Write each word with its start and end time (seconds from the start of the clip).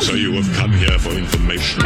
So 0.00 0.14
you 0.14 0.32
have 0.34 0.56
come 0.56 0.72
here 0.72 0.96
for 1.00 1.10
information. 1.10 1.82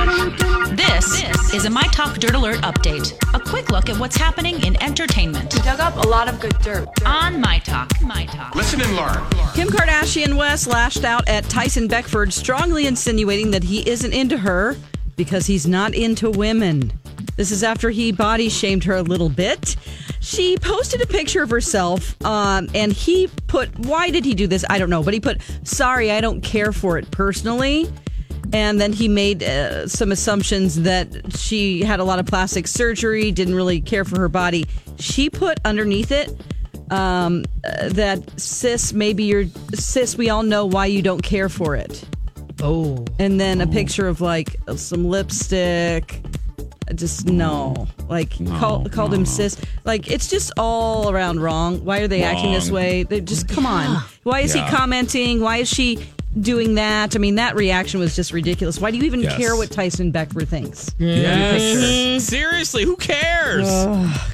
This, 0.77 1.25
is 1.55 1.65
a 1.65 1.71
My 1.71 1.85
Talk 1.85 2.19
Dirt 2.19 2.35
Alert 2.35 2.59
update. 2.59 3.15
A 3.33 3.41
quick 3.41 3.71
look 3.71 3.89
at 3.89 3.99
what's 3.99 4.17
happening 4.17 4.63
in 4.67 4.81
entertainment 4.83 5.55
We 5.55 5.63
Dug 5.63 5.81
up 5.81 5.97
a 5.97 6.07
lot 6.07 6.29
of 6.29 6.39
good 6.41 6.59
dirt. 6.59 6.87
on 7.07 7.41
My 7.41 7.59
Talk. 7.61 7.91
My 8.03 8.27
Talk. 8.27 8.55
Listen 8.55 8.83
and 8.83 8.95
learn. 8.97 9.25
Kim 9.55 9.69
Kardashian 9.69 10.37
West 10.37 10.67
lashed 10.67 11.05
out 11.05 11.27
at 11.27 11.45
Tyson 11.45 11.89
Beckford, 11.89 12.35
strongly 12.35 12.87
insinuating 12.87 13.51
that 13.53 13.65
he 13.65 13.89
isn't 13.89 14.13
into 14.13 14.37
her 14.37 14.77
because 15.17 15.47
he's 15.47 15.67
not 15.67 15.95
into 15.95 16.31
women. 16.31 16.93
This 17.37 17.51
is 17.51 17.65
after 17.65 17.89
he 17.89 18.13
body 18.13 18.51
shamed 18.51 18.85
her 18.85 18.97
a 18.97 19.03
little 19.03 19.31
bit. 19.31 19.77
She 20.25 20.57
posted 20.57 21.03
a 21.03 21.07
picture 21.07 21.43
of 21.43 21.51
herself, 21.51 22.17
um, 22.25 22.69
and 22.75 22.91
he 22.93 23.29
put, 23.47 23.79
why 23.81 24.09
did 24.09 24.25
he 24.25 24.35
do 24.35 24.47
this? 24.47 24.65
I 24.71 24.79
don't 24.79 24.89
know, 24.89 25.03
but 25.03 25.13
he 25.13 25.21
put, 25.21 25.43
sorry, 25.65 26.11
I 26.11 26.23
don't 26.23 26.41
care 26.41 26.73
for 26.73 26.97
it 26.97 27.11
personally. 27.11 27.93
And 28.55 28.81
then 28.81 28.95
he 28.95 29.07
made 29.07 29.43
uh, 29.43 29.87
some 29.87 30.13
assumptions 30.13 30.81
that 30.83 31.37
she 31.37 31.83
had 31.83 32.01
a 32.01 32.05
lot 32.05 32.21
of 32.21 32.27
plastic 32.27 32.67
surgery, 32.67 33.33
didn't 33.33 33.55
really 33.55 33.83
care 33.83 34.07
for 34.07 34.19
her 34.19 34.31
body. 34.31 34.65
She 34.99 35.29
put 35.29 35.59
underneath 35.65 36.11
it 36.11 36.31
um, 36.91 37.45
uh, 37.65 37.91
that 37.91 38.41
sis, 38.41 38.95
maybe 38.95 39.25
you're 39.25 39.45
sis. 39.75 40.17
We 40.17 40.31
all 40.31 40.43
know 40.43 40.65
why 40.65 40.87
you 40.87 41.03
don't 41.03 41.23
care 41.23 41.51
for 41.51 41.77
it. 41.77 42.03
Oh. 42.63 43.05
And 43.19 43.39
then 43.39 43.61
a 43.61 43.67
picture 43.67 44.09
of 44.09 44.23
like 44.23 44.57
some 44.77 45.05
lipstick. 45.05 46.23
Just 46.95 47.27
no, 47.27 47.87
like 48.09 48.31
call, 48.59 48.85
called 48.89 49.15
him 49.15 49.25
sis. 49.25 49.57
Like 49.85 50.11
it's 50.11 50.29
just 50.29 50.53
all 50.59 51.11
around 51.11 51.41
wrong. 51.41 51.85
Why 51.85 52.01
are 52.01 52.09
they 52.09 52.23
acting 52.23 52.53
this 52.53 52.71
way? 52.71 53.05
They 53.05 53.21
just 53.21 53.49
come 53.49 53.67
on. 53.67 54.03
Why 54.23 54.41
is 54.41 54.55
Yeah. 54.55 54.65
he 54.69 54.77
commenting? 54.77 55.41
Why 55.41 55.59
is 55.59 55.69
she 55.69 55.99
doing 56.41 56.75
that? 56.75 57.15
I 57.15 57.19
mean, 57.21 57.37
that 57.37 57.55
reaction 57.55 58.01
was 58.01 58.15
just 58.17 58.33
ridiculous. 58.33 58.81
Why 58.81 58.91
do 58.91 58.99
you 58.99 59.05
even 59.05 59.21
Yes. 59.21 59.37
care 59.37 59.57
what 59.57 59.71
Tyson 59.71 60.11
Beckford 60.11 60.49
thinks? 60.49 60.91
Mm, 60.99 62.21
seriously, 62.21 62.85
who 62.85 62.97
cares? 62.97 63.69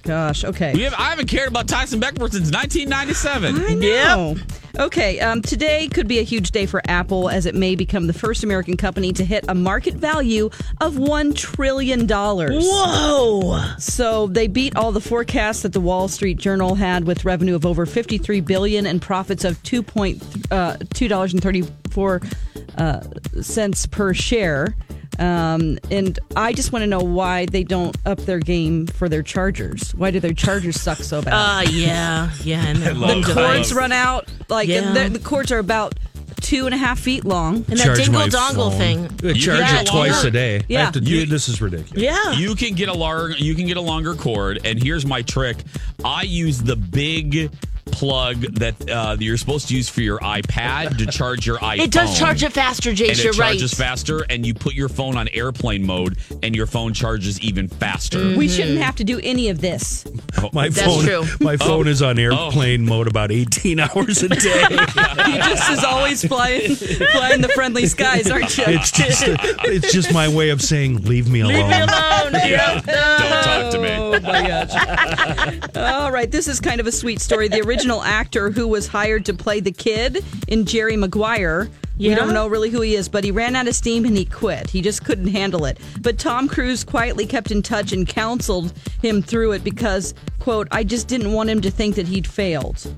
Gosh, 0.03 0.45
okay. 0.45 0.73
we 0.75 0.83
have, 0.83 0.95
I 0.95 1.11
haven't 1.11 1.27
cared 1.29 1.49
about 1.49 1.69
Tyson 1.69 2.01
Beckford 2.01 2.33
since 2.33 2.51
1997. 2.51 3.65
I 3.65 3.75
know. 3.75 4.37
Okay, 4.79 5.19
um, 5.21 5.43
today 5.43 5.89
could 5.89 6.07
be 6.07 6.19
a 6.21 6.23
huge 6.23 6.53
day 6.53 6.65
for 6.67 6.81
Apple 6.87 7.29
as 7.29 7.47
it 7.47 7.55
may 7.55 7.75
become 7.75 8.07
the 8.07 8.13
first 8.13 8.45
American 8.45 8.77
company 8.77 9.13
to 9.13 9.25
hit 9.25 9.45
a 9.49 9.55
market 9.55 9.95
value 9.95 10.51
of 10.81 10.95
$1 10.95 11.37
trillion. 11.37 12.07
Whoa. 12.09 13.61
So 13.79 14.29
they 14.29 14.47
beat 14.47 14.77
all 14.77 14.93
the 14.93 15.01
forecasts 15.01 15.63
that 15.63 15.73
the 15.73 15.81
Wall 15.81 16.07
Street 16.09 16.39
Journal 16.39 16.77
had 16.77 17.05
with 17.05 17.25
revenue 17.25 17.55
of 17.57 17.67
over 17.67 17.85
53 17.85 18.41
billion 18.41 18.87
and 18.87 19.03
profits 19.03 19.45
of 19.45 19.61
2. 19.65 19.83
Point, 19.83 20.23
uh, 20.51 20.77
$2.34 20.77 22.35
uh, 22.79 23.43
cents 23.43 23.87
per 23.87 24.15
share. 24.15 24.77
Um, 25.19 25.79
and 25.91 26.19
I 26.37 26.53
just 26.53 26.73
want 26.73 26.83
to 26.83 26.87
know 26.87 27.01
why 27.01 27.47
they 27.47 27.63
don't 27.65 27.97
up 28.07 28.19
their 28.21 28.39
game 28.39 28.87
for 28.87 29.09
their 29.09 29.23
chargers. 29.23 29.95
Why 29.95 30.11
do 30.11 30.21
their 30.21 30.33
chargers 30.33 30.81
suck 30.81 30.99
so 30.99 31.21
bad? 31.21 31.33
Uh, 31.35 31.71
yeah, 31.71 32.31
yeah. 32.43 32.65
And 32.67 32.79
the 32.83 32.95
love 32.95 33.25
the 33.27 33.35
cords 33.35 33.75
run 33.75 33.93
out. 33.93 34.29
Like 34.49 34.69
Yeah. 34.69 34.93
the, 34.93 35.09
the 35.11 35.19
cords 35.19 35.53
are 35.53 35.59
about 35.59 35.95
two 36.41 36.65
and 36.65 36.75
a 36.75 36.79
half 36.79 36.99
feet 36.99 37.25
long. 37.27 37.57
and 37.57 37.79
that 37.79 37.85
Charge 37.85 37.99
dingle 37.99 38.23
dongle 38.23 38.71
phone. 38.71 38.79
thing. 38.79 39.31
I 39.31 39.33
charge 39.35 39.59
Yeah, 39.59 39.81
it 39.83 39.87
twice 39.89 40.13
longer. 40.13 40.29
a 40.29 40.31
day. 40.31 40.63
Yeah. 40.69 40.79
I 40.81 40.85
have 40.85 40.95
to, 40.95 41.01
You- 41.01 41.27
this 41.27 41.49
is 41.51 41.61
ridiculous. 41.61 42.03
Yeah. 42.03 42.33
You 42.33 42.55
can 42.55 42.75
get 42.75 42.89
a 42.89 42.95
lar- 42.95 43.31
you 43.31 43.55
can 43.55 43.67
get 43.67 43.77
a 43.77 43.81
longer 43.83 44.15
cord, 44.15 44.61
and 44.65 44.83
here's 44.83 45.05
my 45.05 45.21
trick. 45.23 45.59
I 46.03 46.23
use 46.23 46.63
the 46.63 46.77
big 46.77 47.51
plug 47.93 48.41
that 48.57 48.91
uh, 48.91 49.17
you're 49.19 49.37
supposed 49.37 49.69
to 49.69 49.77
use 49.77 49.89
for 49.89 50.01
your 50.01 50.19
iPad 50.21 50.99
to 50.99 51.07
charge 51.07 51.47
your 51.47 51.59
iPhone. 51.59 51.79
It 51.91 51.91
does 51.93 52.19
charge 52.19 52.43
it 52.43 52.53
faster, 52.53 52.91
Jace. 52.93 53.11
and 53.11 53.19
You're 53.25 53.33
right. 53.35 53.55
It 53.55 53.59
charges 53.59 53.75
faster, 53.75 54.25
and 54.31 54.45
you 54.47 54.55
put 54.55 54.75
your 54.75 54.89
phone 54.89 55.17
on 55.17 55.29
airplane 55.29 55.85
mode, 55.85 56.19
and 56.43 56.55
your 56.55 56.67
phone 56.67 56.93
charges 56.95 57.41
even 57.41 57.69
faster. 57.69 58.37
We 58.37 58.49
shouldn't 58.49 58.79
have 58.79 58.97
to 58.97 59.05
do 59.05 59.19
any 59.23 59.49
of 59.49 59.61
this. 59.61 60.05
My 60.53 60.69
That's 60.69 60.83
phone, 60.87 61.05
true. 61.05 61.25
my 61.41 61.57
phone 61.57 61.89
is 61.89 62.03
on 62.03 62.19
airplane 62.19 62.85
mode 62.85 63.07
about 63.09 63.31
18 63.33 63.81
hours 63.81 64.23
a 64.23 64.29
day. 64.29 64.67
You 64.71 65.37
just 65.39 65.71
is 65.71 65.85
always 65.85 66.25
flying, 66.25 66.75
flying 66.77 67.41
the 67.41 67.51
friendly 67.55 67.87
skies, 67.87 68.31
aren't 68.31 68.57
you? 68.57 68.65
it's 68.67 68.91
just 68.93 69.23
it's 69.27 69.93
just 69.93 70.13
my 70.13 70.29
way 70.29 70.51
of 70.51 70.61
saying 70.63 71.03
leave 71.05 71.29
me 71.31 71.41
alone. 71.41 71.55
Leave 71.57 71.67
me 71.69 71.77
alone. 71.77 72.33
Yeah. 72.35 72.81
Don't 72.81 73.45
talk 73.45 73.73
to 73.73 73.79
me. 73.81 73.91
Oh 73.91 74.21
my 74.21 74.47
gosh. 74.47 75.77
All 75.77 76.13
right, 76.13 76.31
this 76.31 76.47
is 76.49 76.61
kind 76.61 76.81
of 76.81 76.87
a 76.87 76.93
sweet 76.93 77.21
story. 77.21 77.49
The 77.49 77.61
original 77.63 77.80
actor 77.89 78.51
who 78.51 78.67
was 78.69 78.87
hired 78.87 79.25
to 79.27 79.35
play 79.35 79.61
the 79.61 79.73
kid 79.73 80.25
in 80.49 80.65
Jerry 80.67 80.97
Maguire. 80.97 81.69
We 81.99 82.15
don't 82.15 82.33
know 82.33 82.47
really 82.49 82.71
who 82.71 82.81
he 82.81 82.95
is, 82.95 83.09
but 83.11 83.25
he 83.25 83.31
ran 83.31 83.55
out 83.57 83.69
of 83.69 83.75
steam 83.75 84.07
and 84.07 84.17
he 84.17 84.25
quit. 84.25 84.71
He 84.71 84.81
just 84.81 85.05
couldn't 85.05 85.27
handle 85.29 85.67
it. 85.67 85.79
But 86.01 86.19
Tom 86.19 86.49
Cruise 86.49 86.83
quietly 86.83 87.27
kept 87.27 87.51
in 87.51 87.61
touch 87.63 87.93
and 87.93 88.07
counseled 88.09 88.73
him 89.03 89.21
through 89.21 89.53
it 89.53 89.63
because, 89.65 90.15
quote, 90.39 90.67
I 90.71 90.83
just 90.83 91.09
didn't 91.09 91.33
want 91.33 91.51
him 91.51 91.61
to 91.61 91.71
think 91.71 91.97
that 91.97 92.09
he'd 92.09 92.27
failed. 92.27 92.91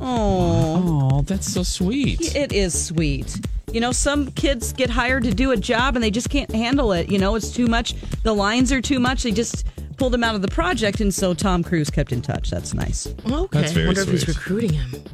Oh, 0.00 1.10
Oh, 1.12 1.22
that's 1.22 1.52
so 1.52 1.62
sweet. 1.62 2.34
it 2.36 2.52
is 2.52 2.86
sweet. 2.86 3.40
You 3.72 3.80
know, 3.80 3.90
some 3.92 4.30
kids 4.32 4.72
get 4.72 4.90
hired 4.90 5.24
to 5.24 5.34
do 5.34 5.50
a 5.50 5.56
job 5.56 5.96
and 5.96 6.02
they 6.04 6.10
just 6.10 6.30
can't 6.30 6.50
handle 6.52 6.92
it. 6.92 7.08
You 7.10 7.18
know, 7.18 7.34
it's 7.34 7.50
too 7.50 7.66
much. 7.66 7.94
The 8.22 8.32
lines 8.34 8.70
are 8.70 8.80
too 8.80 9.00
much. 9.00 9.22
They 9.24 9.32
just 9.32 9.64
pulled 9.96 10.14
him 10.14 10.24
out 10.24 10.34
of 10.34 10.42
the 10.42 10.48
project, 10.48 11.00
and 11.00 11.12
so 11.12 11.34
Tom 11.34 11.62
Cruise 11.62 11.90
kept 11.90 12.12
in 12.12 12.22
touch. 12.22 12.50
That's 12.50 12.74
nice. 12.74 13.06
Okay. 13.30 13.60
That's 13.60 13.72
very 13.72 13.86
wonder 13.86 14.02
if 14.02 14.08
he's 14.08 14.28
recruiting 14.28 14.72
him. 14.72 15.04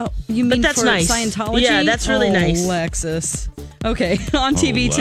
Oh, 0.00 0.08
you 0.28 0.44
mean 0.44 0.62
that's 0.62 0.80
for 0.80 0.86
nice. 0.86 1.10
Scientology? 1.10 1.62
Yeah, 1.62 1.82
that's 1.82 2.08
really 2.08 2.28
oh, 2.28 2.32
nice. 2.32 2.62
Lexus. 2.62 3.48
Okay, 3.82 4.12
on 4.34 4.54
TV 4.56 4.90
Lex. 4.90 4.96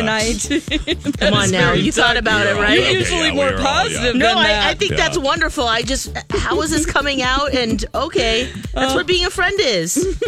tonight. 0.47 1.13
Come 1.19 1.33
on 1.33 1.51
now. 1.51 1.73
You 1.73 1.91
thought 1.91 2.15
about 2.15 2.45
it, 2.45 2.49
You're 2.51 2.55
all- 2.55 2.61
right? 2.61 2.73
You're 2.79 2.87
okay, 2.87 2.97
usually 2.99 3.27
yeah, 3.27 3.33
more 3.33 3.45
we're 3.47 3.57
all- 3.57 3.63
positive 3.63 4.15
yeah. 4.15 4.19
No, 4.21 4.27
than 4.29 4.37
I, 4.37 4.47
that. 4.47 4.67
I 4.67 4.73
think 4.75 4.91
Yeah. 4.91 4.97
that's 4.97 5.17
wonderful. 5.17 5.65
I 5.67 5.81
just, 5.81 6.15
how 6.31 6.61
is 6.61 6.71
this 6.71 6.85
coming 6.85 7.21
out? 7.21 7.53
And 7.53 7.83
okay, 7.93 8.49
that's 8.73 8.93
what 8.95 9.05
being 9.05 9.25
a 9.25 9.29
friend 9.29 9.59
is. 9.59 9.97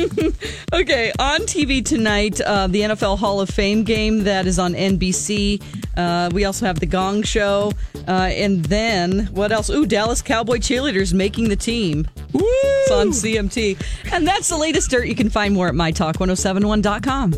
Okay, 0.74 1.12
on 1.20 1.42
TV 1.42 1.84
tonight, 1.84 2.40
uh, 2.40 2.66
the 2.68 2.80
NFL 2.82 3.18
Hall 3.20 3.42
of 3.42 3.50
Fame 3.50 3.84
game 3.84 4.24
that 4.24 4.48
is 4.48 4.58
on 4.58 4.74
NBC. 4.74 5.62
Uh, 5.98 6.30
we 6.34 6.46
also 6.46 6.66
have 6.66 6.80
the 6.80 6.86
Gong 6.86 7.24
Show, 7.24 7.74
uh, 8.08 8.12
and 8.32 8.64
then 8.66 9.28
what 9.34 9.52
else? 9.52 9.70
Ooh, 9.70 9.86
Dallas 9.86 10.22
Cowboy 10.22 10.58
cheerleaders 10.60 11.14
making 11.14 11.50
the 11.50 11.58
team. 11.58 12.08
Woo! 12.32 12.42
It's 12.46 12.92
on 12.92 13.10
CMT, 13.10 14.14
and 14.14 14.26
that's 14.26 14.48
the 14.48 14.56
latest 14.58 14.90
dirt. 14.92 15.08
You 15.08 15.16
can 15.16 15.30
find 15.30 15.54
more 15.54 15.68
at 15.68 15.74
mytalk1071.com. 15.74 17.34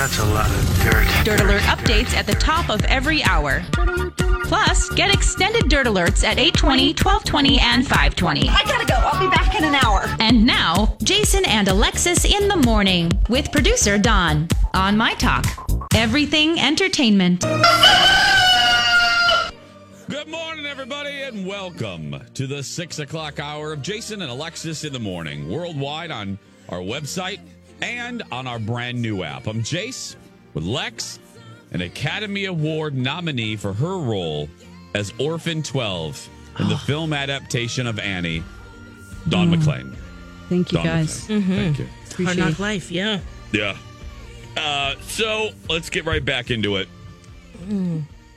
That's 0.00 0.18
a 0.18 0.24
lot 0.24 0.48
of 0.48 0.82
dirt. 0.82 1.24
Dirt 1.26 1.40
Alert 1.42 1.60
updates 1.64 2.14
at 2.14 2.26
the 2.26 2.32
top 2.32 2.70
of 2.70 2.82
every 2.86 3.22
hour. 3.22 3.62
Plus, 4.44 4.88
get 4.94 5.12
extended 5.12 5.68
Dirt 5.68 5.86
Alerts 5.86 6.24
at 6.24 6.38
820, 6.38 6.94
1220, 6.94 7.60
and 7.60 7.86
520. 7.86 8.48
I 8.48 8.64
gotta 8.64 8.86
go. 8.86 8.94
I'll 8.94 9.20
be 9.20 9.28
back 9.28 9.54
in 9.54 9.62
an 9.62 9.74
hour. 9.74 10.06
And 10.18 10.46
now, 10.46 10.96
Jason 11.02 11.44
and 11.44 11.68
Alexis 11.68 12.24
in 12.24 12.48
the 12.48 12.56
morning 12.56 13.12
with 13.28 13.52
producer 13.52 13.98
Don 13.98 14.48
on 14.72 14.96
My 14.96 15.12
Talk. 15.12 15.44
Everything 15.94 16.58
entertainment. 16.58 17.42
Good 20.08 20.28
morning, 20.28 20.64
everybody, 20.64 21.24
and 21.24 21.46
welcome 21.46 22.16
to 22.32 22.46
the 22.46 22.62
six 22.62 23.00
o'clock 23.00 23.38
hour 23.38 23.74
of 23.74 23.82
Jason 23.82 24.22
and 24.22 24.30
Alexis 24.30 24.84
in 24.84 24.94
the 24.94 24.98
morning, 24.98 25.50
worldwide 25.50 26.10
on 26.10 26.38
our 26.70 26.78
website 26.78 27.40
and 27.82 28.22
on 28.32 28.46
our 28.46 28.58
brand 28.58 29.00
new 29.00 29.22
app. 29.22 29.46
I'm 29.46 29.62
Jace 29.62 30.16
with 30.54 30.64
Lex, 30.64 31.18
an 31.72 31.82
Academy 31.82 32.46
Award 32.46 32.94
nominee 32.94 33.56
for 33.56 33.72
her 33.72 33.98
role 33.98 34.48
as 34.94 35.12
Orphan 35.18 35.62
12 35.62 36.28
in 36.58 36.68
the 36.68 36.76
film 36.78 37.12
adaptation 37.12 37.86
of 37.86 37.98
Annie, 37.98 38.42
Don 39.28 39.50
McClain. 39.50 39.94
Thank 40.48 40.72
you, 40.72 40.78
Don 40.78 40.86
guys. 40.86 41.26
McClain. 41.28 41.46
Thank 41.46 41.78
you. 41.78 41.86
Hard 41.86 42.10
Appreciate 42.12 42.36
knock 42.38 42.58
life, 42.58 42.90
yeah. 42.90 43.20
Yeah. 43.52 43.76
Uh, 44.56 44.94
so 45.02 45.50
let's 45.68 45.90
get 45.90 46.04
right 46.04 46.24
back 46.24 46.50
into 46.50 46.76
it. 46.76 46.88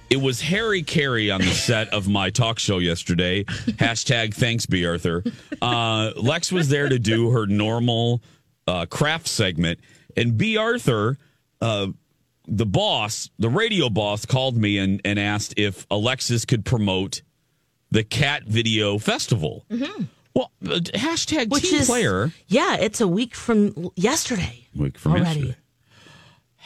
It 0.09 0.21
was 0.21 0.41
Harry 0.41 0.83
Carey 0.83 1.31
on 1.31 1.41
the 1.41 1.47
set 1.51 1.89
of 1.89 2.07
my 2.07 2.29
talk 2.29 2.59
show 2.59 2.77
yesterday. 2.77 3.45
Hashtag 3.45 4.35
thanks, 4.35 4.67
B. 4.67 4.85
Arthur. 4.85 5.23
Uh, 5.61 6.11
Lex 6.15 6.51
was 6.51 6.69
there 6.69 6.87
to 6.87 6.99
do 6.99 7.31
her 7.31 7.47
normal 7.47 8.21
uh, 8.67 8.85
craft 8.85 9.27
segment, 9.27 9.79
And 10.15 10.37
B. 10.37 10.57
Arthur, 10.57 11.17
uh, 11.61 11.87
the 12.47 12.65
boss, 12.65 13.29
the 13.39 13.49
radio 13.49 13.89
boss, 13.89 14.25
called 14.25 14.57
me 14.57 14.77
and, 14.77 15.01
and 15.05 15.17
asked 15.19 15.53
if 15.57 15.87
Alexis 15.89 16.45
could 16.45 16.65
promote 16.65 17.21
the 17.91 18.03
Cat 18.03 18.43
Video 18.45 18.97
Festival. 18.97 19.65
Well, 19.69 20.51
uh, 20.65 20.79
hashtag 20.79 21.43
Mm-hmm. 21.45 21.49
Which 21.53 21.69
team 21.69 21.79
is 21.81 21.87
player. 21.87 22.31
Yeah, 22.47 22.75
it's 22.77 22.99
a 23.01 23.07
week 23.07 23.35
from 23.35 23.91
yesterday. 23.95 24.67
Week 24.75 24.97
from 24.97 25.13
already. 25.13 25.39
yesterday. 25.39 25.57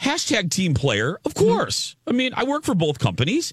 Hashtag 0.00 0.50
team 0.50 0.74
player, 0.74 1.18
of 1.24 1.34
Mm-hmm. 1.34 1.48
course. 1.48 1.96
I 2.06 2.12
mean, 2.12 2.32
I 2.36 2.44
work 2.44 2.64
for 2.64 2.74
both 2.74 2.98
companies. 2.98 3.52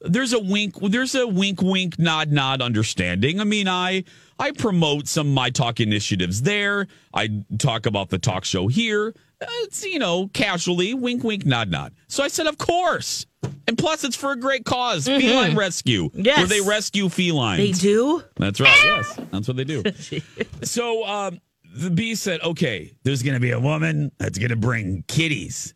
There's 0.00 0.32
a 0.34 0.38
wink. 0.38 0.74
There's 0.80 1.14
a 1.14 1.26
wink, 1.26 1.62
wink, 1.62 1.98
nod, 1.98 2.30
nod 2.30 2.60
understanding. 2.60 3.40
I 3.40 3.44
mean, 3.44 3.66
I 3.66 4.04
I 4.38 4.50
promote 4.52 5.08
some 5.08 5.32
my 5.32 5.50
talk 5.50 5.80
initiatives 5.80 6.42
there. 6.42 6.86
I 7.14 7.42
talk 7.58 7.86
about 7.86 8.10
the 8.10 8.18
talk 8.18 8.44
show 8.44 8.68
here. 8.68 9.14
It's 9.40 9.84
you 9.84 9.98
know 9.98 10.28
casually 10.32 10.94
wink, 10.94 11.22
wink, 11.24 11.44
nod, 11.46 11.70
nod. 11.70 11.94
So 12.08 12.22
I 12.24 12.28
said, 12.28 12.46
of 12.46 12.58
course. 12.58 13.26
And 13.68 13.76
plus, 13.78 14.02
it's 14.04 14.16
for 14.16 14.32
a 14.32 14.36
great 14.36 14.64
cause, 14.64 15.06
feline 15.06 15.56
rescue, 15.56 16.04
Mm-hmm. 16.10 16.20
Yes. 16.22 16.38
where 16.38 16.46
they 16.46 16.60
rescue 16.60 17.08
felines. 17.08 17.58
They 17.58 17.72
do? 17.72 18.22
That's 18.36 18.60
right. 18.60 18.76
Yes, 18.84 19.20
that's 19.30 19.48
what 19.48 19.56
they 19.56 19.64
do. 19.64 19.82
so 20.62 21.04
um, 21.06 21.40
the 21.74 21.90
bee 21.90 22.14
said, 22.14 22.40
"Okay, 22.42 22.92
there's 23.04 23.22
going 23.22 23.34
to 23.34 23.40
be 23.40 23.50
a 23.52 23.60
woman 23.60 24.10
that's 24.18 24.38
going 24.38 24.50
to 24.50 24.56
bring 24.56 25.04
kitties. 25.08 25.74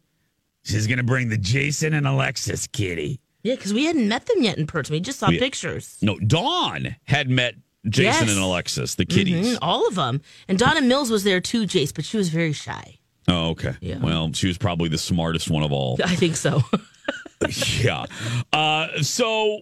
She's 0.64 0.86
going 0.86 0.98
to 0.98 1.04
bring 1.04 1.28
the 1.28 1.38
Jason 1.38 1.94
and 1.94 2.06
Alexis 2.06 2.66
kitty." 2.66 3.20
Yeah, 3.42 3.54
because 3.54 3.72
we 3.72 3.84
hadn't 3.86 4.06
met 4.08 4.26
them 4.26 4.42
yet 4.42 4.58
in 4.58 4.66
person. 4.66 4.92
We 4.92 5.00
just 5.00 5.18
saw 5.18 5.28
We- 5.28 5.38
pictures. 5.38 5.96
No, 6.02 6.18
Don 6.18 6.94
had 7.04 7.30
met 7.30 7.54
Jason 7.88 8.26
Yes. 8.26 8.30
and 8.36 8.38
Alexis, 8.40 8.94
the 8.94 9.06
kitties. 9.06 9.54
Mhm, 9.54 9.58
all 9.62 9.86
of 9.88 9.94
them. 9.94 10.20
And 10.48 10.58
Donna 10.58 10.82
Mills 10.82 11.10
was 11.10 11.24
there 11.24 11.40
too, 11.40 11.62
Jace, 11.66 11.94
but 11.94 12.04
she 12.04 12.16
was 12.16 12.28
very 12.28 12.52
shy. 12.52 12.98
Oh, 13.28 13.50
okay. 13.50 13.74
Yeah. 13.80 13.98
Well, 13.98 14.32
she 14.32 14.48
was 14.48 14.58
probably 14.58 14.88
the 14.88 14.98
smartest 14.98 15.50
one 15.50 15.62
of 15.62 15.72
all. 15.72 15.98
I 16.04 16.14
think 16.16 16.36
so. 16.36 16.62
yeah. 17.80 18.06
Uh, 18.52 19.02
so 19.02 19.60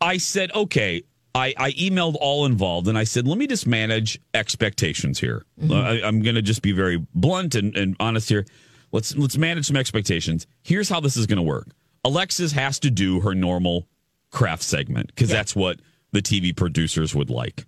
I 0.00 0.18
said, 0.18 0.52
okay. 0.54 1.02
I, 1.34 1.54
I 1.56 1.72
emailed 1.72 2.16
all 2.20 2.46
involved 2.46 2.88
and 2.88 2.98
I 2.98 3.04
said, 3.04 3.28
let 3.28 3.38
me 3.38 3.46
just 3.46 3.66
manage 3.66 4.18
expectations 4.34 5.20
here. 5.20 5.44
I, 5.70 6.00
I'm 6.02 6.20
going 6.22 6.34
to 6.34 6.42
just 6.42 6.62
be 6.62 6.72
very 6.72 7.04
blunt 7.14 7.54
and, 7.54 7.76
and 7.76 7.94
honest 8.00 8.28
here. 8.28 8.44
Let's 8.90 9.14
let's 9.14 9.36
manage 9.36 9.66
some 9.66 9.76
expectations. 9.76 10.46
Here's 10.62 10.88
how 10.88 10.98
this 11.00 11.16
is 11.16 11.26
going 11.26 11.36
to 11.36 11.42
work. 11.42 11.68
Alexis 12.04 12.52
has 12.52 12.78
to 12.80 12.90
do 12.90 13.20
her 13.20 13.34
normal 13.34 13.86
craft 14.32 14.62
segment 14.62 15.08
because 15.08 15.28
that's 15.28 15.54
what 15.54 15.78
the 16.12 16.22
TV 16.22 16.56
producers 16.56 17.14
would 17.14 17.30
like, 17.30 17.66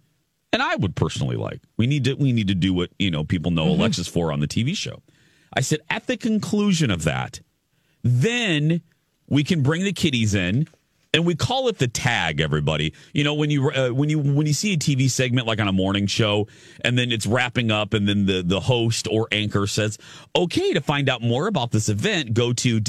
and 0.52 0.62
I 0.62 0.76
would 0.76 0.96
personally 0.96 1.36
like. 1.36 1.60
We 1.76 1.86
need 1.86 2.04
to 2.04 2.14
we 2.14 2.32
need 2.32 2.48
to 2.48 2.54
do 2.54 2.74
what 2.74 2.90
you 2.98 3.10
know 3.10 3.24
people 3.24 3.50
know 3.50 3.68
Alexis 3.68 4.08
for 4.08 4.32
on 4.32 4.40
the 4.40 4.48
TV 4.48 4.76
show. 4.76 5.02
I 5.52 5.60
said 5.60 5.80
at 5.88 6.06
the 6.06 6.16
conclusion 6.16 6.90
of 6.90 7.04
that, 7.04 7.40
then 8.02 8.82
we 9.28 9.44
can 9.44 9.62
bring 9.62 9.84
the 9.84 9.92
kiddies 9.92 10.34
in 10.34 10.66
and 11.12 11.26
we 11.26 11.34
call 11.34 11.68
it 11.68 11.78
the 11.78 11.88
tag 11.88 12.40
everybody 12.40 12.94
you 13.12 13.24
know 13.24 13.34
when 13.34 13.50
you 13.50 13.70
uh, 13.70 13.88
when 13.88 14.08
you 14.08 14.18
when 14.18 14.46
you 14.46 14.52
see 14.52 14.74
a 14.74 14.76
tv 14.76 15.10
segment 15.10 15.46
like 15.46 15.58
on 15.60 15.68
a 15.68 15.72
morning 15.72 16.06
show 16.06 16.46
and 16.84 16.96
then 16.96 17.10
it's 17.10 17.26
wrapping 17.26 17.70
up 17.70 17.94
and 17.94 18.08
then 18.08 18.26
the 18.26 18.42
the 18.42 18.60
host 18.60 19.08
or 19.10 19.26
anchor 19.32 19.66
says 19.66 19.98
okay 20.36 20.72
to 20.72 20.80
find 20.80 21.08
out 21.08 21.20
more 21.22 21.46
about 21.46 21.70
this 21.72 21.88
event 21.88 22.34
go 22.34 22.52
to. 22.52 22.80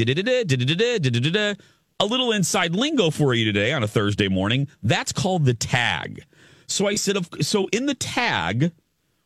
A 2.01 2.05
little 2.05 2.31
inside 2.31 2.75
lingo 2.75 3.09
for 3.11 3.33
you 3.33 3.45
today 3.45 3.71
on 3.71 3.83
a 3.83 3.87
thursday 3.87 4.27
morning 4.27 4.67
that's 4.83 5.11
called 5.11 5.45
the 5.45 5.53
tag 5.53 6.23
so 6.67 6.87
i 6.87 6.95
said 6.95 7.15
so 7.43 7.67
in 7.71 7.85
the 7.85 7.93
tag 7.95 8.71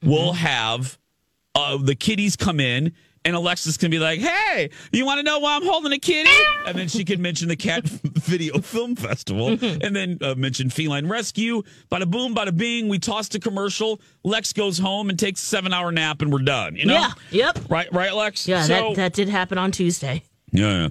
we'll 0.03 0.33
have 0.33 0.97
uh, 1.55 1.77
the 1.77 1.95
kiddies 1.95 2.35
come 2.35 2.59
in 2.59 2.91
and 3.23 3.35
Alexis 3.35 3.75
can 3.75 3.89
be 3.89 3.97
like, 3.97 4.19
"Hey, 4.19 4.69
you 4.91 5.03
want 5.03 5.17
to 5.17 5.23
know 5.23 5.39
why 5.39 5.55
I'm 5.55 5.63
holding 5.65 5.91
a 5.93 5.97
kitty?" 5.97 6.29
And 6.67 6.77
then 6.77 6.87
she 6.87 7.03
can 7.03 7.19
mention 7.23 7.47
the 7.47 7.55
Cat 7.55 7.83
Video 8.03 8.59
Film 8.61 8.95
Festival, 8.95 9.47
and 9.49 9.95
then 9.95 10.19
uh, 10.21 10.35
mention 10.35 10.69
Feline 10.69 11.07
Rescue. 11.07 11.63
Bada 11.91 12.07
boom, 12.07 12.35
bada 12.35 12.55
bing. 12.55 12.87
We 12.87 12.99
toss 12.99 13.27
to 13.29 13.39
commercial. 13.39 13.99
Lex 14.23 14.53
goes 14.53 14.77
home 14.77 15.09
and 15.09 15.17
takes 15.17 15.41
a 15.41 15.45
seven 15.45 15.73
hour 15.73 15.91
nap, 15.91 16.21
and 16.21 16.31
we're 16.31 16.43
done. 16.43 16.75
You 16.75 16.85
know? 16.85 16.93
Yeah. 16.93 17.11
Yep. 17.31 17.59
Right, 17.67 17.91
right, 17.91 18.13
Lex. 18.13 18.47
Yeah, 18.47 18.61
So- 18.61 18.89
that, 18.89 18.95
that 18.97 19.13
did 19.13 19.27
happen 19.29 19.57
on 19.57 19.71
Tuesday. 19.71 20.21
yeah. 20.51 20.83
yeah. 20.83 20.87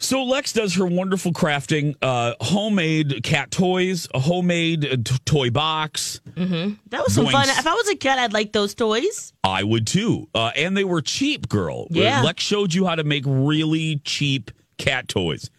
So 0.00 0.22
Lex 0.22 0.52
does 0.52 0.74
her 0.76 0.86
wonderful 0.86 1.32
crafting, 1.32 1.96
uh, 2.00 2.34
homemade 2.40 3.22
cat 3.24 3.50
toys, 3.50 4.06
a 4.14 4.20
homemade 4.20 4.84
uh, 4.84 4.96
t- 5.04 5.16
toy 5.24 5.50
box. 5.50 6.20
That 6.36 6.76
was 7.02 7.14
some 7.14 7.24
Going 7.24 7.32
fun. 7.32 7.48
If 7.48 7.66
I 7.66 7.74
was 7.74 7.88
a 7.88 7.96
cat, 7.96 8.18
I'd 8.18 8.32
like 8.32 8.52
those 8.52 8.74
toys. 8.74 9.32
I 9.42 9.64
would 9.64 9.88
too. 9.88 10.28
Uh, 10.32 10.52
and 10.54 10.76
they 10.76 10.84
were 10.84 11.02
cheap, 11.02 11.48
girl. 11.48 11.88
Yeah. 11.90 12.22
Lex 12.22 12.44
showed 12.44 12.74
you 12.74 12.86
how 12.86 12.94
to 12.94 13.02
make 13.02 13.24
really 13.26 14.00
cheap 14.04 14.52
cat 14.76 15.08
toys. 15.08 15.50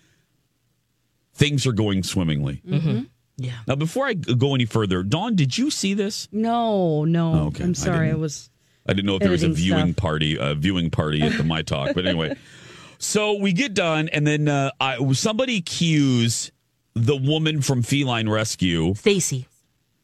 Things 1.34 1.68
are 1.68 1.74
going 1.74 2.04
swimmingly. 2.04 2.62
Mm-hmm. 2.66 3.02
Yeah. 3.38 3.54
Now, 3.68 3.76
before 3.76 4.06
I 4.08 4.14
go 4.14 4.56
any 4.56 4.66
further, 4.66 5.04
Don, 5.04 5.36
did 5.36 5.58
you 5.58 5.70
see 5.70 5.94
this? 5.94 6.28
No, 6.32 7.04
no. 7.06 7.34
Oh, 7.34 7.48
okay. 7.48 7.64
I 7.64 7.68
I'm 7.68 7.76
sorry. 7.76 8.08
I, 8.08 8.10
didn't. 8.12 8.22
was. 8.22 8.50
I 8.88 8.94
didn't 8.94 9.06
know 9.06 9.16
if 9.16 9.22
there 9.22 9.32
was 9.32 9.44
a 9.44 9.50
viewing 9.50 9.94
stuff. 9.94 9.98
party, 9.98 10.38
a 10.40 10.56
viewing 10.56 10.90
party 10.90 11.22
at 11.22 11.38
the 11.38 11.44
My 11.44 11.62
Talk. 11.62 11.94
But 11.94 12.06
anyway, 12.08 12.36
so 13.00 13.34
we 13.34 13.54
get 13.54 13.74
done, 13.74 14.10
and 14.10 14.28
then 14.28 14.48
uh, 14.48 14.72
I, 14.80 15.12
somebody 15.14 15.62
cues 15.62 16.52
the 16.94 17.16
woman 17.16 17.62
from 17.62 17.82
Feline 17.82 18.30
Rescue, 18.30 18.94
Stacy. 18.96 19.48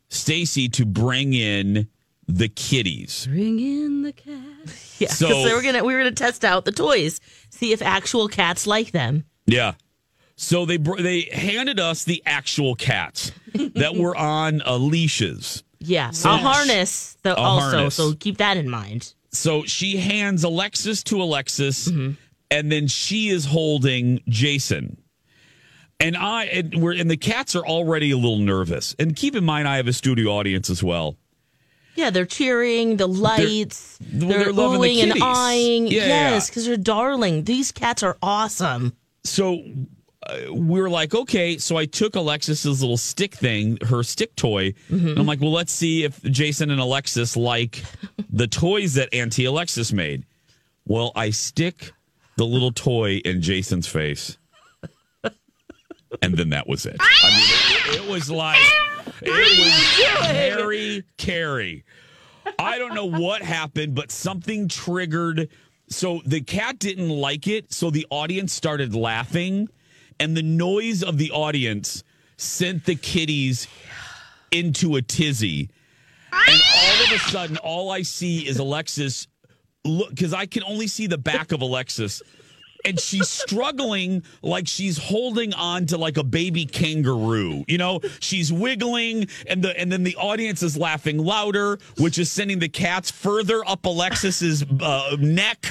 Stacy, 0.10 0.70
to 0.70 0.86
bring 0.86 1.34
in 1.34 1.88
the 2.28 2.48
kitties. 2.48 3.28
Bring 3.30 3.60
in 3.60 4.02
the 4.04 4.14
cats. 4.14 4.82
Yeah, 4.98 5.08
because 5.10 5.18
So- 5.20 5.44
they 5.44 5.54
were 5.54 5.62
gonna 5.62 5.84
we 5.84 5.94
were 5.94 6.00
gonna 6.00 6.14
test 6.14 6.46
out 6.46 6.64
the 6.64 6.72
toys, 6.72 7.20
see 7.50 7.74
if 7.74 7.82
actual 7.82 8.30
cats 8.30 8.66
like 8.66 8.92
them. 8.92 9.26
Yeah. 9.46 9.74
So 10.38 10.66
they 10.66 10.78
br- 10.78 11.02
they 11.02 11.24
handed 11.34 11.82
us 11.82 12.06
the 12.06 12.24
actual 12.26 12.76
cats 12.76 13.34
that 13.76 13.96
were 13.96 14.16
on 14.16 14.62
uh, 14.66 14.78
leashes. 14.78 15.64
Yeah, 15.80 16.12
So- 16.12 16.32
a 16.32 16.38
harness. 16.38 17.18
Though 17.24 17.34
A 17.34 17.36
also, 17.36 17.70
harness. 17.78 17.96
so 17.96 18.14
keep 18.14 18.38
that 18.38 18.56
in 18.56 18.70
mind. 18.70 19.14
So 19.32 19.64
she 19.66 19.98
hands 19.98 20.46
Alexis 20.46 21.04
to 21.04 21.22
Alexis, 21.22 21.90
Mm-hmm. 21.90 22.14
And 22.52 22.72
then 22.72 22.88
she 22.88 23.30
is 23.30 23.46
holding 23.46 24.22
Jason. 24.28 24.98
And 26.00 26.18
I 26.18 26.46
and 26.46 26.82
we're 26.82 26.94
and 26.94 27.10
the 27.10 27.18
cats 27.18 27.56
are 27.56 27.66
already 27.66 28.12
a 28.12 28.18
little 28.18 28.40
nervous. 28.40 28.96
And 29.00 29.16
keep 29.16 29.36
in 29.36 29.46
mind, 29.46 29.68
I 29.68 29.78
have 29.78 29.88
a 29.88 29.94
studio 29.94 30.30
audience 30.32 30.70
as 30.70 30.84
well. 30.84 31.16
Yeah, 31.96 32.10
they're 32.10 32.26
cheering, 32.26 32.98
the 32.98 33.08
lights, 33.08 33.98
well, 34.02 34.28
they're, 34.28 34.44
they're 34.46 34.54
loving 34.54 34.82
the 34.82 34.88
oohing 34.90 35.12
and 35.14 35.24
eyeing. 35.24 35.88
Yeah, 35.88 36.00
yeah, 36.02 36.08
yes, 36.32 36.48
yeah. 36.48 36.52
because 36.52 36.66
they're 36.66 36.76
darling. 36.76 37.46
These 37.46 37.72
cats 37.72 38.04
are 38.04 38.18
awesome. 38.22 38.98
So 39.24 39.64
uh, 40.28 40.54
we 40.54 40.82
are 40.82 40.90
like, 40.90 41.16
okay. 41.16 41.58
So 41.58 41.78
I 41.78 41.86
took 41.86 42.18
Alexis's 42.18 42.82
little 42.82 42.98
stick 42.98 43.34
thing, 43.34 43.78
her 43.88 44.04
stick 44.04 44.36
toy, 44.36 44.74
Mm-hmm. 44.92 45.08
and 45.08 45.20
I'm 45.20 45.26
like, 45.26 45.40
well, 45.40 45.54
let's 45.54 45.72
see 45.72 46.04
if 46.04 46.22
Jason 46.24 46.70
and 46.70 46.82
Alexis 46.82 47.38
like 47.38 47.82
the 48.30 48.48
toys 48.48 48.96
that 48.96 49.14
Auntie 49.14 49.46
Alexis 49.46 49.94
made. 49.94 50.26
Well, 50.86 51.14
I 51.16 51.30
stick 51.30 51.94
the 52.38 52.46
little 52.46 52.72
toy 52.72 53.18
in 53.26 53.42
Jason's 53.42 53.88
face. 53.88 54.38
And 56.22 56.38
then 56.38 56.50
that 56.50 56.68
was 56.68 56.86
it. 56.86 56.96
I 57.00 57.30
mean, 57.30 58.00
it, 58.00 58.06
it 58.06 58.10
was 58.10 58.32
like 58.32 58.62
it 59.22 59.30
was 59.30 60.28
Harry 60.28 61.04
Carey. 61.18 61.84
I 62.58 62.78
don't 62.78 62.94
know 62.94 63.06
what 63.06 63.42
happened, 63.42 63.96
but 63.96 64.12
something 64.12 64.68
triggered. 64.70 65.50
So 65.90 66.22
the 66.26 66.42
cat 66.42 66.80
didn't 66.80 67.10
like 67.10 67.48
it. 67.48 67.74
So 67.74 67.90
the 67.90 68.08
audience 68.10 68.54
started 68.54 68.96
laughing, 68.96 69.68
and 70.20 70.38
the 70.38 70.44
noise 70.44 71.04
of 71.04 71.18
the 71.18 71.32
audience 71.32 72.04
sent 72.38 72.86
the 72.86 72.96
kitties 72.96 73.68
into 74.52 74.96
a 74.96 75.02
tizzy. 75.02 75.70
And 76.32 76.62
all 76.76 77.04
of 77.06 77.12
a 77.12 77.20
sudden, 77.20 77.58
all 77.58 77.92
I 77.92 78.04
see 78.04 78.48
is 78.48 78.58
Alexis 78.58 79.28
look 79.86 80.10
because 80.10 80.34
I 80.34 80.46
can 80.46 80.64
only 80.64 80.88
see 80.88 81.08
the 81.08 81.18
back 81.18 81.52
of 81.52 81.62
Alexis. 81.62 82.22
And 82.84 83.00
she's 83.00 83.28
struggling 83.30 84.22
like 84.44 84.68
she's 84.68 85.00
holding 85.00 85.56
on 85.56 85.88
to 85.88 85.98
like 85.98 86.18
a 86.18 86.24
baby 86.24 86.68
kangaroo. 86.68 87.66
You 87.68 87.80
know, 87.80 88.00
she's 88.20 88.54
wiggling, 88.54 89.28
and 89.48 89.64
the 89.64 89.76
and 89.80 89.92
then 89.92 90.04
the 90.04 90.16
audience 90.18 90.62
is 90.62 90.78
laughing 90.78 91.18
louder, 91.18 91.80
which 91.98 92.20
is 92.20 92.32
sending 92.32 92.60
the 92.60 92.70
cats 92.70 93.10
further 93.10 93.68
up 93.68 93.86
Alexis's 93.86 94.64
uh, 94.82 95.18
neck. 95.20 95.66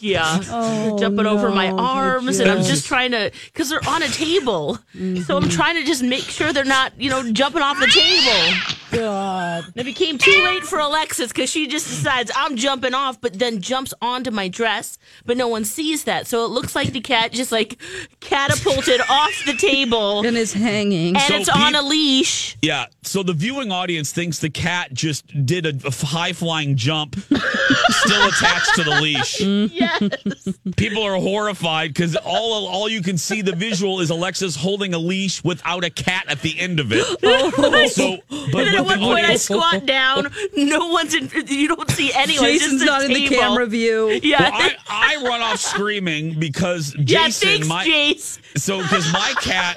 Yeah, 0.00 0.40
Oh, 0.50 0.98
jumping 0.98 1.24
over 1.24 1.48
my 1.50 1.70
arms, 1.70 2.40
and 2.40 2.50
I'm 2.50 2.62
just 2.62 2.84
trying 2.84 3.12
to 3.12 3.30
because 3.46 3.70
they're 3.70 3.86
on 3.88 4.02
a 4.02 4.08
table, 4.08 4.74
so 4.74 4.80
Mm-hmm. 4.98 5.32
I'm 5.32 5.48
trying 5.48 5.76
to 5.76 5.84
just 5.84 6.02
make 6.02 6.24
sure 6.24 6.52
they're 6.52 6.64
not, 6.66 6.92
you 7.00 7.08
know, 7.08 7.32
jumping 7.32 7.62
off 7.62 7.78
the 7.80 7.86
table. 7.86 8.89
God. 8.90 9.64
And 9.66 9.76
it 9.76 9.84
became 9.84 10.18
too 10.18 10.42
late 10.42 10.62
for 10.64 10.78
Alexis 10.78 11.28
because 11.28 11.50
she 11.50 11.66
just 11.66 11.88
decides 11.88 12.30
I'm 12.34 12.56
jumping 12.56 12.94
off, 12.94 13.20
but 13.20 13.38
then 13.38 13.60
jumps 13.60 13.94
onto 14.02 14.30
my 14.30 14.48
dress, 14.48 14.98
but 15.24 15.36
no 15.36 15.48
one 15.48 15.64
sees 15.64 16.04
that. 16.04 16.26
So 16.26 16.44
it 16.44 16.48
looks 16.48 16.74
like 16.74 16.92
the 16.92 17.00
cat 17.00 17.32
just 17.32 17.52
like 17.52 17.80
catapulted 18.20 19.00
off 19.08 19.32
the 19.46 19.54
table 19.54 20.24
And 20.26 20.36
is 20.36 20.52
hanging. 20.52 21.16
and 21.16 21.24
So 21.24 21.34
it's 21.34 21.48
on 21.48 21.72
pe- 21.72 21.78
a 21.78 21.82
leash. 21.82 22.56
Yeah. 22.62 22.86
So 23.02 23.22
the 23.22 23.32
viewing 23.32 23.72
audience 23.72 24.12
thinks 24.12 24.38
the 24.38 24.50
cat 24.50 24.92
just 24.92 25.26
did 25.46 25.66
a, 25.66 25.86
a 25.86 25.92
high 26.06 26.32
flying 26.32 26.76
jump, 26.76 27.16
still 27.16 28.28
attached 28.28 28.74
to 28.76 28.84
the 28.84 28.98
leash. 29.00 29.40
Yes. 29.80 30.48
People 30.76 31.02
are 31.02 31.16
horrified 31.16 31.90
because 31.94 32.16
all 32.16 32.66
all 32.66 32.88
you 32.88 33.02
can 33.02 33.16
see 33.18 33.40
the 33.42 33.54
visual 33.54 34.00
is 34.00 34.10
Alexis 34.10 34.56
holding 34.56 34.94
a 34.94 34.98
leash 34.98 35.42
without 35.44 35.84
a 35.84 35.90
cat 35.90 36.24
at 36.28 36.40
the 36.42 36.58
end 36.58 36.80
of 36.80 36.92
it. 36.92 37.04
Oh 37.22 37.86
so, 37.86 38.18
but 38.52 38.66
And 38.66 38.79
at 38.80 38.86
with 38.86 39.00
one 39.00 39.16
point, 39.16 39.26
I 39.26 39.36
squat 39.36 39.86
down. 39.86 40.30
No 40.56 40.88
one's 40.88 41.14
in. 41.14 41.30
You 41.46 41.68
don't 41.68 41.90
see 41.90 42.12
anyone. 42.14 42.44
it's 42.46 42.62
Jason's 42.62 42.82
just 42.82 42.82
a 42.82 42.86
not 42.86 43.04
in 43.04 43.12
the 43.12 43.28
camera 43.28 43.66
view. 43.66 44.20
Yeah. 44.22 44.42
Well, 44.42 44.52
I, 44.88 45.16
I 45.18 45.24
run 45.24 45.40
off 45.40 45.58
screaming 45.58 46.38
because 46.38 46.94
yeah. 46.96 47.26
Jason, 47.26 47.48
Thanks, 47.48 47.68
my 47.68 47.86
Jace. 47.86 48.38
so 48.58 48.82
because 48.82 49.12
my 49.12 49.34
cat. 49.40 49.76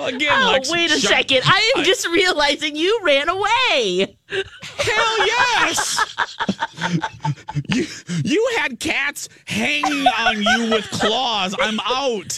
Well, 0.00 0.14
again, 0.14 0.32
Oh, 0.32 0.52
Lex, 0.52 0.70
wait 0.70 0.90
a 0.90 0.98
shut- 0.98 1.10
second. 1.10 1.42
I 1.44 1.72
am 1.76 1.84
just 1.84 2.06
realizing 2.08 2.74
you 2.76 3.00
ran 3.04 3.28
away. 3.28 4.16
Hell 4.28 5.26
yes! 5.26 6.16
you 7.74 7.84
you 8.24 8.50
had 8.58 8.78
cats 8.78 9.28
hanging 9.44 10.06
on 10.06 10.40
you 10.40 10.70
with 10.70 10.88
claws. 10.90 11.54
I'm 11.58 11.80
out. 11.80 12.32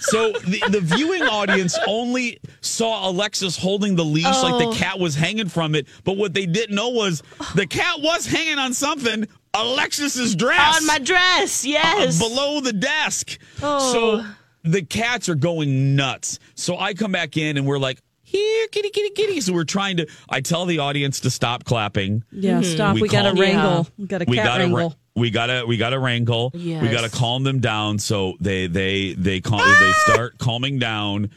So 0.00 0.32
the, 0.32 0.62
the 0.70 0.80
viewing 0.82 1.22
audience 1.22 1.78
only 1.86 2.38
saw 2.60 3.08
Alexis 3.08 3.56
holding 3.56 3.96
the 3.96 4.04
leash 4.04 4.24
like 4.26 4.54
Oh. 4.54 4.70
the 4.70 4.76
cat 4.76 4.98
was 4.98 5.14
hanging 5.14 5.48
from 5.48 5.74
it, 5.74 5.86
but 6.04 6.16
what 6.18 6.34
they 6.34 6.44
didn't 6.46 6.74
know 6.74 6.90
was 6.90 7.22
the 7.54 7.66
cat 7.66 8.00
was 8.00 8.26
hanging 8.26 8.58
on 8.58 8.74
something. 8.74 9.26
Alexis's 9.54 10.36
dress 10.36 10.76
On 10.80 10.86
my 10.86 10.98
dress. 10.98 11.64
Yes. 11.64 12.20
uh, 12.20 12.28
below 12.28 12.60
the 12.60 12.72
desk. 12.74 13.38
Oh. 13.62 13.92
So 14.22 14.26
the 14.64 14.82
cats 14.82 15.28
are 15.28 15.34
going 15.34 15.96
nuts. 15.96 16.38
So 16.54 16.76
I 16.78 16.94
come 16.94 17.12
back 17.12 17.36
in 17.36 17.56
and 17.56 17.66
we're 17.66 17.78
like, 17.78 18.00
here, 18.22 18.66
kitty, 18.68 18.90
kitty, 18.90 19.10
kitty. 19.14 19.40
So 19.40 19.54
we're 19.54 19.64
trying 19.64 19.96
to. 19.98 20.06
I 20.28 20.40
tell 20.42 20.66
the 20.66 20.80
audience 20.80 21.20
to 21.20 21.30
stop 21.30 21.64
clapping. 21.64 22.24
Yeah, 22.30 22.60
stop. 22.60 22.94
We 22.96 23.02
We, 23.02 23.08
got 23.08 23.22
to 23.22 23.30
call- 23.32 23.40
wrangle. 23.40 23.88
We 23.96 24.06
got 24.06 24.20
a 24.22 24.26
cat 24.26 24.30
we 24.30 24.36
gotta 24.36 24.58
wrangle. 24.64 24.88
wra- 24.90 24.96
we 25.16 25.30
gotta 25.30 25.64
we 25.66 25.76
gotta 25.78 25.98
wrangle. 25.98 26.50
We 26.54 26.74
gotta 26.90 27.08
calm 27.08 27.42
them 27.42 27.60
down. 27.60 27.98
So 27.98 28.34
they 28.40 28.66
they 28.66 29.14
they 29.14 29.40
cal- 29.40 29.58
they 29.58 29.92
start 30.04 30.36
calming 30.38 30.78
down, 30.78 31.30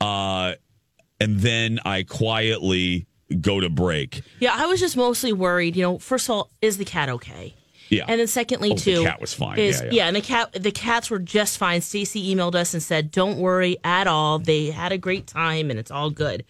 uh, 0.00 0.54
and 1.20 1.40
then 1.40 1.80
I 1.84 2.04
quietly 2.04 3.06
go 3.40 3.58
to 3.60 3.68
break. 3.68 4.22
Yeah, 4.38 4.54
I 4.54 4.66
was 4.66 4.78
just 4.78 4.96
mostly 4.96 5.32
worried. 5.32 5.74
You 5.74 5.82
know, 5.82 5.98
first 5.98 6.26
of 6.26 6.30
all, 6.30 6.50
is 6.62 6.78
the 6.78 6.84
cat 6.84 7.08
okay? 7.08 7.54
Yeah, 7.88 8.04
And 8.08 8.20
then 8.20 8.26
secondly, 8.26 8.72
Oh, 8.72 8.74
the 8.74 8.80
too, 8.80 9.02
cat 9.04 9.20
was 9.20 9.32
fine. 9.32 9.58
Is, 9.58 9.80
Yeah, 9.80 9.88
yeah. 9.92 10.06
and 10.08 10.16
the 10.16 10.20
cat, 10.20 10.52
the 10.52 10.72
cats 10.72 11.08
were 11.10 11.18
just 11.18 11.58
fine. 11.58 11.80
Stacy 11.80 12.34
emailed 12.34 12.54
us 12.54 12.74
and 12.74 12.82
said, 12.82 13.10
"Don't 13.10 13.38
worry 13.38 13.76
at 13.84 14.06
all. 14.06 14.38
They 14.38 14.70
had 14.70 14.92
a 14.92 14.98
great 14.98 15.26
time 15.26 15.70
and 15.70 15.78
it's 15.78 15.90
all 15.90 16.10
good." 16.10 16.44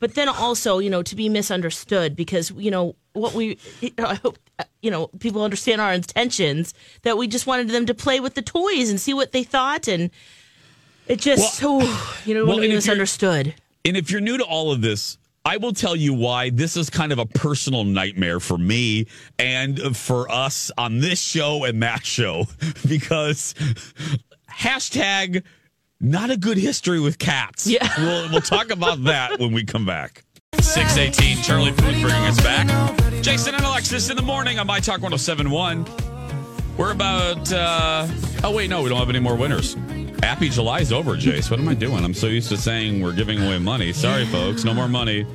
But 0.00 0.14
then 0.14 0.28
also, 0.28 0.78
you 0.78 0.90
know, 0.90 1.02
to 1.02 1.14
be 1.14 1.28
misunderstood 1.28 2.16
because 2.16 2.50
you 2.52 2.70
know 2.70 2.96
what 3.12 3.34
we, 3.34 3.58
you 3.80 3.90
know, 3.98 4.06
I 4.06 4.14
hope 4.14 4.38
you 4.82 4.90
know 4.90 5.08
people 5.18 5.44
understand 5.44 5.80
our 5.80 5.92
intentions 5.92 6.74
that 7.02 7.16
we 7.16 7.28
just 7.28 7.46
wanted 7.46 7.68
them 7.68 7.86
to 7.86 7.94
play 7.94 8.18
with 8.18 8.34
the 8.34 8.42
toys 8.42 8.90
and 8.90 9.00
see 9.00 9.14
what 9.14 9.32
they 9.32 9.44
thought, 9.44 9.86
and 9.86 10.10
it 11.06 11.20
just, 11.20 11.60
oh, 11.62 12.18
you 12.24 12.34
know, 12.34 12.44
well, 12.44 12.54
when 12.54 12.60
we 12.60 12.66
and 12.66 12.74
misunderstood. 12.74 13.54
And 13.84 13.96
if 13.96 14.10
you're 14.10 14.20
new 14.20 14.38
to 14.38 14.44
all 14.44 14.72
of 14.72 14.80
this, 14.82 15.18
I 15.50 15.56
will 15.56 15.72
tell 15.72 15.96
you 15.96 16.14
why 16.14 16.50
this 16.50 16.76
is 16.76 16.90
kind 16.90 17.10
of 17.10 17.18
a 17.18 17.26
personal 17.26 17.82
nightmare 17.82 18.38
for 18.38 18.56
me 18.56 19.08
and 19.36 19.96
for 19.96 20.30
us 20.30 20.70
on 20.78 21.00
this 21.00 21.20
show 21.20 21.64
and 21.64 21.82
that 21.82 22.06
show 22.06 22.46
because 22.88 23.56
hashtag 24.48 25.42
not 25.98 26.30
a 26.30 26.36
good 26.36 26.56
history 26.56 27.00
with 27.00 27.18
cats. 27.18 27.66
Yeah. 27.66 27.88
We'll, 27.98 28.30
we'll 28.30 28.40
talk 28.42 28.70
about 28.70 29.02
that 29.04 29.40
when 29.40 29.50
we 29.50 29.64
come 29.64 29.84
back. 29.84 30.22
618, 30.60 31.42
Charlie 31.42 31.72
Puth 31.72 32.00
bringing 32.00 32.12
us 32.12 32.40
back. 32.42 32.68
Jason 33.20 33.56
and 33.56 33.64
Alexis 33.64 34.08
in 34.08 34.16
the 34.16 34.22
morning 34.22 34.60
on 34.60 34.68
My 34.68 34.78
Talk 34.78 35.02
1071. 35.02 35.84
We're 36.78 36.92
about, 36.92 37.52
uh, 37.52 38.06
oh, 38.44 38.52
wait, 38.54 38.70
no, 38.70 38.82
we 38.82 38.88
don't 38.88 38.98
have 38.98 39.10
any 39.10 39.18
more 39.18 39.34
winners. 39.34 39.76
Happy 40.22 40.48
July's 40.48 40.92
over, 40.92 41.16
Jace. 41.16 41.50
What 41.50 41.58
am 41.58 41.68
I 41.68 41.74
doing? 41.74 42.04
I'm 42.04 42.14
so 42.14 42.28
used 42.28 42.50
to 42.50 42.56
saying 42.56 43.02
we're 43.02 43.14
giving 43.14 43.42
away 43.42 43.58
money. 43.58 43.92
Sorry, 43.92 44.24
folks, 44.26 44.64
no 44.64 44.72
more 44.72 44.86
money. 44.86 45.26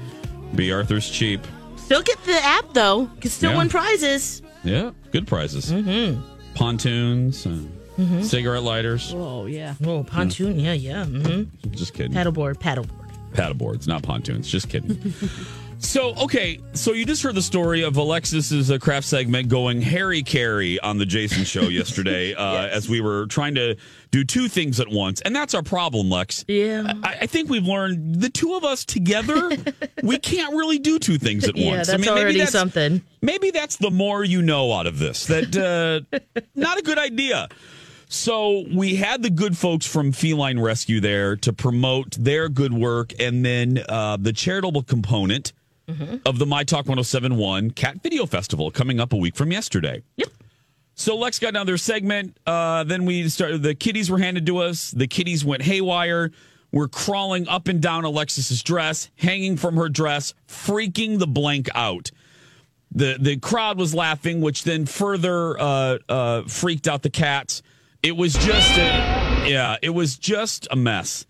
B. 0.53 0.71
Arthur's 0.71 1.09
cheap. 1.09 1.41
Still 1.77 2.01
get 2.01 2.23
the 2.25 2.33
app 2.43 2.73
though. 2.73 3.09
Can 3.21 3.29
still 3.31 3.51
Yeah. 3.51 3.57
win 3.57 3.69
prizes. 3.69 4.41
Yeah, 4.63 4.91
good 5.11 5.27
prizes. 5.27 5.71
Mm-hmm. 5.71 6.21
Pontoons, 6.55 7.45
uh, 7.45 8.21
cigarette 8.23 8.63
lighters. 8.63 9.13
Oh, 9.15 9.45
yeah. 9.45 9.75
Oh, 9.85 10.03
pontoon. 10.03 10.59
Yeah, 10.59 10.73
yeah. 10.73 11.05
Mm-hmm. 11.05 11.71
Just 11.71 11.93
kidding. 11.93 12.13
Paddleboard, 12.13 12.55
paddleboard. 12.55 12.89
paddleboards, 13.33 13.87
not 13.87 14.01
pontoons. 14.03 14.47
Just 14.49 14.69
kidding. 14.69 15.13
so, 15.79 16.15
okay, 16.15 16.59
so 16.73 16.93
you 16.93 17.05
just 17.05 17.21
heard 17.21 17.35
the 17.35 17.41
story 17.41 17.83
of 17.83 17.97
Alexis's 17.97 18.71
uh, 18.71 18.77
craft 18.79 19.05
segment 19.05 19.49
going 19.49 19.81
Harry 19.81 20.23
Carey 20.23 20.79
on 20.79 20.97
the 20.97 21.05
Jason 21.05 21.43
Show 21.43 21.63
yesterday, 21.69 22.33
uh, 22.33 22.65
as 22.67 22.89
we 22.89 23.01
were 23.01 23.27
trying 23.27 23.55
to 23.55 23.75
do 24.15 24.23
two 24.23 24.47
things 24.47 24.79
at 24.79 24.87
once, 24.87 25.19
and 25.19 25.35
that's 25.35 25.53
our 25.53 25.61
problem, 25.61 26.09
Lex. 26.09 26.45
Yeah. 26.47 26.93
I, 27.03 27.17
I 27.21 27.25
think 27.25 27.49
we've 27.49 27.65
learned 27.65 28.21
the 28.21 28.29
two 28.29 28.53
of 28.55 28.63
us 28.63 28.85
together, 28.85 29.49
we 30.03 30.17
can't 30.17 30.55
really 30.55 30.79
do 30.79 30.99
two 30.99 31.17
things 31.17 31.45
at 31.45 31.57
Yeah, 31.57 31.75
once. 31.75 31.87
that's 31.87 31.95
I 31.95 31.97
mean, 31.97 32.05
maybe 32.15 32.21
already 32.21 32.39
that's, 32.39 32.51
something. 32.53 33.01
Maybe 33.21 33.51
that's 33.51 33.75
the 33.75 33.91
more 33.91 34.23
you 34.23 34.41
know 34.41 34.71
out 34.71 34.87
of 34.87 34.99
this. 34.99 35.25
That 35.25 35.53
uh, 35.57 36.17
not 36.55 36.77
a 36.79 36.81
good 36.81 36.97
idea. 36.97 37.49
So 38.07 38.63
we 38.73 38.95
had 38.95 39.21
the 39.21 39.29
good 39.29 39.57
folks 39.57 39.85
from 39.85 40.13
Feline 40.13 40.59
Rescue 40.59 41.01
there 41.01 41.35
to 41.37 41.51
promote 41.51 42.11
their 42.11 42.47
good 42.47 42.71
work, 42.71 43.11
and 43.19 43.43
then 43.43 43.83
uh, 43.89 44.15
the 44.17 44.31
charitable 44.31 44.83
component 44.83 45.51
of 46.25 46.39
the 46.39 46.45
My 46.45 46.63
Talk 46.63 46.85
1071 46.87 47.71
Cat 47.71 48.01
Video 48.01 48.25
Festival 48.25 48.71
coming 48.71 49.01
up 49.01 49.11
a 49.11 49.17
week 49.17 49.35
from 49.35 49.51
yesterday. 49.51 50.03
Yep. 50.15 50.29
So 50.95 51.17
Lex 51.17 51.39
got 51.39 51.49
another 51.49 51.77
segment. 51.77 52.37
Uh, 52.45 52.85
then 52.85 53.05
we 53.05 53.27
started. 53.29 53.61
The 53.61 53.75
kitties 53.75 54.09
were 54.09 54.17
handed 54.17 54.45
to 54.47 54.59
us. 54.59 54.91
The 54.91 55.07
kitties 55.07 55.43
went 55.43 55.61
haywire. 55.61 56.31
We're 56.71 56.87
crawling 56.87 57.47
up 57.47 57.67
and 57.67 57.81
down 57.81 58.05
Alexis's 58.05 58.63
dress, 58.63 59.09
hanging 59.15 59.57
from 59.57 59.75
her 59.75 59.89
dress, 59.89 60.33
freaking 60.47 61.19
the 61.19 61.27
blank 61.27 61.69
out. 61.75 62.11
The 62.91 63.17
the 63.19 63.37
crowd 63.37 63.77
was 63.77 63.93
laughing, 63.93 64.41
which 64.41 64.63
then 64.63 64.85
further 64.85 65.59
uh, 65.59 65.97
uh, 66.07 66.41
freaked 66.43 66.87
out 66.87 67.01
the 67.01 67.09
cats. 67.09 67.61
It 68.01 68.15
was 68.15 68.33
just 68.33 68.77
a 68.77 69.45
yeah, 69.49 69.75
it 69.81 69.89
was 69.89 70.17
just 70.17 70.67
a 70.71 70.75
mess. 70.75 71.25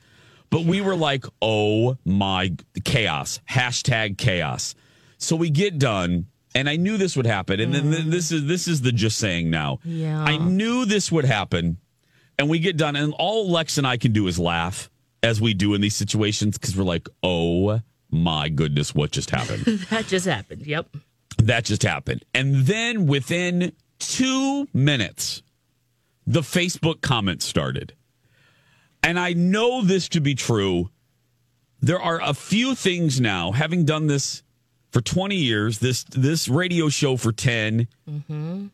But 0.52 0.64
we 0.64 0.80
were 0.80 0.96
like, 0.96 1.26
oh 1.42 1.98
my 2.06 2.56
chaos. 2.84 3.40
Hashtag 3.50 4.18
chaos. 4.18 4.76
So 5.18 5.36
we 5.36 5.50
get 5.50 5.80
done, 5.80 6.28
and 6.56 6.70
I 6.70 6.78
knew 6.78 6.98
this 6.98 7.16
would 7.18 7.28
happen. 7.28 7.60
And 7.60 7.76
then 7.76 7.92
th- 7.92 8.06
this 8.06 8.32
is 8.32 8.46
this 8.46 8.68
is 8.68 8.82
the 8.82 8.92
just 8.92 9.18
saying 9.20 9.50
now. 9.50 9.80
Yeah. 9.84 10.24
I 10.24 10.38
knew 10.38 10.86
this 10.86 11.12
would 11.12 11.26
happen. 11.26 11.78
And 12.40 12.50
we 12.50 12.60
get 12.60 12.76
done, 12.76 12.96
and 12.98 13.14
all 13.18 13.50
Lex 13.50 13.78
and 13.78 13.86
I 13.88 13.96
can 13.98 14.12
do 14.12 14.28
is 14.28 14.38
laugh 14.40 14.90
as 15.24 15.40
we 15.40 15.54
do 15.54 15.74
in 15.74 15.82
these 15.82 15.96
situations 15.96 16.58
because 16.58 16.76
we're 16.76 16.84
like, 16.84 17.08
oh 17.24 17.80
my 18.10 18.50
goodness, 18.50 18.94
what 18.96 19.12
just 19.12 19.30
happened? 19.30 19.66
That 19.90 20.08
just 20.08 20.26
happened. 20.26 20.66
Yep. 20.66 20.88
that 21.44 21.66
just 21.66 21.84
happened. 21.84 22.26
And 22.34 22.66
then 22.66 23.06
within 23.08 23.72
two 24.00 24.68
minutes, 24.74 25.44
the 26.28 26.42
Facebook 26.42 27.02
comments 27.02 27.46
started. 27.46 27.94
And 29.02 29.20
I 29.20 29.34
know 29.34 29.82
this 29.82 30.10
to 30.10 30.20
be 30.20 30.36
true. 30.36 30.90
There 31.82 32.02
are 32.02 32.20
a 32.22 32.34
few 32.34 32.76
things 32.76 33.22
now, 33.22 33.52
having 33.52 33.86
done 33.86 34.08
this 34.08 34.44
for 34.96 35.02
20 35.02 35.36
years, 35.36 35.80
this 35.80 36.06
this 36.06 36.48
radio 36.48 36.88
show 36.88 37.18
for 37.18 37.34
10. 37.34 37.86
Mm-hmm. 38.10 38.68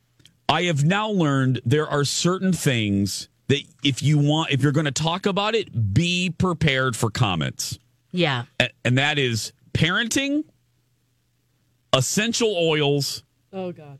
I 0.47 0.63
have 0.65 0.83
now 0.83 1.09
learned 1.09 1.61
there 1.65 1.87
are 1.87 2.03
certain 2.03 2.53
things 2.53 3.27
that 3.47 3.63
if 3.83 4.03
you 4.03 4.19
want, 4.19 4.51
if 4.51 4.61
you're 4.61 4.71
going 4.71 4.85
to 4.85 4.91
talk 4.91 5.25
about 5.25 5.55
it, 5.55 5.95
be 5.95 6.29
prepared 6.37 6.95
for 6.95 7.09
comments 7.09 7.79
Yeah. 8.11 8.43
a- 8.59 8.69
and 8.85 8.99
that 8.99 9.17
is 9.17 9.51
parenting, 9.73 10.43
essential 11.91 12.55
oils, 12.55 13.23
Oh, 13.51 13.71
God. 13.71 13.97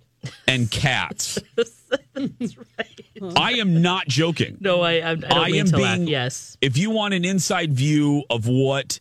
and 0.48 0.70
cats. 0.70 1.40
I 3.36 3.54
am 3.54 3.82
not 3.82 4.08
joking. 4.08 4.58
No, 4.60 4.82
I, 4.82 4.92
I, 4.92 5.10
I 5.12 5.16
don't 5.16 5.34
I 5.34 5.48
mean 5.50 5.60
am 5.62 5.66
to 5.70 5.78
laugh. 5.80 5.98
being- 5.98 6.08
Yes. 6.08 6.56
If 6.62 6.78
you 6.78 6.92
want 6.92 7.16
an 7.16 7.26
inside 7.26 7.74
view 7.74 8.24
of 8.30 8.48
what 8.48 9.00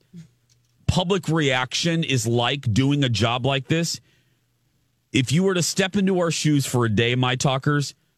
public 0.91 1.29
reaction 1.29 2.03
is 2.03 2.27
like 2.27 2.73
doing 2.75 3.05
a 3.05 3.09
job 3.09 3.47
like 3.47 3.69
this, 3.69 4.01
if 5.13 5.31
you 5.31 5.45
were 5.45 5.55
to 5.55 5.63
step 5.63 5.95
into 5.95 6.19
our 6.19 6.33
shoes 6.33 6.67
for 6.67 6.85
a 6.85 6.89
day, 6.89 7.15
my 7.15 7.37
talkers, 7.37 7.95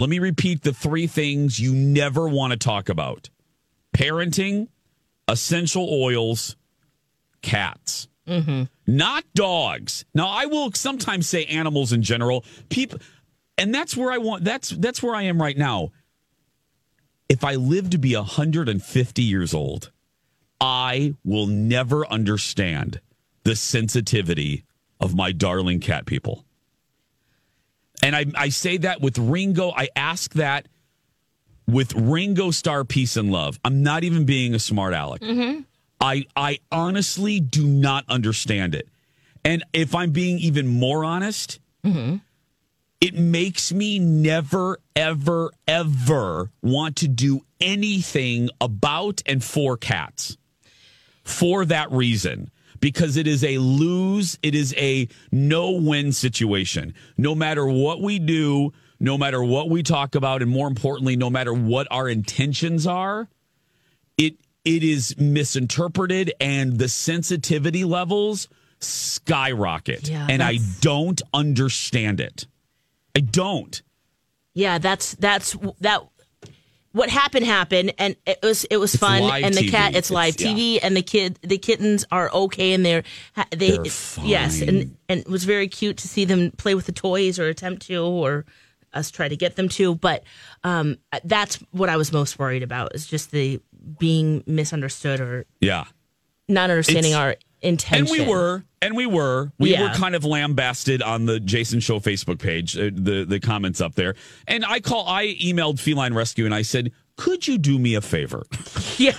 Let 0.00 0.10
me 0.10 0.18
repeat 0.18 0.62
the 0.62 0.72
three 0.72 1.06
things 1.06 1.60
you 1.60 1.72
never 1.74 2.28
want 2.28 2.52
to 2.52 2.58
talk 2.58 2.88
about 2.88 3.30
parenting, 3.96 4.68
essential 5.28 5.88
oils, 5.88 6.56
cats. 7.42 8.08
Mm-hmm. 8.26 8.64
Not 8.86 9.24
dogs. 9.34 10.04
Now, 10.14 10.28
I 10.28 10.46
will 10.46 10.72
sometimes 10.72 11.28
say 11.28 11.44
animals 11.44 11.92
in 11.92 12.02
general. 12.02 12.44
People, 12.68 12.98
and 13.56 13.72
that's 13.74 13.96
where 13.96 14.10
I 14.10 14.18
want. 14.18 14.44
That's 14.44 14.70
that's 14.70 15.02
where 15.02 15.14
I 15.14 15.22
am 15.22 15.40
right 15.40 15.56
now. 15.56 15.90
If 17.28 17.44
I 17.44 17.54
live 17.54 17.90
to 17.90 17.98
be 17.98 18.16
150 18.16 19.22
years 19.22 19.54
old, 19.54 19.92
I 20.60 21.14
will 21.24 21.46
never 21.46 22.06
understand 22.06 23.00
the 23.44 23.56
sensitivity 23.56 24.64
of 25.00 25.14
my 25.14 25.32
darling 25.32 25.80
cat 25.80 26.06
people. 26.06 26.43
And 28.04 28.14
I, 28.14 28.26
I 28.36 28.48
say 28.50 28.76
that 28.76 29.00
with 29.00 29.16
Ringo. 29.16 29.72
I 29.74 29.88
ask 29.96 30.34
that 30.34 30.68
with 31.66 31.94
Ringo 31.94 32.50
Starr 32.50 32.84
Peace 32.84 33.16
and 33.16 33.32
Love. 33.32 33.58
I'm 33.64 33.82
not 33.82 34.04
even 34.04 34.26
being 34.26 34.54
a 34.54 34.58
smart 34.58 34.92
aleck. 34.92 35.22
Mm-hmm. 35.22 35.62
I 36.02 36.26
I 36.36 36.58
honestly 36.70 37.40
do 37.40 37.66
not 37.66 38.04
understand 38.06 38.74
it. 38.74 38.88
And 39.42 39.64
if 39.72 39.94
I'm 39.94 40.10
being 40.10 40.38
even 40.38 40.66
more 40.66 41.02
honest, 41.02 41.60
mm-hmm. 41.82 42.16
it 43.00 43.14
makes 43.14 43.72
me 43.72 43.98
never, 43.98 44.80
ever, 44.94 45.52
ever 45.66 46.50
want 46.60 46.96
to 46.96 47.08
do 47.08 47.40
anything 47.58 48.50
about 48.60 49.22
and 49.24 49.42
for 49.42 49.78
cats 49.78 50.36
for 51.22 51.64
that 51.64 51.90
reason 51.90 52.50
because 52.80 53.16
it 53.16 53.26
is 53.26 53.44
a 53.44 53.58
lose, 53.58 54.38
it 54.42 54.54
is 54.54 54.74
a 54.76 55.08
no 55.30 55.72
win 55.72 56.12
situation. 56.12 56.94
No 57.16 57.34
matter 57.34 57.66
what 57.66 58.00
we 58.00 58.18
do, 58.18 58.72
no 59.00 59.18
matter 59.18 59.42
what 59.42 59.70
we 59.70 59.82
talk 59.82 60.14
about, 60.14 60.42
and 60.42 60.50
more 60.50 60.68
importantly, 60.68 61.16
no 61.16 61.30
matter 61.30 61.52
what 61.52 61.86
our 61.90 62.08
intentions 62.08 62.86
are, 62.86 63.28
it 64.16 64.36
it 64.64 64.82
is 64.82 65.16
misinterpreted 65.18 66.32
and 66.40 66.78
the 66.78 66.88
sensitivity 66.88 67.84
levels 67.84 68.48
skyrocket. 68.80 70.08
Yeah, 70.08 70.26
and 70.28 70.42
I 70.42 70.58
don't 70.80 71.20
understand 71.32 72.20
it. 72.20 72.46
I 73.16 73.20
don't. 73.20 73.82
Yeah, 74.54 74.78
that's 74.78 75.14
that's 75.16 75.56
that. 75.80 76.02
What 76.94 77.10
happened 77.10 77.44
happened, 77.44 77.92
and 77.98 78.14
it 78.24 78.38
was 78.40 78.62
it 78.70 78.76
was 78.76 78.94
It's 78.94 79.00
fun. 79.00 79.20
And 79.24 79.52
the 79.52 79.62
TV. 79.62 79.70
cat, 79.70 79.96
it's 79.96 80.12
live 80.12 80.36
It's- 80.36 80.48
TV, 80.54 80.78
and 80.80 80.96
the 80.96 81.02
kid, 81.02 81.40
the 81.42 81.58
kittens 81.58 82.04
are 82.12 82.30
okay, 82.32 82.72
and 82.72 82.86
they're 82.86 83.02
they 83.50 83.72
They're 83.72 83.84
yes, 84.22 84.60
and 84.62 84.96
and 85.08 85.20
it 85.20 85.28
was 85.28 85.42
very 85.42 85.66
cute 85.66 85.96
to 85.98 86.08
see 86.08 86.24
them 86.24 86.52
play 86.52 86.76
with 86.76 86.86
the 86.86 86.92
toys 86.92 87.40
or 87.40 87.48
attempt 87.48 87.82
to, 87.88 87.96
or 88.00 88.44
us 88.92 89.10
try 89.10 89.26
to 89.28 89.36
get 89.36 89.56
them 89.56 89.68
to. 89.70 89.96
But 89.96 90.22
um, 90.62 90.98
that's 91.24 91.56
what 91.72 91.88
I 91.88 91.96
was 91.96 92.12
most 92.12 92.38
worried 92.38 92.62
about 92.62 92.94
is 92.94 93.08
just 93.08 93.32
the 93.32 93.60
being 93.98 94.44
misunderstood 94.46 95.18
or 95.20 95.46
Yeah. 95.60 95.86
not 96.48 96.70
understanding 96.70 97.10
It's- 97.10 97.20
our 97.20 97.36
intention. 97.64 98.06
And 98.06 98.10
we 98.10 98.30
were, 98.30 98.64
and 98.82 98.96
we 98.96 99.06
were, 99.06 99.52
we 99.58 99.72
Yeah. 99.72 99.82
were 99.88 99.94
kind 99.94 100.14
of 100.14 100.24
lambasted 100.24 101.02
on 101.02 101.26
the 101.26 101.40
Jason 101.40 101.80
Show 101.80 101.98
Facebook 102.00 102.38
page, 102.38 102.76
uh, 102.76 102.90
the 102.92 103.24
the 103.28 103.40
comments 103.40 103.80
up 103.80 103.94
there. 103.94 104.14
And 104.46 104.64
I 104.64 104.80
call, 104.80 105.08
I 105.08 105.34
emailed 105.42 105.80
Feline 105.80 106.14
Rescue 106.14 106.44
and 106.44 106.54
I 106.54 106.62
said, 106.62 106.92
"Could 107.16 107.48
you 107.48 107.58
do 107.58 107.78
me 107.78 107.94
a 107.94 108.00
favor? 108.00 108.44
yeah, 108.98 109.12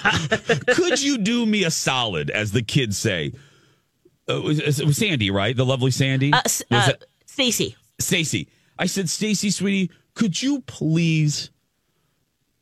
Could 0.68 1.02
you 1.02 1.18
do 1.18 1.46
me 1.46 1.64
a 1.64 1.72
solid?" 1.72 2.30
As 2.30 2.52
the 2.52 2.62
kids 2.64 2.98
say. 2.98 3.32
Uh, 4.28 4.38
it, 4.38 4.44
was, 4.44 4.80
it 4.80 4.86
was 4.86 4.98
Sandy, 4.98 5.30
right? 5.30 5.56
The 5.56 5.66
lovely 5.66 5.92
Sandy. 5.92 6.34
uh, 6.34 6.42
uh, 6.72 6.94
Stacy. 7.28 7.76
Stacy. 8.00 8.48
I 8.80 8.88
said, 8.88 9.08
Stacy, 9.08 9.52
sweetie, 9.52 9.92
could 10.16 10.42
you 10.42 10.62
please, 10.62 11.52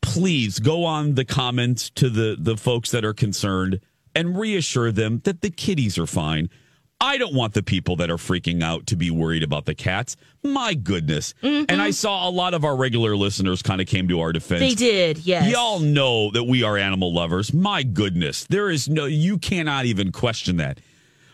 please 0.02 0.60
go 0.60 0.84
on 0.84 1.16
the 1.16 1.24
comments 1.25 1.90
to 1.92 2.10
the 2.10 2.36
the 2.38 2.57
folks 2.57 2.92
that 2.92 3.05
are 3.05 3.14
concerned 3.14 3.79
and 4.16 4.38
reassure 4.38 4.92
them 4.92 5.22
that 5.24 5.42
the 5.42 5.50
kitties 5.50 5.98
are 5.98 6.08
fine. 6.08 6.50
I 7.02 7.18
don't 7.18 7.34
want 7.34 7.54
the 7.54 7.64
people 7.64 7.98
that 7.98 8.10
are 8.10 8.18
freaking 8.18 8.64
out 8.64 8.88
to 8.88 8.96
be 8.96 9.12
worried 9.12 9.44
about 9.44 9.66
the 9.66 9.76
cats. 9.76 10.16
My 10.42 10.74
goodness. 10.74 11.34
And 11.42 11.70
I 11.70 11.76
mm-hmm. 11.76 11.92
saw 11.92 12.30
a 12.30 12.32
lot 12.32 12.54
of 12.54 12.64
our 12.64 12.78
regular 12.78 13.18
listeners 13.18 13.62
kind 13.62 13.82
of 13.82 13.88
came 13.88 14.08
to 14.08 14.22
our 14.22 14.32
defense. 14.32 14.62
They 14.62 14.74
did, 14.74 15.18
yes. 15.20 15.52
Y'all 15.52 15.80
know 15.80 16.32
that 16.32 16.46
we 16.46 16.64
are 16.64 16.78
animal 16.78 17.14
lovers. 17.14 17.54
My 17.54 17.84
goodness. 17.84 18.46
There 18.46 18.70
is 18.70 18.88
no 18.88 19.06
you 19.06 19.38
cannot 19.38 19.86
even 19.86 20.14
question 20.14 20.58
that. 20.58 20.80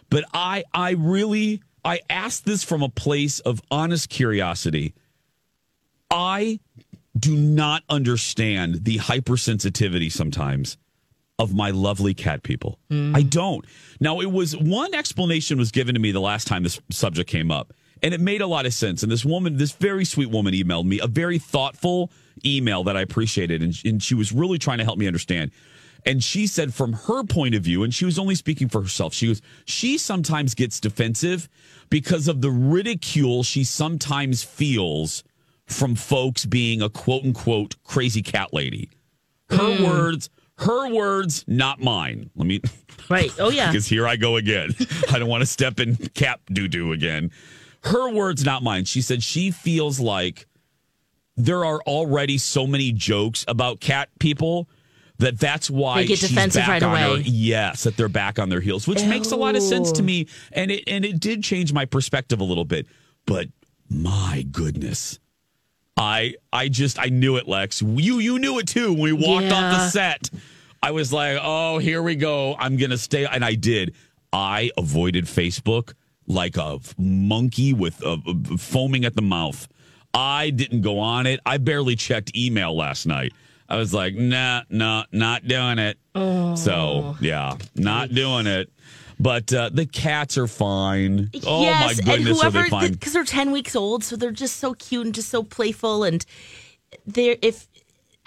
But 0.10 0.26
I 0.34 0.64
I 0.74 0.92
really 0.92 1.62
I 1.86 2.00
ask 2.10 2.44
this 2.44 2.64
from 2.64 2.82
a 2.82 2.90
place 2.90 3.40
of 3.42 3.62
honest 3.70 4.10
curiosity. 4.10 4.96
I 6.10 6.60
do 7.18 7.36
not 7.36 7.84
understand 7.90 8.86
the 8.86 8.98
hypersensitivity 8.98 10.12
sometimes 10.12 10.78
of 11.40 11.56
my 11.56 11.72
lovely 11.72 12.14
cat 12.14 12.44
people. 12.44 12.78
Hmm. 12.90 13.16
I 13.16 13.24
don't. 13.24 13.66
Now 14.00 14.20
it 14.20 14.32
was 14.32 14.56
one 14.56 14.94
explanation 14.94 15.58
was 15.58 15.72
given 15.72 15.96
to 15.96 16.02
me 16.02 16.12
the 16.12 16.20
last 16.20 16.46
time 16.46 16.64
this 16.64 16.80
subject 16.92 17.30
came 17.30 17.50
up 17.50 17.74
and 18.04 18.14
it 18.14 18.20
made 18.20 18.42
a 18.42 18.48
lot 18.48 18.66
of 18.66 18.74
sense 18.74 19.02
and 19.02 19.12
this 19.12 19.26
woman 19.26 19.58
this 19.58 19.72
very 19.72 20.06
sweet 20.06 20.30
woman 20.30 20.54
emailed 20.54 20.86
me 20.86 21.00
a 21.00 21.08
very 21.08 21.40
thoughtful 21.40 22.12
email 22.46 22.84
that 22.84 22.96
I 22.98 23.02
appreciated 23.02 23.64
and, 23.64 23.74
and 23.86 24.04
she 24.04 24.14
was 24.16 24.32
really 24.32 24.58
trying 24.58 24.78
to 24.80 24.84
help 24.84 25.00
me 25.00 25.08
understand. 25.08 25.52
And 26.06 26.24
she 26.24 26.48
said 26.48 26.74
from 26.74 26.94
her 26.94 27.24
point 27.24 27.56
of 27.56 27.64
view 27.64 27.84
and 27.84 27.94
she 27.94 28.06
was 28.06 28.20
only 28.20 28.36
speaking 28.36 28.68
for 28.68 28.82
herself. 28.82 29.14
She 29.14 29.30
was 29.30 29.42
she 29.64 29.98
sometimes 29.98 30.56
gets 30.56 30.82
defensive 30.82 31.48
because 31.90 32.28
of 32.28 32.42
the 32.42 32.52
ridicule 32.52 33.44
she 33.44 33.64
sometimes 33.64 34.44
feels 34.44 35.24
from 35.68 35.96
folks 35.96 36.46
being 36.46 36.82
a 36.82 36.90
quote 36.90 37.24
unquote 37.24 37.82
crazy 37.86 38.22
cat 38.22 38.54
lady. 38.54 38.90
Her 39.50 39.78
hmm. 39.78 39.84
words, 39.84 40.30
her 40.60 40.94
words, 40.94 41.44
not 41.48 41.80
mine. 41.82 42.30
Let 42.36 42.48
me 42.48 42.62
Right. 43.10 43.32
Oh 43.40 43.50
yeah. 43.50 43.72
because 43.72 43.88
here 43.88 44.08
I 44.08 44.16
go 44.16 44.36
again. 44.36 44.70
I 45.12 45.18
don't 45.20 45.30
want 45.30 45.42
to 45.42 45.48
step 45.48 45.80
in 45.80 45.96
cap 45.96 46.42
doo 46.52 46.68
doo 46.68 46.92
again. 46.92 47.32
Her 47.84 48.12
words, 48.12 48.44
not 48.46 48.62
mine. 48.62 48.86
She 48.86 49.02
said 49.02 49.24
she 49.24 49.52
feels 49.52 50.00
like 50.00 50.46
there 51.38 51.64
are 51.66 51.82
already 51.84 52.38
so 52.38 52.68
many 52.68 52.92
jokes 52.92 53.46
about 53.48 53.80
cat 53.80 54.10
people 54.20 54.68
that 55.20 55.40
that's 55.40 55.70
why 55.70 56.02
They 56.02 56.08
get 56.08 56.18
she's 56.20 56.30
defensive 56.30 56.62
back 56.62 56.68
right 56.70 56.84
on 56.84 56.98
her- 56.98 57.08
away. 57.16 57.22
yes, 57.26 57.84
that 57.84 57.98
they're 57.98 58.08
back 58.10 58.38
on 58.40 58.50
their 58.50 58.62
heels, 58.62 58.88
which 58.88 59.04
makes 59.06 59.32
a 59.32 59.36
lot 59.36 59.56
of 59.56 59.62
sense 59.64 59.92
to 59.94 60.04
me, 60.04 60.28
and 60.52 60.72
it 60.72 60.84
and 60.88 61.04
it 61.06 61.20
did 61.20 61.44
change 61.44 61.72
my 61.74 61.86
perspective 61.86 62.40
a 62.42 62.44
little 62.44 62.66
bit. 62.66 62.86
But 63.26 63.48
my 63.90 64.46
goodness, 64.52 65.20
I 66.00 66.36
I 66.54 66.70
just 66.70 66.98
I 66.98 67.08
knew 67.08 67.36
it, 67.36 67.48
Lex. 67.48 67.82
You 67.82 68.20
you 68.20 68.40
knew 68.40 68.58
it 68.60 68.68
too 68.68 68.94
when 68.94 69.02
we 69.02 69.14
walked 69.14 69.52
off 69.52 69.74
the 69.74 69.90
set. 69.90 70.30
I 70.82 70.92
was 70.92 71.12
like, 71.12 71.38
oh, 71.42 71.78
here 71.78 72.02
we 72.02 72.16
go. 72.16 72.56
I'm 72.58 72.78
gonna 72.78 72.98
stay, 72.98 73.26
and 73.26 73.44
I 73.44 73.56
did. 73.56 73.94
I 74.32 74.72
avoided 74.78 75.26
Facebook 75.26 75.94
like 76.26 76.56
a 76.56 76.80
monkey 76.98 77.74
with 77.74 78.02
uh, 78.04 78.18
uh, 78.26 78.58
foaming 78.58 79.04
at 79.04 79.16
the 79.16 79.22
mouth. 79.22 79.68
I 80.14 80.52
didn't 80.52 80.82
go 80.82 81.00
on 81.00 81.28
it. 81.28 81.42
I 81.46 81.58
barely 81.58 81.96
checked 81.96 82.36
email 82.36 82.76
last 82.76 83.06
night. 83.06 83.34
I 83.68 83.76
was 83.76 83.94
like, 83.94 84.16
nah, 84.16 84.64
nah, 84.70 85.04
not 85.12 85.48
doing 85.48 85.80
it. 85.80 85.98
So 86.56 87.18
yeah, 87.20 87.58
not 87.76 88.10
doing 88.14 88.48
it. 88.48 88.72
But 89.20 89.52
uh, 89.54 89.70
the 89.74 89.86
cats 89.86 90.38
are 90.38 90.48
fine. 90.48 91.30
Oh 91.46 91.62
yes, 91.62 91.84
my 91.84 92.14
and 92.14 92.24
goodness, 92.24 92.40
are 92.40 92.42
whoever 92.50 92.64
they 92.64 92.70
fine? 92.70 92.92
because 92.94 93.14
they're 93.14 93.24
ten 93.26 93.52
weeks 93.52 93.76
old, 93.76 94.04
so 94.04 94.16
they're 94.16 94.32
just 94.32 94.58
so 94.58 94.74
cute 94.74 95.06
and 95.06 95.14
just 95.16 95.30
so 95.30 95.44
playful, 95.44 96.04
and 96.04 96.26
they're 97.06 97.38
if 97.42 97.68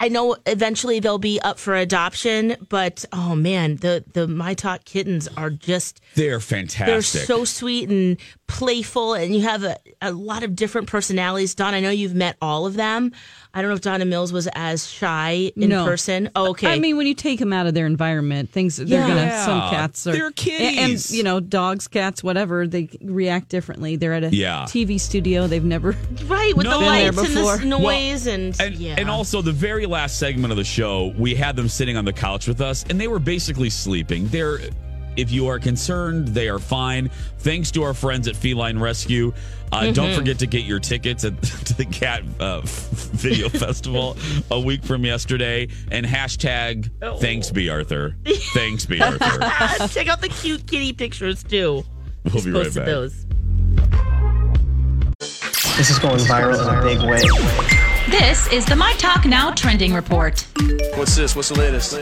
I 0.03 0.09
know 0.09 0.35
eventually 0.45 0.99
they'll 0.99 1.17
be 1.17 1.39
up 1.39 1.57
for 1.57 1.75
adoption, 1.75 2.57
but 2.67 3.05
oh 3.13 3.35
man, 3.35 3.77
the 3.77 4.03
the 4.11 4.27
My 4.27 4.53
Talk 4.53 4.83
kittens 4.83 5.29
are 5.37 5.49
just 5.49 6.01
They're 6.15 6.41
fantastic. 6.41 6.85
they're 6.87 7.25
so 7.25 7.45
sweet 7.45 7.87
and 7.89 8.17
playful, 8.47 9.13
and 9.13 9.33
you 9.33 9.43
have 9.43 9.63
a, 9.63 9.77
a 10.01 10.11
lot 10.11 10.43
of 10.43 10.55
different 10.57 10.87
personalities. 10.89 11.55
Don, 11.55 11.73
I 11.73 11.79
know 11.79 11.89
you've 11.89 12.15
met 12.15 12.35
all 12.41 12.65
of 12.65 12.73
them. 12.73 13.13
I 13.55 13.61
don't 13.61 13.69
know 13.69 13.75
if 13.75 13.81
Donna 13.81 14.03
Mills 14.05 14.33
was 14.33 14.47
as 14.55 14.87
shy 14.89 15.51
in 15.55 15.69
No. 15.69 15.85
person. 15.85 16.29
Oh, 16.35 16.49
okay. 16.49 16.73
I 16.73 16.79
mean, 16.79 16.97
when 16.97 17.05
you 17.05 17.13
take 17.13 17.37
them 17.39 17.53
out 17.53 17.67
of 17.67 17.75
their 17.75 17.85
environment, 17.85 18.49
things 18.49 18.77
they're 18.77 18.87
Yeah. 18.87 19.07
gonna. 19.07 19.43
Some 19.45 19.69
cats 19.69 20.07
are 20.07 20.11
They're 20.11 20.25
and, 20.27 20.35
kitties. 20.35 21.09
and 21.11 21.17
you 21.17 21.23
know, 21.23 21.39
dogs, 21.39 21.87
cats, 21.87 22.23
whatever. 22.23 22.65
They 22.67 22.89
react 23.01 23.49
differently. 23.49 23.95
They're 23.95 24.13
at 24.15 24.23
a 24.23 24.35
Yeah. 24.35 24.65
TV 24.67 24.97
studio. 24.99 25.45
They've 25.47 25.63
never. 25.63 25.95
right 26.25 26.55
with 26.57 26.65
No. 26.65 26.71
the 26.79 26.85
lights 26.85 27.17
and 27.19 27.27
the 27.37 27.65
noise 27.65 28.25
and, 28.27 28.59
And, 28.59 28.75
yeah. 28.75 28.95
and 28.97 29.07
also 29.09 29.41
the 29.43 29.51
very 29.51 29.85
last 29.93 30.17
segment 30.17 30.51
of 30.51 30.57
the 30.57 30.63
show, 30.63 31.13
we 31.17 31.35
had 31.35 31.55
them 31.55 31.69
sitting 31.69 31.95
on 31.97 32.03
the 32.05 32.11
couch 32.13 32.47
with 32.47 32.61
us, 32.61 32.83
and 32.89 32.99
they 32.99 33.07
were 33.07 33.19
basically 33.19 33.69
sleeping. 33.69 34.27
They're, 34.27 34.59
if 35.15 35.31
you 35.31 35.47
are 35.47 35.59
concerned, 35.59 36.29
they 36.29 36.49
are 36.49 36.57
fine. 36.59 37.09
Thanks 37.37 37.69
to 37.71 37.83
our 37.83 37.93
friends 37.93 38.27
at 38.27 38.35
Feline 38.35 38.79
Rescue. 38.79 39.31
Uh, 39.71 39.91
Don't 39.91 40.07
Mm-hmm. 40.09 40.15
forget 40.17 40.39
to 40.39 40.47
get 40.47 40.63
your 40.65 40.79
tickets 40.79 41.23
at, 41.23 41.39
to 41.67 41.73
the 41.75 41.85
Cat 41.85 42.23
uh, 42.39 42.61
Video 42.65 43.49
Festival 43.49 44.17
a 44.51 44.59
week 44.59 44.83
from 44.83 45.05
yesterday, 45.05 45.67
and 45.91 46.05
hashtag 46.05 46.89
Oh. 47.01 47.17
Thanks 47.17 47.51
be 47.51 47.69
Arthur. 47.69 48.15
Thanks 48.53 48.85
be 48.87 48.99
Arthur. 49.01 49.87
check 49.89 50.07
out 50.07 50.21
the 50.21 50.29
cute 50.41 50.65
kitty 50.67 50.91
pictures 50.93 51.43
too. 51.43 51.83
We'll 52.23 52.33
Just 52.33 52.45
be 52.45 52.51
right 52.51 52.73
back. 52.73 52.85
those. 52.85 53.25
This 55.77 55.89
is 55.89 55.99
going 55.99 56.17
viral 56.19 56.61
in 56.61 56.75
a 56.77 56.81
big 56.83 56.99
way. 57.07 57.72
This 58.19 58.45
is 58.53 58.63
the 58.63 58.75
My 58.75 58.93
Talk 58.99 59.25
Now 59.25 59.49
trending 59.49 59.91
report. 59.91 60.45
What's 60.93 61.15
this? 61.15 61.35
What's 61.35 61.49
the 61.49 61.55
latest? 61.55 61.97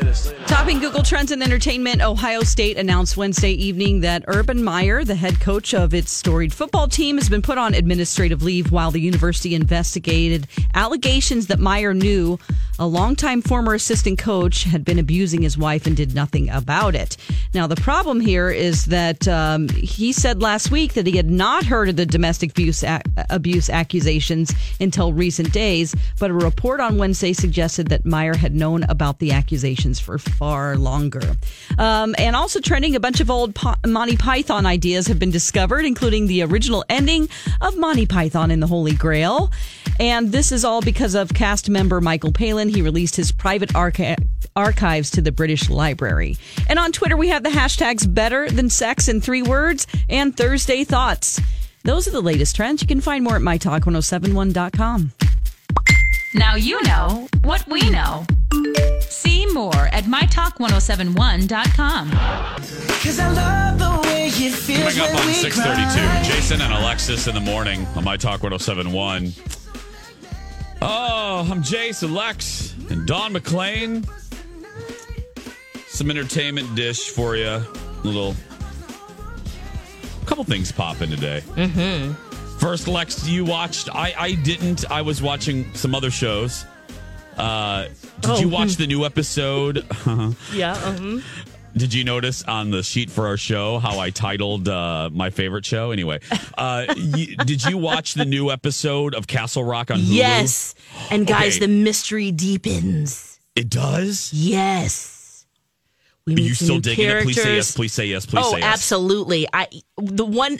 Topping 0.46 0.80
Google 0.80 1.04
Trends 1.04 1.32
and 1.32 1.42
Entertainment, 1.42 2.02
Ohio 2.02 2.42
State 2.42 2.78
announced 2.78 3.16
Wednesday 3.16 3.54
evening 3.54 4.02
that 4.02 4.26
Urban 4.28 4.62
Meyer, 4.62 5.06
the 5.06 5.16
head 5.16 5.40
coach 5.40 5.74
of 5.74 5.94
its 5.94 6.12
storied 6.12 6.52
football 6.52 6.90
team, 6.90 7.18
has 7.18 7.30
been 7.30 7.42
put 7.42 7.58
on 7.58 7.74
administrative 7.74 8.44
leave 8.44 8.74
while 8.74 8.92
the 8.92 9.00
university 9.00 9.56
investigated 9.56 10.48
allegations 10.74 11.48
that 11.48 11.60
Meyer 11.60 11.94
knew 11.94 12.38
a 12.78 12.86
longtime 12.86 13.42
former 13.42 13.74
assistant 13.74 14.20
coach 14.20 14.64
had 14.64 14.84
been 14.84 15.00
abusing 15.00 15.42
his 15.42 15.58
wife 15.58 15.86
and 15.86 15.96
did 15.96 16.14
nothing 16.14 16.50
about 16.50 16.96
it. 16.96 17.16
Now, 17.54 17.68
the 17.68 17.76
problem 17.76 18.20
here 18.20 18.50
is 18.50 18.86
that 18.86 19.28
um, 19.28 19.70
he 19.70 20.12
said 20.12 20.42
last 20.42 20.72
week 20.72 20.94
that 20.94 21.08
he 21.08 21.16
had 21.16 21.30
not 21.30 21.64
heard 21.64 21.90
of 21.90 21.96
the 21.96 22.06
domestic 22.06 22.52
abuse, 22.52 22.84
ac- 22.84 23.04
abuse 23.30 23.70
accusations 23.70 24.52
until 24.80 25.14
recent 25.14 25.54
days, 25.54 25.96
but 26.20 26.30
a 26.30 26.34
report 26.34 26.80
on 26.80 26.98
Wednesday 26.98 27.34
suggested 27.34 27.88
that 27.88 28.06
Meyer 28.06 28.36
had 28.36 28.54
known 28.54 28.84
about 28.84 29.20
the 29.20 29.32
accusations 29.32 30.00
for 30.00 30.18
far 30.18 30.78
longer. 30.78 31.36
Um, 31.78 32.16
and 32.18 32.36
also 32.36 32.60
trending, 32.60 32.96
a 32.96 33.00
bunch 33.00 33.20
of 33.20 33.30
old 33.30 33.58
Monty 33.86 34.18
Python 34.18 34.66
ideas 34.66 35.08
have 35.08 35.20
been 35.20 35.32
discovered, 35.32 35.86
including 35.86 36.28
the 36.28 36.44
original 36.44 36.84
ending 36.90 37.30
of 37.62 37.78
Monty 37.78 38.06
Python 38.06 38.52
in 38.52 38.60
the 38.60 38.68
Holy 38.68 38.94
Grail. 38.94 39.52
And 40.00 40.32
this 40.32 40.52
is 40.52 40.66
all 40.66 40.82
because 40.82 41.16
of 41.16 41.34
cast 41.34 41.70
member 41.70 42.02
Michael 42.02 42.32
Palin. 42.32 42.70
He 42.70 42.82
released 42.82 43.16
his 43.16 43.32
private 43.32 43.76
archi- 43.76 44.16
archives 44.56 45.12
to 45.12 45.22
the 45.22 45.32
British 45.32 45.70
Library. 45.70 46.38
And 46.68 46.80
on 46.80 46.92
Twitter, 46.92 47.18
we 47.18 47.30
have 47.30 47.44
the 47.44 47.50
hashtags 47.50 48.12
better 48.12 48.50
than 48.50 48.70
sex 48.70 49.08
in 49.08 49.22
three 49.22 49.42
words 49.42 49.88
and 50.10 50.36
Thursday 50.36 50.84
thoughts. 50.84 51.40
Those 51.84 52.08
are 52.08 52.12
the 52.12 52.22
latest 52.22 52.56
trends. 52.56 52.82
You 52.82 52.88
can 52.88 53.02
find 53.02 53.24
more 53.24 53.36
at 53.36 53.42
mytalk1071.com. 53.42 55.12
Now 56.34 56.56
you 56.56 56.82
know 56.84 57.28
what 57.44 57.68
we 57.68 57.90
know. 57.90 58.26
See 59.02 59.46
more 59.48 59.88
at 59.88 60.06
mytalk1071.com. 60.06 62.12
Coming 62.12 62.18
up 65.00 65.16
on 65.16 65.34
632, 65.34 66.32
Jason 66.32 66.62
and 66.62 66.72
Alexis 66.74 67.28
in 67.28 67.36
the 67.36 67.42
morning 67.42 67.86
on 67.96 68.04
My 68.06 68.16
Talk 68.16 68.44
1071. 68.44 69.34
Oh, 70.82 71.46
I'm 71.52 71.62
Jason, 71.62 72.14
Lex, 72.14 72.74
and 72.90 73.06
Don 73.06 73.34
McClain. 73.34 74.08
Some 75.88 76.10
entertainment 76.10 76.74
dish 76.76 77.10
for 77.10 77.36
you. 77.36 77.48
A 77.48 77.66
little. 78.04 78.34
couple 80.26 80.46
things 80.46 80.72
popping 80.72 81.10
today. 81.10 81.44
Mm-hmm. 81.56 82.31
First, 82.62 82.88
Lex, 82.88 83.28
you 83.28 83.44
watched. 83.44 83.90
I, 83.94 84.14
I 84.16 84.32
didn't. 84.36 84.90
I 84.92 85.02
was 85.02 85.20
watching 85.20 85.74
some 85.74 85.96
other 85.96 86.12
shows. 86.12 86.64
Uh, 87.36 87.86
did 88.20 88.30
Oh, 88.30 88.40
you 88.40 88.50
watch 88.50 88.76
hmm. 88.76 88.82
the 88.84 88.88
new 88.88 89.04
episode? 89.04 89.84
Yeah. 90.54 90.74
uh 90.74 91.20
Did 91.76 91.92
you 91.92 92.04
notice 92.04 92.44
on 92.44 92.70
the 92.70 92.84
sheet 92.84 93.10
for 93.10 93.26
our 93.26 93.38
show 93.38 93.80
how 93.80 93.98
I 93.98 94.12
titled 94.12 94.70
uh, 94.70 95.10
my 95.12 95.32
favorite 95.32 95.66
show? 95.66 95.90
Anyway, 95.90 96.20
uh, 96.56 96.86
y- 96.98 97.34
did 97.46 97.64
you 97.66 97.80
watch 97.80 98.14
the 98.14 98.26
new 98.26 98.52
episode 98.52 99.16
of 99.16 99.26
Castle 99.26 99.64
Rock 99.64 99.90
on 99.90 99.98
Hulu? 99.98 100.14
Yes. 100.16 100.76
And 101.10 101.26
guys, 101.26 101.56
Okay. 101.58 101.66
the 101.66 101.74
mystery 101.74 102.32
deepens. 102.32 103.40
It 103.56 103.70
does? 103.70 104.32
Yes. 104.34 105.46
We 106.28 106.36
Are 106.36 106.40
you 106.40 106.54
still 106.54 106.80
digging 106.80 107.10
it? 107.10 107.24
Please 107.24 107.42
say 107.42 107.56
yes. 107.56 107.76
Please 107.76 107.94
say 107.94 108.06
yes. 108.06 108.26
Please 108.28 108.46
oh, 108.46 108.52
say 108.52 108.60
yes. 108.60 108.74
absolutely. 108.74 109.48
I 109.52 109.68
the 109.98 110.26
one 110.26 110.60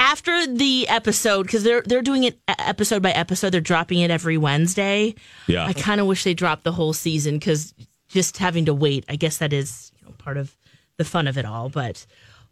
after 0.00 0.46
the 0.46 0.88
episode 0.88 1.42
because 1.42 1.62
they're 1.62 1.82
they're 1.82 2.02
doing 2.02 2.24
it 2.24 2.38
episode 2.48 3.02
by 3.02 3.10
episode. 3.10 3.50
They're 3.50 3.60
dropping 3.60 4.00
it 4.00 4.10
every 4.10 4.38
Wednesday. 4.38 5.14
Yeah. 5.46 5.66
I 5.66 5.74
kind 5.74 6.00
of 6.00 6.06
wish 6.06 6.24
they 6.24 6.34
dropped 6.34 6.64
the 6.64 6.72
whole 6.72 6.94
season 6.94 7.38
because 7.38 7.74
just 8.08 8.38
having 8.38 8.64
to 8.64 8.74
wait. 8.74 9.04
I 9.08 9.16
guess 9.16 9.38
that 9.38 9.52
is 9.52 9.92
you 10.00 10.06
know 10.06 10.14
part 10.18 10.38
of 10.38 10.56
the 10.96 11.04
fun 11.04 11.28
of 11.28 11.36
it 11.36 11.44
all. 11.44 11.68
But 11.68 12.06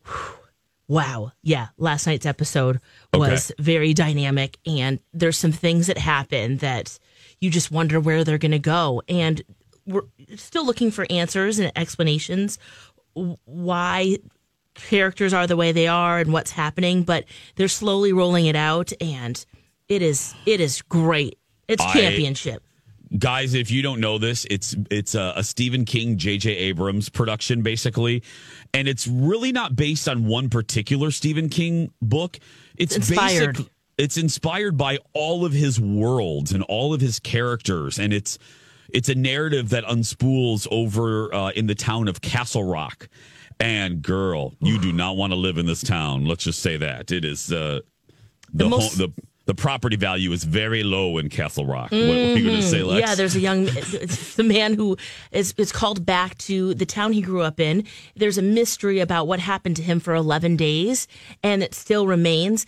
whew, 0.04 0.34
wow, 0.88 1.32
yeah, 1.42 1.68
last 1.78 2.06
night's 2.06 2.26
episode 2.26 2.80
was 3.14 3.50
very 3.58 3.94
dynamic, 3.94 4.58
and 4.66 5.00
there's 5.12 5.38
some 5.38 5.52
things 5.52 5.86
that 5.86 5.98
happen 5.98 6.58
that 6.58 6.98
you 7.40 7.50
just 7.50 7.70
wonder 7.70 7.98
where 7.98 8.24
they're 8.24 8.38
going 8.38 8.52
to 8.52 8.58
go, 8.58 9.02
and 9.08 9.42
we're 9.86 10.02
still 10.36 10.66
looking 10.66 10.90
for 10.90 11.06
answers 11.08 11.58
and 11.58 11.72
explanations 11.76 12.58
why 13.44 14.18
characters 14.88 15.32
are 15.34 15.46
the 15.46 15.56
way 15.56 15.72
they 15.72 15.86
are 15.86 16.18
and 16.18 16.32
what's 16.32 16.52
happening 16.52 17.02
but 17.02 17.24
they're 17.56 17.68
slowly 17.68 18.12
rolling 18.12 18.46
it 18.46 18.56
out 18.56 18.92
and 19.00 19.44
it 19.88 20.02
is 20.02 20.34
it 20.46 20.60
is 20.60 20.82
great. 20.82 21.38
It's 21.66 21.82
I- 21.82 21.92
championship. 21.92 22.62
Guys 23.18 23.54
if 23.54 23.70
you 23.70 23.80
don't 23.80 24.00
know 24.00 24.18
this 24.18 24.44
it's 24.50 24.76
it's 24.90 25.14
a, 25.14 25.32
a 25.36 25.42
stephen 25.42 25.86
king 25.86 26.18
jj 26.18 26.46
abrams 26.46 27.08
production 27.08 27.62
basically. 27.62 28.22
And 28.74 28.86
it's 28.86 29.06
really 29.06 29.50
not 29.50 29.74
based 29.74 30.08
on 30.10 30.26
one 30.26 30.50
particular 30.50 31.10
stephen 31.10 31.48
king 31.48 31.90
book. 32.02 32.38
It's 32.76 32.96
Inspired. 32.96 33.56
basic 33.56 33.72
it's 33.96 34.16
inspired 34.16 34.76
by 34.76 34.98
all 35.12 35.44
of 35.44 35.52
his 35.52 35.80
worlds 35.80 36.52
and 36.52 36.62
all 36.64 36.94
of 36.94 37.00
his 37.00 37.18
characters. 37.18 37.98
And 37.98 38.12
it's 38.12 38.38
it's 38.90 39.08
a 39.08 39.14
narrative 39.14 39.70
that 39.70 39.84
unspools 39.84 40.66
over 40.70 41.34
uh, 41.34 41.50
in 41.50 41.66
the 41.66 41.74
town 41.74 42.08
of 42.08 42.20
castle 42.20 42.64
rock 42.64 43.08
and 43.60 44.02
girl 44.02 44.54
you 44.60 44.78
do 44.78 44.92
not 44.92 45.16
want 45.16 45.32
to 45.32 45.36
live 45.36 45.58
in 45.58 45.66
this 45.66 45.82
town 45.82 46.24
let's 46.26 46.44
just 46.44 46.60
say 46.60 46.76
that 46.76 47.10
it 47.10 47.24
is 47.24 47.52
uh, 47.52 47.80
the 48.52 48.64
The 48.64 48.68
most- 48.68 48.98
home, 48.98 49.12
the 49.16 49.22
the 49.46 49.54
property 49.54 49.96
value 49.96 50.30
is 50.32 50.44
very 50.44 50.82
low 50.82 51.16
in 51.16 51.30
Castle 51.30 51.64
Rock. 51.64 51.90
What, 51.90 51.98
are 52.00 52.36
you 52.36 52.44
going 52.44 52.56
to 52.56 52.62
say, 52.62 52.82
Lex? 52.82 53.00
Yeah, 53.08 53.14
there's 53.14 53.34
a 53.34 53.40
young, 53.40 53.64
the 54.36 54.44
man 54.46 54.74
who 54.74 54.98
is, 55.32 55.54
is 55.56 55.72
called 55.72 56.04
back 56.04 56.36
to 56.40 56.74
the 56.74 56.84
town 56.84 57.14
he 57.14 57.22
grew 57.22 57.40
up 57.40 57.58
in. 57.58 57.84
There's 58.14 58.36
a 58.36 58.42
mystery 58.42 59.00
about 59.00 59.26
what 59.26 59.40
happened 59.40 59.76
to 59.76 59.82
him 59.82 60.00
for 60.00 60.14
11 60.14 60.56
days, 60.56 61.08
and 61.42 61.62
it 61.62 61.72
still 61.74 62.06
remains. 62.06 62.66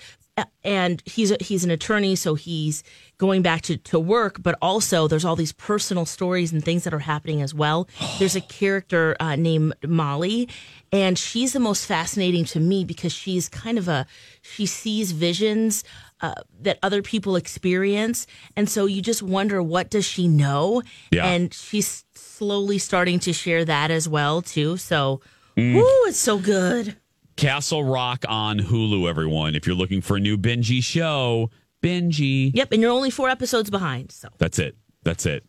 And 0.65 1.03
he's 1.05 1.31
a, 1.31 1.37
he's 1.41 1.65
an 1.65 1.71
attorney, 1.71 2.17
so 2.17 2.35
he's 2.35 2.83
going 3.19 3.43
back 3.43 3.61
to, 3.63 3.77
to 3.77 3.99
work, 3.99 4.43
but 4.43 4.57
also 4.63 5.07
there's 5.07 5.25
all 5.25 5.37
these 5.37 5.53
personal 5.53 6.07
stories 6.07 6.53
and 6.53 6.65
things 6.65 6.85
that 6.85 6.95
are 6.95 6.99
happening 7.01 7.43
as 7.43 7.53
well. 7.53 7.89
There's 8.19 8.37
a 8.37 8.41
character 8.41 9.17
uh, 9.21 9.37
named 9.37 9.75
Molly, 9.87 10.49
and 10.93 11.19
she's 11.19 11.53
the 11.53 11.61
most 11.61 11.85
fascinating 11.85 12.45
to 12.47 12.61
me 12.61 12.85
because 12.85 13.13
she's 13.13 13.49
kind 13.51 13.77
of 13.77 13.89
a 13.89 14.07
she 14.41 14.65
sees 14.67 15.13
visions 15.13 15.85
uh, 16.23 16.35
that 16.63 16.79
other 16.83 17.03
people 17.03 17.37
experience 17.37 18.27
and 18.57 18.69
so 18.69 18.87
you 18.87 19.01
just 19.03 19.23
wonder 19.23 19.63
what 19.63 19.89
does 19.91 20.05
she 20.05 20.29
know 20.29 20.83
Yeah. 21.11 21.27
and 21.27 21.53
she's 21.55 22.05
slowly 22.15 22.79
starting 22.79 23.19
to 23.21 23.33
share 23.33 23.65
that 23.65 23.91
as 23.91 24.09
well 24.09 24.43
too 24.43 24.77
so 24.77 25.21
Mm. 25.57 25.75
woo, 25.75 25.83
it's 26.09 26.19
so 26.19 26.39
good 26.39 26.97
Castle 27.41 27.83
Rock 27.83 28.27
on 28.29 28.59
Hulu, 28.59 29.09
everyone. 29.09 29.55
If 29.55 29.67
you're 29.67 29.75
looking 29.75 30.03
for 30.03 30.19
a 30.19 30.21
new 30.21 30.37
Benji 30.37 30.85
show, 30.85 31.49
Benji. 31.83 32.51
yep 32.55 32.71
and 32.71 32.83
you're 32.83 32.91
only 32.91 33.09
four 33.09 33.31
episodes 33.31 33.71
behind 33.71 34.13
so 34.13 34.29
That's 34.37 34.59
it. 34.59 34.77
That's 35.05 35.25
it. 35.25 35.47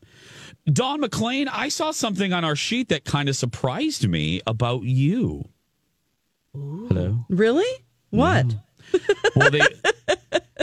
Don 0.71 1.01
McClain, 1.01 1.49
I 1.51 1.67
saw 1.67 1.91
something 1.91 2.31
on 2.31 2.45
our 2.45 2.55
sheet 2.55 2.87
that 2.87 3.03
kind 3.03 3.27
of 3.27 3.35
surprised 3.35 4.07
me 4.07 4.39
about 4.47 4.83
you. 4.83 5.49
Hello. 6.53 7.25
Really? 7.29 7.85
What? 8.09 8.55
Well, 9.35 9.49
they 9.51 9.61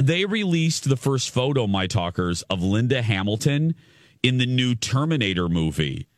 they 0.02 0.24
released 0.26 0.88
the 0.88 0.96
first 0.96 1.30
photo, 1.30 1.66
my 1.66 1.86
talkers, 1.86 2.42
of 2.42 2.62
Linda 2.62 3.00
Hamilton 3.00 3.74
in 4.22 4.36
the 4.36 4.44
new 4.44 4.74
Terminator 4.74 5.48
movie. 5.48 6.08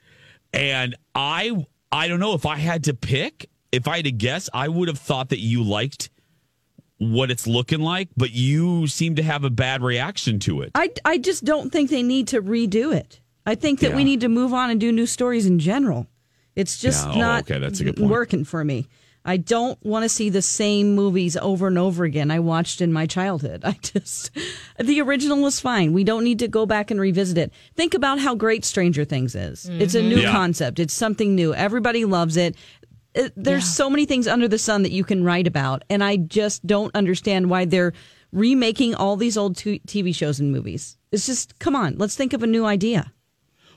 And 0.52 0.96
I 1.14 1.66
I 1.92 2.08
don't 2.08 2.18
know 2.18 2.34
if 2.34 2.46
I 2.46 2.56
had 2.56 2.82
to 2.84 2.94
pick, 2.94 3.48
if 3.72 3.88
I 3.88 3.96
had 3.96 4.04
to 4.06 4.12
guess, 4.12 4.48
I 4.52 4.68
would 4.68 4.88
have 4.88 4.98
thought 4.98 5.28
that 5.30 5.40
you 5.40 5.62
liked 5.62 6.10
what 6.98 7.30
it's 7.30 7.46
looking 7.46 7.80
like, 7.80 8.08
but 8.16 8.32
you 8.32 8.86
seem 8.86 9.16
to 9.16 9.22
have 9.22 9.42
a 9.44 9.50
bad 9.50 9.82
reaction 9.82 10.38
to 10.40 10.60
it. 10.62 10.70
I, 10.74 10.90
I 11.04 11.18
just 11.18 11.44
don't 11.44 11.72
think 11.72 11.88
they 11.88 12.02
need 12.02 12.28
to 12.28 12.42
redo 12.42 12.94
it. 12.94 13.20
I 13.46 13.54
think 13.54 13.80
that 13.80 13.94
we 13.94 14.04
need 14.04 14.20
to 14.20 14.28
move 14.28 14.52
on 14.52 14.70
and 14.70 14.78
do 14.78 14.92
new 14.92 15.06
stories 15.06 15.46
in 15.46 15.58
general. 15.58 16.06
It's 16.54 16.78
just 16.78 17.06
Yeah, 17.06 17.14
oh, 17.14 17.18
not 17.18 17.50
okay, 17.50 17.58
that's 17.58 17.80
a 17.80 17.84
good 17.84 17.96
point. 17.96 18.10
working 18.10 18.44
for 18.44 18.62
me. 18.64 18.86
I 19.24 19.36
don't 19.36 19.82
want 19.84 20.04
to 20.04 20.08
see 20.08 20.30
the 20.30 20.40
same 20.42 20.94
movies 20.94 21.36
over 21.36 21.66
and 21.66 21.78
over 21.78 22.04
again 22.04 22.30
I 22.30 22.38
watched 22.38 22.80
in 22.80 22.92
my 22.92 23.06
childhood. 23.06 23.62
I 23.64 23.72
just, 23.72 24.30
the 24.78 25.00
original 25.00 25.42
was 25.42 25.60
fine. 25.60 25.92
We 25.92 26.04
don't 26.04 26.24
need 26.24 26.38
to 26.40 26.48
go 26.48 26.64
back 26.66 26.90
and 26.90 27.00
revisit 27.00 27.38
it. 27.38 27.52
Think 27.76 27.94
about 27.94 28.18
how 28.18 28.34
great 28.34 28.64
Stranger 28.64 29.04
Things 29.04 29.34
is. 29.34 29.66
It's 29.68 29.94
a 29.94 30.00
mm-hmm. 30.00 30.08
new 30.08 30.20
Yeah. 30.20 30.32
concept, 30.32 30.78
it's 30.78 30.94
something 30.94 31.34
new. 31.34 31.54
Everybody 31.54 32.04
loves 32.04 32.36
it. 32.36 32.56
It- 33.14 33.32
There's 33.36 33.64
so 33.66 33.90
many 33.90 34.06
things 34.06 34.26
under 34.28 34.46
the 34.48 34.58
sun 34.58 34.82
that 34.82 34.92
you 34.92 35.04
can 35.04 35.24
write 35.24 35.46
about, 35.46 35.82
and 35.90 36.02
I 36.04 36.16
just 36.16 36.66
don't 36.66 36.94
understand 36.94 37.50
why 37.50 37.64
they're 37.64 37.92
remaking 38.32 38.94
all 38.94 39.16
these 39.16 39.36
old 39.36 39.56
t- 39.56 39.80
TV 39.86 40.14
shows 40.14 40.38
and 40.38 40.52
movies. 40.52 40.96
It's 41.10 41.26
just, 41.26 41.58
come 41.58 41.74
on, 41.74 41.96
let's 41.98 42.14
think 42.14 42.32
of 42.32 42.42
a 42.42 42.46
new 42.46 42.64
idea. 42.64 43.12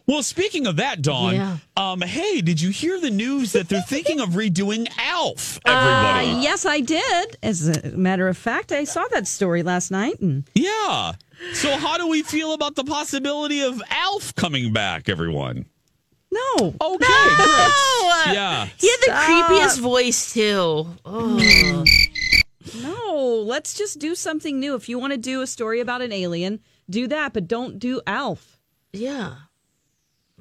Well, 0.06 0.22
speaking 0.22 0.68
of 0.68 0.76
that, 0.76 1.02
Don, 1.02 1.34
Yeah. 1.34 1.58
um, 1.78 2.02
hey, 2.02 2.42
did 2.42 2.60
you 2.62 2.72
hear 2.72 3.00
the 3.00 3.10
news 3.10 3.54
that 3.54 3.70
they're 3.70 3.82
thinking 3.82 4.20
of 4.20 4.32
redoing 4.32 4.88
Alf? 5.00 5.60
Uh, 5.66 6.40
yes, 6.42 6.66
I 6.66 6.82
did. 6.82 7.38
As 7.42 7.70
a 7.70 7.92
matter 7.98 8.28
of 8.28 8.38
fact, 8.38 8.74
I 8.74 8.84
saw 8.84 9.06
that 9.14 9.28
story 9.28 9.64
last 9.64 9.92
night, 9.92 10.20
and 10.20 10.44
Yeah. 10.54 11.14
So, 11.54 11.78
how 11.78 11.98
do 11.98 12.08
we 12.08 12.22
feel 12.22 12.54
about 12.54 12.76
the 12.76 12.84
possibility 12.84 13.62
of 13.62 13.82
Alf 13.90 14.36
coming 14.36 14.74
back, 14.74 15.08
everyone? 15.08 15.66
No, 16.34 16.68
Okay, 16.68 16.76
Oh, 16.82 18.24
great. 18.26 18.34
Yeah. 18.36 18.68
He 18.78 18.90
had 18.90 19.00
the 19.02 19.06
Stop. 19.06 19.30
creepiest 19.30 19.80
voice 19.82 20.34
too. 20.34 20.88
Oh. 21.06 21.84
no, 22.82 23.44
let's 23.46 23.74
just 23.74 24.00
do 24.00 24.16
something 24.16 24.60
new. 24.60 24.76
If 24.76 24.90
you 24.90 24.98
want 25.00 25.12
to 25.14 25.18
do 25.18 25.42
a 25.42 25.48
story 25.48 25.80
about 25.80 26.02
an 26.02 26.12
alien, 26.12 26.60
do 26.90 27.08
that, 27.08 27.34
but 27.34 27.48
don't 27.48 27.80
do 27.80 28.02
Alf. 28.08 28.60
Yeah. 28.92 29.36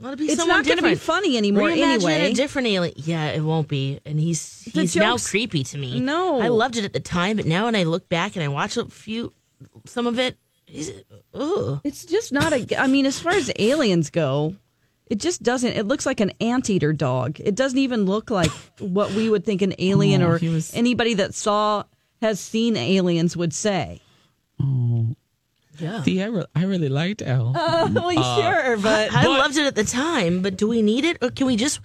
Let 0.01 0.15
it 0.15 0.19
be 0.19 0.25
It's 0.27 0.45
not 0.45 0.65
gonna 0.67 0.83
be 0.83 0.95
funny 0.95 1.37
anymore 1.37 1.69
Reimagine 1.69 1.83
anyway. 1.83 2.31
A 2.33 2.35
different 2.35 2.69
alien. 2.69 2.95
Yeah, 2.97 3.27
it 3.27 3.41
won't 3.41 3.69
be. 3.69 4.01
And 4.07 4.19
he's 4.19 4.65
The 4.73 4.81
he's 4.83 4.97
now 4.97 5.17
creepy 5.17 5.63
to 5.65 5.79
me. 5.79 6.01
No. 6.01 6.41
I 6.41 6.49
loved 6.49 6.77
it 6.77 6.85
at 6.85 6.93
the 6.93 7.01
time, 7.01 7.37
but 7.37 7.47
now 7.47 7.67
when 7.67 7.77
I 7.77 7.85
look 7.85 8.09
back 8.09 8.35
and 8.35 8.43
I 8.43 8.49
watch 8.49 8.77
a 8.77 8.87
few, 8.87 9.33
some 9.85 10.07
of 10.07 10.19
it, 10.19 10.39
he's, 10.67 10.91
ugh. 11.35 11.81
It's 11.85 12.05
just 12.05 12.33
not 12.33 12.53
a. 12.53 12.81
I 12.81 12.87
mean, 12.89 13.07
as 13.07 13.21
far 13.21 13.33
as 13.33 13.53
aliens 13.59 14.11
go, 14.11 14.57
it 15.13 15.19
just 15.21 15.43
doesn't. 15.43 15.73
It 15.81 15.87
looks 15.87 16.07
like 16.07 16.21
an 16.21 16.33
anteater 16.41 16.93
dog. 16.93 17.39
It 17.41 17.55
doesn't 17.55 17.79
even 17.79 18.07
look 18.07 18.31
like 18.31 18.51
what 18.79 19.11
we 19.13 19.29
would 19.29 19.45
think 19.45 19.61
an 19.63 19.75
alien 19.79 20.23
Oh, 20.23 20.29
or 20.31 20.39
was- 20.43 20.73
anybody 20.75 21.15
that 21.15 21.35
saw 21.35 21.85
has 22.23 22.41
seen 22.41 22.77
aliens 22.77 23.37
would 23.37 23.53
say. 23.53 24.01
Oh 24.61 25.15
yeah. 25.79 26.03
See, 26.03 26.23
I, 26.23 26.27
re- 26.27 26.45
I 26.55 26.65
really 26.65 26.89
liked 26.89 27.23
Alf. 27.23 27.57
Oh, 27.59 27.91
well, 27.93 28.41
sure, 28.41 28.77
but 28.79 29.13
I 29.13 29.27
loved 29.27 29.57
it 29.57 29.67
at 29.67 29.75
the 29.75 29.85
time, 29.85 30.41
but 30.43 30.57
do 30.57 30.69
we 30.69 30.81
need 30.83 31.05
it, 31.05 31.17
or 31.23 31.31
can 31.31 31.47
we 31.47 31.57
just 31.57 31.81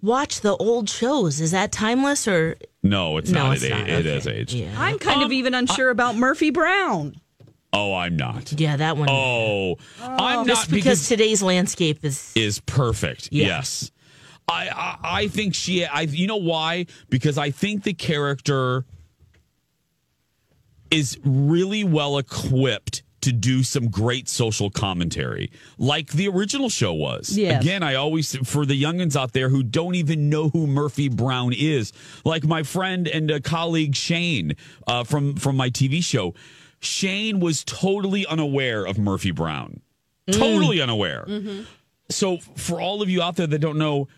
watch 0.00 0.40
the 0.40 0.56
old 0.56 0.88
shows? 0.88 1.40
Is 1.40 1.50
that 1.50 1.72
timeless, 1.72 2.26
or 2.28 2.56
No, 2.82 3.16
it's 3.18 3.30
No, 3.30 3.44
not. 3.48 3.56
it's 3.56 3.64
it, 3.64 3.70
not. 3.70 3.88
it 3.88 4.06
Okay. 4.06 4.16
is 4.16 4.26
age. 4.26 4.54
yeah? 4.54 4.72
I'm 4.78 4.98
kind 4.98 5.18
Um, 5.18 5.24
of 5.26 5.32
even 5.32 5.54
unsure 5.54 5.90
about 5.90 6.16
Murphy 6.16 6.50
Brown. 6.50 7.16
Oh, 7.72 7.94
I'm 7.94 8.16
not. 8.16 8.52
Yeah, 8.58 8.76
that 8.76 8.96
one. 8.96 9.08
Oh, 9.10 9.76
I'm 10.00 10.46
just 10.46 10.70
not 10.70 10.74
because, 10.74 11.08
today's 11.08 11.42
landscape 11.42 12.04
is. 12.04 12.32
is 12.34 12.60
perfect. 12.60 13.28
Yeah. 13.32 13.46
Yes. 13.46 13.90
I, 14.48 14.68
I 14.68 14.98
I 15.22 15.28
think 15.28 15.54
she 15.54 15.84
I 15.84 16.02
you 16.02 16.26
know 16.26 16.36
why? 16.36 16.86
Because 17.10 17.36
I 17.36 17.50
think 17.50 17.82
the 17.82 17.94
character 17.94 18.84
is 20.90 21.18
really 21.24 21.82
well 21.82 22.16
equipped 22.16 23.02
to 23.22 23.32
do 23.32 23.64
some 23.64 23.88
great 23.88 24.28
social 24.28 24.70
commentary 24.70 25.50
like 25.78 26.12
the 26.12 26.28
original 26.28 26.68
show 26.68 26.92
was. 26.92 27.36
Yes. 27.36 27.60
Again, 27.60 27.82
I 27.82 27.96
always 27.96 28.36
for 28.48 28.64
the 28.64 28.80
youngins 28.80 29.16
out 29.16 29.32
there 29.32 29.48
who 29.48 29.64
don't 29.64 29.96
even 29.96 30.30
know 30.30 30.48
who 30.48 30.68
Murphy 30.68 31.08
Brown 31.08 31.52
is, 31.52 31.92
like 32.24 32.44
my 32.44 32.62
friend 32.62 33.08
and 33.08 33.28
a 33.32 33.40
colleague 33.40 33.96
Shane 33.96 34.52
uh, 34.86 35.02
from 35.02 35.34
from 35.34 35.56
my 35.56 35.70
TV 35.70 36.04
show. 36.04 36.34
Shane 36.80 37.40
was 37.40 37.64
totally 37.64 38.26
unaware 38.26 38.84
of 38.86 38.98
Murphy 38.98 39.30
Brown. 39.30 39.80
Totally 40.30 40.80
unaware. 40.80 41.24
So, 42.10 42.38
for 42.56 42.80
all 42.80 43.02
of 43.02 43.08
you 43.10 43.22
out 43.22 43.36
there 43.36 43.46
that 43.46 43.58
don't 43.60 43.78
know, 43.78 44.08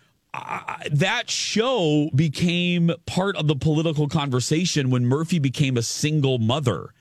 that 0.91 1.31
show 1.31 2.11
became 2.15 2.93
part 3.07 3.37
of 3.37 3.47
the 3.47 3.57
political 3.57 4.09
conversation 4.09 4.91
when 4.91 5.07
Murphy 5.07 5.39
became 5.39 5.77
a 5.77 5.83
single 5.83 6.39
mother, 6.39 6.93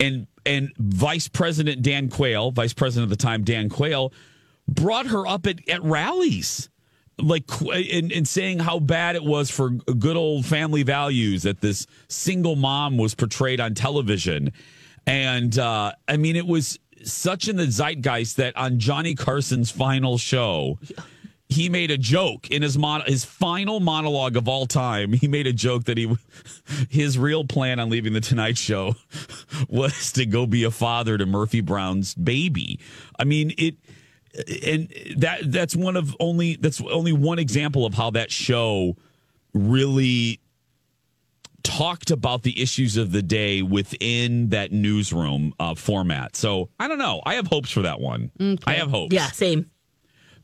and 0.00 0.26
and 0.44 0.72
Vice 0.78 1.28
President 1.28 1.82
Dan 1.82 2.08
Quayle, 2.08 2.50
Vice 2.52 2.72
President 2.72 3.10
at 3.10 3.18
the 3.18 3.22
time 3.22 3.44
Dan 3.44 3.68
Quayle, 3.68 4.12
brought 4.68 5.06
her 5.06 5.26
up 5.26 5.46
at, 5.46 5.68
at 5.68 5.82
rallies. 5.82 6.68
Like 7.18 7.44
and, 7.62 8.12
and 8.12 8.28
saying 8.28 8.58
how 8.58 8.78
bad 8.78 9.16
it 9.16 9.24
was 9.24 9.50
for 9.50 9.70
good 9.70 10.16
old 10.16 10.44
family 10.44 10.82
values 10.82 11.44
that 11.44 11.62
this 11.62 11.86
single 12.08 12.56
mom 12.56 12.98
was 12.98 13.14
portrayed 13.14 13.58
on 13.58 13.72
television, 13.72 14.52
and 15.06 15.58
uh, 15.58 15.92
I 16.08 16.16
mean 16.16 16.36
it 16.36 16.46
was 16.46 16.78
such 17.04 17.48
in 17.48 17.56
the 17.56 17.66
zeitgeist 17.66 18.36
that 18.36 18.56
on 18.56 18.78
Johnny 18.78 19.14
Carson's 19.14 19.70
final 19.70 20.18
show, 20.18 20.78
he 21.48 21.68
made 21.68 21.90
a 21.90 21.98
joke 21.98 22.50
in 22.50 22.62
his 22.62 22.76
mon- 22.76 23.02
his 23.06 23.24
final 23.24 23.80
monologue 23.80 24.36
of 24.36 24.48
all 24.48 24.66
time. 24.66 25.12
He 25.12 25.28
made 25.28 25.46
a 25.46 25.52
joke 25.52 25.84
that 25.84 25.96
he 25.96 26.16
his 26.88 27.18
real 27.18 27.44
plan 27.44 27.78
on 27.78 27.88
leaving 27.88 28.12
the 28.12 28.20
Tonight 28.20 28.58
Show 28.58 28.96
was 29.68 30.12
to 30.12 30.26
go 30.26 30.46
be 30.46 30.64
a 30.64 30.70
father 30.70 31.16
to 31.16 31.26
Murphy 31.26 31.60
Brown's 31.60 32.14
baby. 32.14 32.80
I 33.18 33.24
mean 33.24 33.52
it. 33.56 33.76
And 34.66 34.92
that 35.16 35.50
that's 35.50 35.74
one 35.74 35.96
of 35.96 36.14
only 36.20 36.56
that's 36.56 36.82
only 36.82 37.12
one 37.12 37.38
example 37.38 37.86
of 37.86 37.94
how 37.94 38.10
that 38.10 38.30
show 38.30 38.94
really 39.54 40.40
talked 41.66 42.12
about 42.12 42.44
the 42.44 42.62
issues 42.62 42.96
of 42.96 43.10
the 43.10 43.22
day 43.22 43.60
within 43.60 44.50
that 44.50 44.70
newsroom 44.70 45.52
uh, 45.58 45.74
format. 45.74 46.36
So 46.36 46.68
I 46.78 46.86
don't 46.86 46.98
know. 46.98 47.20
I 47.26 47.34
have 47.34 47.48
hopes 47.48 47.70
for 47.72 47.82
that 47.82 48.00
one. 48.00 48.30
I 48.66 48.74
have 48.74 48.88
hopes. 48.88 49.12
Yeah, 49.12 49.26
same. 49.32 49.68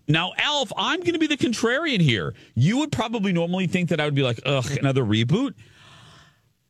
Now, 0.08 0.32
Alf, 0.36 0.72
I'm 0.76 0.98
going 1.00 1.12
to 1.12 1.20
be 1.20 1.28
the 1.28 1.36
contrarian 1.36 2.00
here. 2.00 2.34
You 2.54 2.78
would 2.78 2.90
probably 2.90 3.32
normally 3.32 3.68
think 3.68 3.90
that 3.90 4.00
I 4.00 4.04
would 4.04 4.16
be 4.16 4.24
like, 4.24 4.40
ugh, 4.44 4.66
another 4.78 5.04
reboot. 5.04 5.54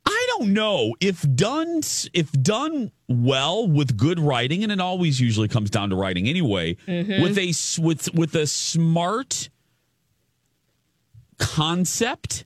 I 0.05 0.27
don't 0.37 0.53
know 0.53 0.95
if 1.01 1.23
done 1.35 1.81
if 2.13 2.31
done 2.33 2.93
well 3.09 3.67
with 3.67 3.97
good 3.97 4.21
writing, 4.21 4.63
and 4.65 4.71
it 4.71 4.81
always 4.81 5.19
usually 5.21 5.49
comes 5.49 5.71
down 5.71 5.91
to 5.91 5.97
writing 5.97 6.29
anyway. 6.29 6.75
Mhm. 6.87 7.23
With 7.23 7.39
a 7.39 7.55
with 7.81 8.13
with 8.13 8.35
a 8.35 8.47
smart 8.47 9.49
concept. 11.39 12.45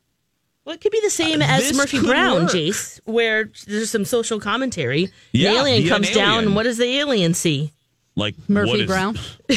Well, 0.66 0.74
it 0.74 0.81
could 0.81 0.90
be 0.92 1.00
the 1.00 1.11
same 1.11 1.40
Uh, 1.40 1.46
as 1.46 1.74
Murphy 1.76 2.00
Brown, 2.00 2.42
work. 2.42 2.50
Jace, 2.50 3.00
where 3.05 3.50
there's 3.68 3.88
some 3.88 4.05
social 4.05 4.40
commentary. 4.40 5.11
Yeah, 5.33 5.52
the 5.52 5.59
alien 5.61 5.88
comes 5.88 6.09
an 6.09 6.14
down, 6.14 6.44
and 6.44 6.57
what 6.57 6.64
does 6.64 6.76
the 6.76 6.98
alien 6.98 7.35
see? 7.35 7.72
Like 8.16 8.35
Murphy 8.48 8.70
what 8.70 8.81
is- 8.81 8.87
Brown. 8.87 9.18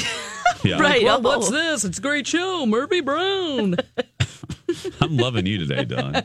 Yeah. 0.63 0.79
Right. 0.79 1.03
Well, 1.03 1.19
oh. 1.19 1.21
what's 1.21 1.49
this? 1.49 1.85
It's 1.85 1.99
a 1.99 2.01
great 2.01 2.27
show, 2.27 2.65
Murphy 2.65 2.99
Brown. 2.99 3.75
I'm 5.01 5.15
loving 5.15 5.45
you 5.45 5.57
today, 5.65 5.85
Don. 5.85 6.21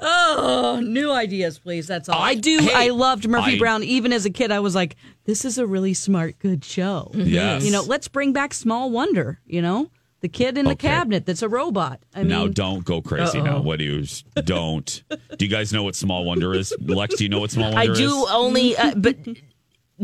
oh, 0.00 0.80
new 0.82 1.12
ideas, 1.12 1.60
please. 1.60 1.86
That's 1.86 2.08
all. 2.08 2.20
I, 2.20 2.34
do. 2.34 2.58
hey, 2.58 2.72
I 2.74 2.88
loved 2.88 3.28
Murphy 3.28 3.54
I- 3.54 3.58
Brown. 3.58 3.84
Even 3.84 4.12
as 4.12 4.24
a 4.26 4.30
kid, 4.30 4.50
I 4.50 4.58
was 4.58 4.74
like, 4.74 4.96
this 5.26 5.44
is 5.44 5.58
a 5.58 5.66
really 5.66 5.94
smart, 5.94 6.40
good 6.40 6.64
show. 6.64 7.12
Yes. 7.14 7.64
You 7.64 7.70
know, 7.70 7.82
let's 7.82 8.08
bring 8.08 8.32
back 8.32 8.52
Small 8.52 8.90
Wonder, 8.90 9.38
you 9.46 9.62
know? 9.62 9.90
The 10.22 10.28
kid 10.28 10.56
in 10.56 10.64
the 10.66 10.70
Okay. 10.72 10.88
cabinet 10.88 11.26
that's 11.26 11.42
a 11.42 11.48
robot. 11.48 12.00
I 12.14 12.20
mean, 12.20 12.28
now 12.28 12.46
don't 12.48 12.84
go 12.84 13.02
crazy. 13.02 13.38
Uh-oh. 13.38 13.44
Now, 13.44 13.60
what 13.60 13.78
do 13.80 13.84
you 13.84 14.04
don't? 14.44 15.02
Do 15.36 15.44
you 15.44 15.50
guys 15.50 15.72
know 15.72 15.82
what 15.82 15.94
Small 15.96 16.24
Wonder 16.24 16.54
is? 16.54 16.72
Lex, 16.80 17.16
do 17.16 17.24
you 17.24 17.28
know 17.30 17.40
what 17.40 17.50
Small 17.50 17.72
Wonder 17.72 17.92
is? 17.92 17.98
I 17.98 18.02
do 18.02 18.08
is? 18.24 18.30
only, 18.30 18.76
uh, 18.76 18.94
but 18.96 19.16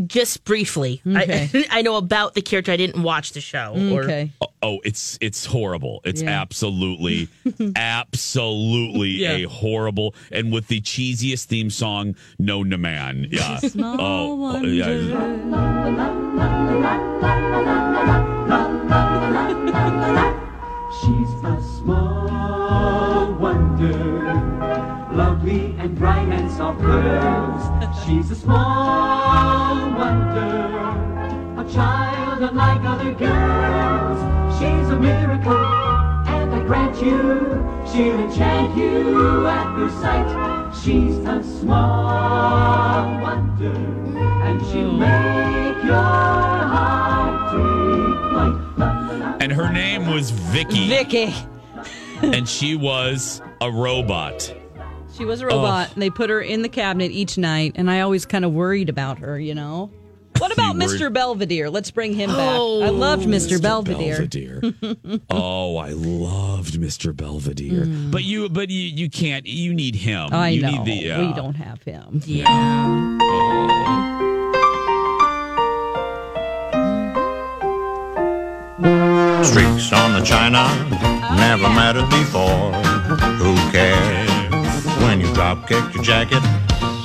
just 0.07 0.44
briefly. 0.44 1.00
Okay. 1.07 1.48
I, 1.54 1.66
I 1.78 1.83
know 1.83 1.96
about 1.96 2.35
the 2.35 2.42
character. 2.42 2.72
I 2.72 2.76
didn't 2.76 3.02
watch 3.02 3.33
the 3.33 3.40
show. 3.40 3.74
Or, 3.92 4.02
Okay. 4.04 4.33
Oh, 4.40 4.46
oh, 4.62 4.78
it's 4.85 5.18
it's 5.20 5.44
horrible. 5.46 6.00
It's 6.04 6.22
Yeah. 6.22 6.40
absolutely, 6.40 7.28
absolutely 7.76 9.11
Yeah. 9.11 9.31
a 9.37 9.42
horrible, 9.44 10.14
and 10.33 10.52
with 10.52 10.66
the 10.68 10.81
cheesiest 10.81 11.44
theme 11.46 11.70
song 11.70 12.16
known 12.40 12.70
to 12.70 12.78
man. 12.78 13.28
Yeah. 13.31 13.59
Small 13.59 13.96
oh, 14.00 14.57
oh, 14.57 14.62
yeah. 14.62 14.98
She's 21.01 21.33
a 21.44 21.62
small 21.62 23.33
wonder, 23.35 23.92
lovely 25.12 25.74
and 25.79 25.96
bright 25.96 26.29
and 26.29 26.51
soft 26.51 26.81
curves. 26.81 27.64
She's 28.05 28.31
a 28.31 28.35
small 28.35 29.90
wonder, 29.92 31.61
a 31.61 31.64
child 31.72 32.42
unlike 32.42 32.83
other 32.85 33.12
girls. 33.14 34.18
She's 34.59 34.88
a 34.90 34.98
miracle, 34.98 35.66
and 36.27 36.55
I 36.55 36.61
grant 36.66 36.96
you, 37.01 37.20
she'll 37.90 38.18
enchant 38.18 38.77
you 38.77 39.46
at 39.46 39.74
first 39.77 40.01
sight. 40.01 40.74
She's 40.83 41.16
a 41.18 41.42
small 41.44 43.20
wonder, 43.20 43.77
and 44.46 44.61
she'll 44.66 44.92
make 44.92 45.85
your 45.85 45.94
heart. 45.94 47.27
And 49.40 49.53
her 49.53 49.72
name 49.72 50.09
was 50.09 50.31
Vicky. 50.31 50.88
Vicky. 50.88 51.35
and 52.22 52.48
she 52.48 52.74
was 52.77 53.40
a 53.61 53.70
robot. 53.70 54.55
She 55.16 55.24
was 55.24 55.40
a 55.40 55.46
robot. 55.46 55.92
And 55.92 56.03
they 56.03 56.11
put 56.11 56.31
her 56.31 56.40
in 56.40 56.62
the 56.62 56.68
cabinet 56.68 57.11
each 57.11 57.38
night, 57.38 57.72
and 57.77 57.90
I 57.90 58.01
always 58.01 58.27
kind 58.27 58.44
of 58.44 58.53
worried 58.53 58.88
about 58.88 59.18
her, 59.18 59.38
you 59.38 59.55
know? 59.55 59.90
What 60.38 60.53
about 60.53 60.74
You 60.74 60.87
worried- 60.87 61.01
Mr. 61.01 61.12
Belvedere? 61.12 61.70
Let's 61.70 61.90
bring 61.90 62.14
him 62.14 62.31
back. 62.31 62.38
I 62.38 62.57
oh. 62.57 62.92
loved 62.92 63.27
Mr. 63.27 63.61
Belvedere. 63.61 64.29
Belvedere. 64.29 65.20
oh, 65.31 65.77
I 65.77 65.90
loved 65.90 66.74
Mr. 66.74 67.14
Belvedere. 67.14 67.85
Mm. 67.85 68.12
But 68.12 68.22
you, 68.22 68.48
but 68.48 68.70
you, 68.70 68.81
you 68.81 69.11
can't. 69.11 69.46
You 69.46 69.74
need 69.74 69.96
him. 69.96 70.29
I 70.33 70.51
you 70.51 70.62
know. 70.62 70.70
Need 70.70 70.85
the, 70.85 71.07
yeah. 71.07 71.18
We 71.18 71.27
uh, 71.27 71.33
don't 71.33 71.57
have 71.57 71.83
him. 71.83 72.22
Yeah. 72.24 72.44
Oh. 72.48 74.27
Streaks 79.42 79.92
on 79.92 80.12
the 80.12 80.20
china 80.24 80.66
never 81.37 81.68
mattered 81.68 82.11
before. 82.11 82.72
Who 83.38 83.55
cares 83.70 84.85
when 85.03 85.20
you 85.20 85.33
drop 85.33 85.68
kicked 85.68 85.94
your 85.94 86.03
jacket 86.03 86.42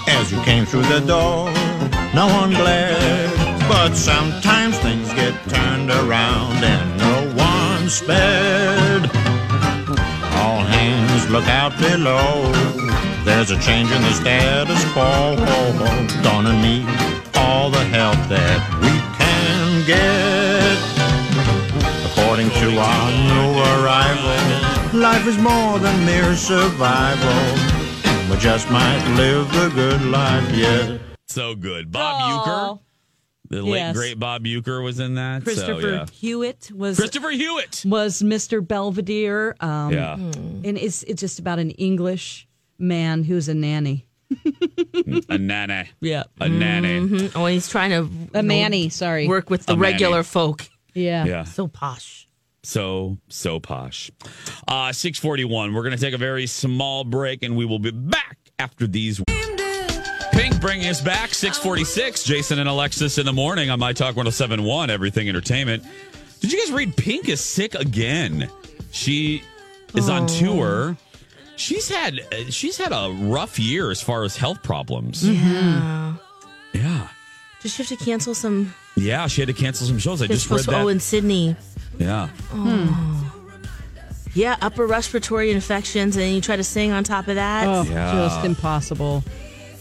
as 0.08 0.32
you 0.32 0.42
came 0.42 0.66
through 0.66 0.82
the 0.84 1.00
door? 1.00 1.52
No 2.16 2.26
one 2.28 2.50
glared, 2.50 3.32
but 3.70 3.94
sometimes 3.96 4.78
things 4.80 5.14
get 5.14 5.34
turned 5.48 5.92
around 5.92 6.64
and 6.64 6.98
no 6.98 7.34
one's 7.38 7.94
spared. 7.94 9.04
All 10.42 10.64
hands 10.66 11.30
look 11.30 11.48
out 11.48 11.78
below. 11.78 12.52
There's 13.24 13.52
a 13.52 13.60
change 13.62 13.92
in 13.92 14.02
the 14.02 14.14
status 14.14 14.84
quo. 14.92 15.36
Gonna 16.24 16.60
need 16.64 16.88
all 17.36 17.70
the 17.70 17.84
help 17.86 18.18
that 18.28 18.60
we 18.82 18.90
can 19.18 19.86
get. 19.86 20.33
According 22.64 22.78
to 22.78 22.82
our 22.82 23.12
new 23.12 23.84
arrival, 23.84 25.00
life 25.00 25.28
is 25.28 25.38
more 25.38 25.80
than 25.80 26.06
mere 26.06 26.34
survival. 26.36 27.60
We 28.32 28.38
just 28.40 28.70
might 28.72 29.04
live 29.18 29.52
the 29.52 29.70
good 29.76 30.02
life 30.04 30.50
yet. 30.56 31.02
So 31.28 31.56
good. 31.56 31.92
Bob 31.92 32.22
Aw. 32.22 32.78
Uecker, 32.78 32.80
the 33.50 33.62
late 33.64 33.80
Yes. 33.80 33.96
great 33.98 34.18
Bob 34.18 34.46
Uecker 34.46 34.82
was 34.82 35.00
in 35.00 35.16
that. 35.16 35.44
Christopher 35.44 35.82
so, 35.82 35.88
yeah. 35.90 36.06
Hewitt 36.14 36.72
was 36.74 36.98
Christopher 36.98 37.32
Hewitt. 37.32 37.84
was 37.86 38.22
Mr. 38.22 38.66
Belvedere. 38.66 39.56
Um, 39.60 39.92
Yeah. 39.92 40.14
And 40.16 40.78
it's, 40.78 41.04
it's 41.04 41.20
just 41.20 41.40
about 41.40 41.60
an 41.60 41.72
English 41.72 42.48
man 42.80 43.26
who's 43.26 43.50
a 43.50 43.54
nanny. 43.54 44.08
A 45.30 45.38
nanny. 45.38 45.90
Yeah. 46.00 46.24
A 46.40 46.48
nanny. 46.48 47.00
Mhm. 47.02 47.32
Oh, 47.36 47.46
he's 47.46 47.68
trying 47.68 47.90
to 47.92 48.10
A 48.38 48.42
nanny. 48.42 48.88
sorry. 48.90 49.28
work 49.28 49.50
with 49.50 49.66
the 49.66 49.74
A 49.74 49.78
manny. 49.78 49.92
regular 49.94 50.24
folk. 50.24 50.66
Yeah. 50.94 51.26
Yeah. 51.26 51.44
So 51.44 51.68
posh. 51.68 52.23
So, 52.64 53.18
so 53.30 53.60
posh. 53.60 54.10
Uh, 54.68 54.92
641. 54.92 55.74
We're 55.74 55.82
going 55.82 55.96
to 55.96 56.02
take 56.02 56.14
a 56.14 56.18
very 56.18 56.48
small 56.48 57.04
break 57.04 57.44
and 57.44 57.56
we 57.56 57.66
will 57.66 57.80
be 57.80 57.92
back 57.92 58.38
after 58.58 58.88
these. 58.88 59.22
Pink 60.32 60.60
bringing 60.62 60.88
us 60.88 61.02
back. 61.02 61.34
646. 61.34 62.24
Jason 62.24 62.60
and 62.60 62.70
Alexis 62.70 63.18
in 63.18 63.26
the 63.26 63.34
morning 63.34 63.70
on 63.70 63.80
My 63.80 63.94
Talk 63.94 64.16
1071, 64.16 64.90
Everything 64.90 65.28
Entertainment. 65.30 65.84
Did 66.40 66.52
you 66.52 66.60
guys 66.60 66.72
read 66.72 66.96
Pink 66.96 67.30
is 67.30 67.40
sick 67.42 67.76
again? 67.76 68.50
She 68.92 69.44
is 69.94 70.10
on 70.10 70.28
tour. 70.28 70.98
She's 71.56 71.88
had 71.88 72.20
uh, 72.20 72.50
she's 72.50 72.78
had 72.78 72.92
a 72.92 73.16
rough 73.22 73.60
year 73.60 73.92
as 73.92 74.02
far 74.02 74.24
as 74.24 74.36
health 74.36 74.64
problems. 74.64 75.28
Yeah. 75.28 76.03
Did 77.64 77.72
she 77.72 77.82
have 77.84 77.88
to 77.98 78.06
cancel 78.06 78.36
some? 78.36 78.74
Yeah, 78.96 79.26
she 79.28 79.42
had 79.42 79.48
to 79.48 79.54
cancel 79.54 79.88
some 79.88 79.98
shows. 79.98 80.22
I 80.22 80.28
just 80.28 80.50
read 80.52 80.60
that. 80.66 80.74
Oh, 80.82 80.88
in 80.90 81.00
Sydney. 81.00 81.56
yeah. 81.98 82.30
Oh. 82.54 83.32
Yeah, 84.36 84.58
upper 84.62 84.86
respiratory 84.88 85.52
infections, 85.52 86.18
and 86.18 86.34
you 86.34 86.42
try 86.42 86.56
to 86.56 86.64
sing 86.64 86.92
on 86.92 87.04
top 87.04 87.28
of 87.28 87.36
that. 87.36 87.68
Oh, 87.68 87.84
Yeah. 87.84 88.12
just 88.14 88.44
impossible. 88.46 89.24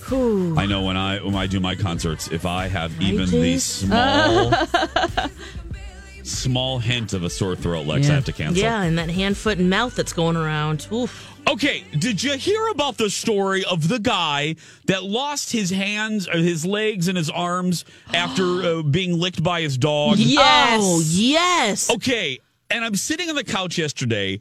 Whew. 0.08 0.58
I 0.58 0.66
know 0.66 0.82
when 0.82 0.96
I 0.96 1.18
when 1.18 1.34
I 1.36 1.46
do 1.46 1.58
my 1.60 1.74
concerts, 1.74 2.28
if 2.28 2.44
I 2.44 2.68
have 2.68 2.92
Right, 2.98 3.08
even 3.12 3.30
the 3.30 3.54
Jace? 3.54 3.60
small 3.60 5.30
small 6.22 6.78
hint 6.78 7.12
of 7.12 7.24
a 7.24 7.30
sore 7.30 7.56
throat, 7.56 7.86
Lex, 7.86 8.08
I 8.08 8.14
have 8.14 8.24
to 8.26 8.32
cancel. 8.32 8.62
Yeah, 8.62 8.82
and 8.82 8.98
that 8.98 9.10
hand, 9.10 9.36
foot, 9.36 9.58
and 9.58 9.68
mouth 9.68 9.94
that's 9.94 10.12
going 10.12 10.36
around. 10.36 10.86
Oof. 10.92 11.28
Okay, 11.48 11.84
did 11.98 12.22
you 12.22 12.36
hear 12.36 12.68
about 12.68 12.96
the 12.96 13.10
story 13.10 13.64
of 13.64 13.88
the 13.88 13.98
guy 13.98 14.54
that 14.86 15.02
lost 15.02 15.50
his 15.50 15.70
hands, 15.70 16.28
or 16.28 16.38
his 16.38 16.64
legs, 16.64 17.08
and 17.08 17.18
his 17.18 17.30
arms 17.30 17.84
after 18.14 18.42
uh, 18.62 18.82
being 18.82 19.18
licked 19.18 19.42
by 19.42 19.60
his 19.60 19.76
dog? 19.76 20.18
Yes. 20.18 20.80
Oh, 20.82 21.02
yes. 21.04 21.90
Okay, 21.90 22.38
and 22.70 22.84
I'm 22.84 22.94
sitting 22.94 23.28
on 23.28 23.34
the 23.34 23.44
couch 23.44 23.76
yesterday, 23.76 24.38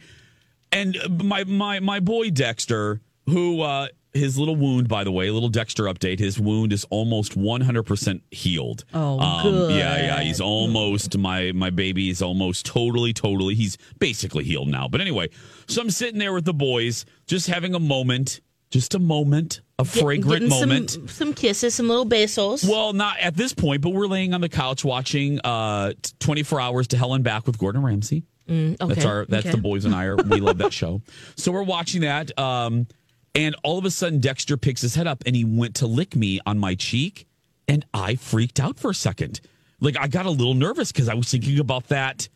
and 0.71 0.97
my 1.23 1.43
my 1.43 1.79
my 1.79 1.99
boy 1.99 2.29
Dexter, 2.29 3.01
who 3.25 3.61
uh, 3.61 3.87
his 4.13 4.37
little 4.37 4.55
wound, 4.55 4.87
by 4.87 5.03
the 5.03 5.11
way, 5.11 5.29
little 5.29 5.49
Dexter 5.49 5.83
update, 5.83 6.19
his 6.19 6.39
wound 6.39 6.73
is 6.73 6.85
almost 6.89 7.35
100 7.35 7.83
percent 7.83 8.23
healed. 8.31 8.83
Oh, 8.93 9.43
good! 9.43 9.75
Yeah, 9.75 9.97
yeah, 9.97 10.19
he's 10.21 10.41
almost 10.41 11.17
my 11.17 11.51
my 11.53 11.69
baby 11.69 12.09
is 12.09 12.21
almost 12.21 12.65
totally, 12.65 13.13
totally. 13.13 13.55
He's 13.55 13.77
basically 13.99 14.43
healed 14.43 14.67
now. 14.67 14.87
But 14.87 15.01
anyway, 15.01 15.29
so 15.67 15.81
I'm 15.81 15.89
sitting 15.89 16.19
there 16.19 16.33
with 16.33 16.45
the 16.45 16.53
boys, 16.53 17.05
just 17.27 17.47
having 17.47 17.73
a 17.73 17.79
moment, 17.79 18.41
just 18.69 18.95
a 18.95 18.99
moment, 18.99 19.61
a 19.79 19.83
Get- 19.83 19.93
fragrant 20.01 20.47
moment. 20.49 20.91
Some, 20.91 21.07
some 21.07 21.33
kisses, 21.33 21.75
some 21.75 21.87
little 21.87 22.05
besos. 22.05 22.67
Well, 22.67 22.93
not 22.93 23.17
at 23.19 23.35
this 23.35 23.53
point, 23.53 23.81
but 23.81 23.91
we're 23.91 24.07
laying 24.07 24.33
on 24.33 24.41
the 24.41 24.49
couch 24.49 24.83
watching 24.83 25.39
uh, 25.43 25.93
24 26.19 26.59
Hours 26.59 26.87
to 26.89 26.97
Hell 26.97 27.13
and 27.13 27.23
Back 27.23 27.47
with 27.47 27.57
Gordon 27.57 27.83
Ramsay. 27.83 28.23
Mm, 28.49 28.81
okay. 28.81 28.93
That's 28.93 29.05
our. 29.05 29.25
That's 29.27 29.45
okay. 29.45 29.55
the 29.55 29.61
boys 29.61 29.85
and 29.85 29.95
I 29.95 30.05
are. 30.05 30.15
We 30.17 30.41
love 30.41 30.57
that 30.57 30.73
show. 30.81 31.01
So 31.37 31.51
we're 31.51 31.63
watching 31.63 32.01
that, 32.01 32.37
um, 32.37 32.87
and 33.35 33.55
all 33.63 33.77
of 33.77 33.85
a 33.85 33.91
sudden 33.91 34.19
Dexter 34.19 34.57
picks 34.57 34.81
his 34.81 34.95
head 34.95 35.07
up 35.07 35.23
and 35.25 35.35
he 35.35 35.45
went 35.45 35.75
to 35.75 35.87
lick 35.87 36.15
me 36.15 36.39
on 36.45 36.59
my 36.59 36.75
cheek, 36.75 37.27
and 37.67 37.85
I 37.93 38.15
freaked 38.15 38.59
out 38.59 38.79
for 38.79 38.91
a 38.91 38.95
second. 38.95 39.41
Like 39.79 39.97
I 39.99 40.07
got 40.07 40.25
a 40.25 40.29
little 40.29 40.53
nervous 40.53 40.91
because 40.91 41.09
I 41.09 41.13
was 41.13 41.29
thinking 41.29 41.59
about 41.59 41.87
that 41.87 42.27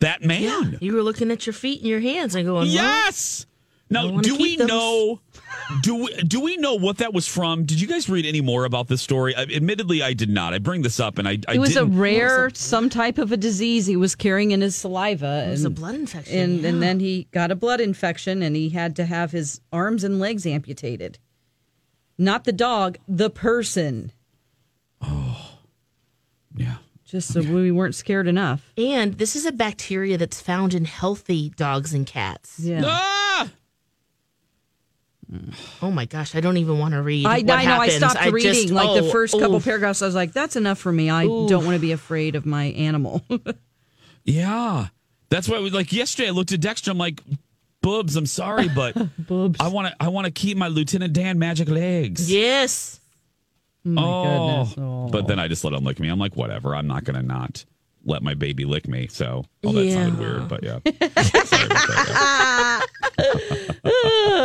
that 0.00 0.22
man. 0.22 0.72
Yeah, 0.72 0.78
you 0.80 0.94
were 0.94 1.02
looking 1.02 1.30
at 1.30 1.46
your 1.46 1.52
feet 1.52 1.80
and 1.80 1.88
your 1.88 2.00
hands 2.00 2.34
and 2.34 2.46
going, 2.46 2.68
Yes. 2.68 3.46
I 3.90 3.94
Now, 3.94 4.20
do 4.20 4.34
we 4.36 4.50
keep 4.50 4.58
those. 4.60 4.68
know? 4.68 5.20
Do 5.82 5.96
we, 6.04 6.14
do 6.22 6.40
we 6.40 6.56
know 6.56 6.74
what 6.74 6.98
that 6.98 7.12
was 7.12 7.26
from? 7.26 7.64
Did 7.64 7.80
you 7.80 7.88
guys 7.88 8.08
read 8.08 8.24
any 8.24 8.40
more 8.40 8.64
about 8.64 8.86
this 8.88 9.02
story? 9.02 9.34
I, 9.34 9.42
admittedly, 9.42 10.00
I 10.02 10.12
did 10.12 10.28
not. 10.30 10.54
I 10.54 10.58
bring 10.58 10.82
this 10.82 11.00
up, 11.00 11.18
and 11.18 11.26
I, 11.28 11.38
I 11.48 11.54
It 11.54 11.58
was 11.58 11.76
a 11.76 11.80
didn't- 11.80 11.98
rare, 11.98 12.50
some 12.54 12.88
type 12.88 13.18
of 13.18 13.32
a 13.32 13.36
disease 13.36 13.86
he 13.86 13.96
was 13.96 14.14
carrying 14.14 14.52
in 14.52 14.60
his 14.60 14.76
saliva. 14.76 15.44
It 15.46 15.50
was 15.50 15.64
a 15.64 15.70
blood 15.70 15.94
infection. 15.96 16.38
and 16.38 16.64
and 16.64 16.82
then 16.82 17.00
he 17.00 17.26
got 17.32 17.50
a 17.50 17.56
blood 17.56 17.80
infection 17.80 18.42
and 18.42 18.54
he 18.54 18.68
had 18.70 18.94
to 18.96 19.04
have 19.04 19.32
his 19.32 19.60
arms 19.72 20.04
and 20.04 20.18
legs 20.20 20.46
amputated. 20.46 21.18
Not 22.16 22.44
the 22.44 22.52
dog, 22.52 22.98
the 23.08 23.30
person. 23.30 24.12
Oh, 25.02 25.58
yeah. 26.54 26.76
Just 27.04 27.32
so 27.32 27.40
we 27.40 27.72
weren't 27.72 27.94
scared 27.96 28.28
enough. 28.28 28.72
And 28.76 29.14
this 29.14 29.34
is 29.34 29.44
a 29.46 29.50
bacteria 29.52 30.16
that's 30.16 30.40
found 30.40 30.74
in 30.74 30.84
healthy 30.84 31.50
dogs 31.56 31.92
and 31.92 32.06
cats. 32.06 32.58
Yeah. 32.60 32.82
Ah! 32.84 33.48
Oh 35.82 35.90
my 35.90 36.04
gosh, 36.04 36.34
I 36.34 36.40
don't 36.40 36.56
even 36.56 36.78
want 36.78 36.92
to 36.94 37.02
read. 37.02 37.24
I, 37.24 37.40
what 37.40 37.50
I 37.50 37.64
know. 37.64 37.80
I 37.80 37.88
stopped 37.88 38.16
just- 38.16 38.32
reading 38.32 38.74
like 38.74 39.00
the 39.00 39.08
oh, 39.08 39.10
first 39.10 39.32
couple 39.38 39.56
oof. 39.56 39.64
paragraphs. 39.64 40.02
I 40.02 40.06
was 40.06 40.14
like, 40.14 40.32
"That's 40.32 40.56
enough 40.56 40.78
for 40.78 40.92
me. 40.92 41.08
I 41.08 41.24
don't 41.24 41.64
want 41.64 41.74
to 41.74 41.78
be 41.78 41.92
afraid 41.92 42.34
of 42.34 42.44
my 42.44 42.64
animal." 42.64 43.22
Yeah. 44.24 44.88
That's 45.28 45.48
why, 45.48 45.60
we, 45.60 45.70
like 45.70 45.92
yesterday, 45.92 46.28
I 46.28 46.32
looked 46.32 46.52
at 46.52 46.60
Dexter. 46.60 46.90
I'm 46.90 46.98
like, 46.98 47.22
Bubs, 47.82 48.16
I'm 48.16 48.26
sorry, 48.26 48.68
but 48.68 48.96
I 49.60 49.68
want 49.68 49.88
to. 49.88 49.96
I 49.98 50.08
want 50.08 50.26
to 50.26 50.30
keep 50.30 50.58
my 50.58 50.68
Lieutenant 50.68 51.14
Dan 51.14 51.38
magic 51.38 51.68
legs. 51.68 52.30
Yes. 52.30 53.00
Oh 53.86 53.88
my 53.88 54.02
oh. 54.02 54.24
goodness. 54.24 54.74
Oh. 54.78 55.08
But 55.08 55.26
then 55.26 55.38
I 55.38 55.48
just 55.48 55.64
let 55.64 55.72
him 55.72 55.84
lick 55.84 55.98
me. 55.98 56.08
I'm 56.08 56.18
like, 56.18 56.36
whatever. 56.36 56.76
I'm 56.76 56.86
not 56.86 57.04
gonna 57.04 57.22
not 57.22 57.64
let 58.04 58.22
my 58.22 58.34
baby 58.34 58.66
lick 58.66 58.86
me. 58.86 59.06
So, 59.06 59.46
oh, 59.64 59.72
that 59.72 59.92
sounded 59.92 60.20
Yeah. 60.20 60.28
weird, 60.28 60.48
but 60.48 60.62
yeah. 60.62 60.80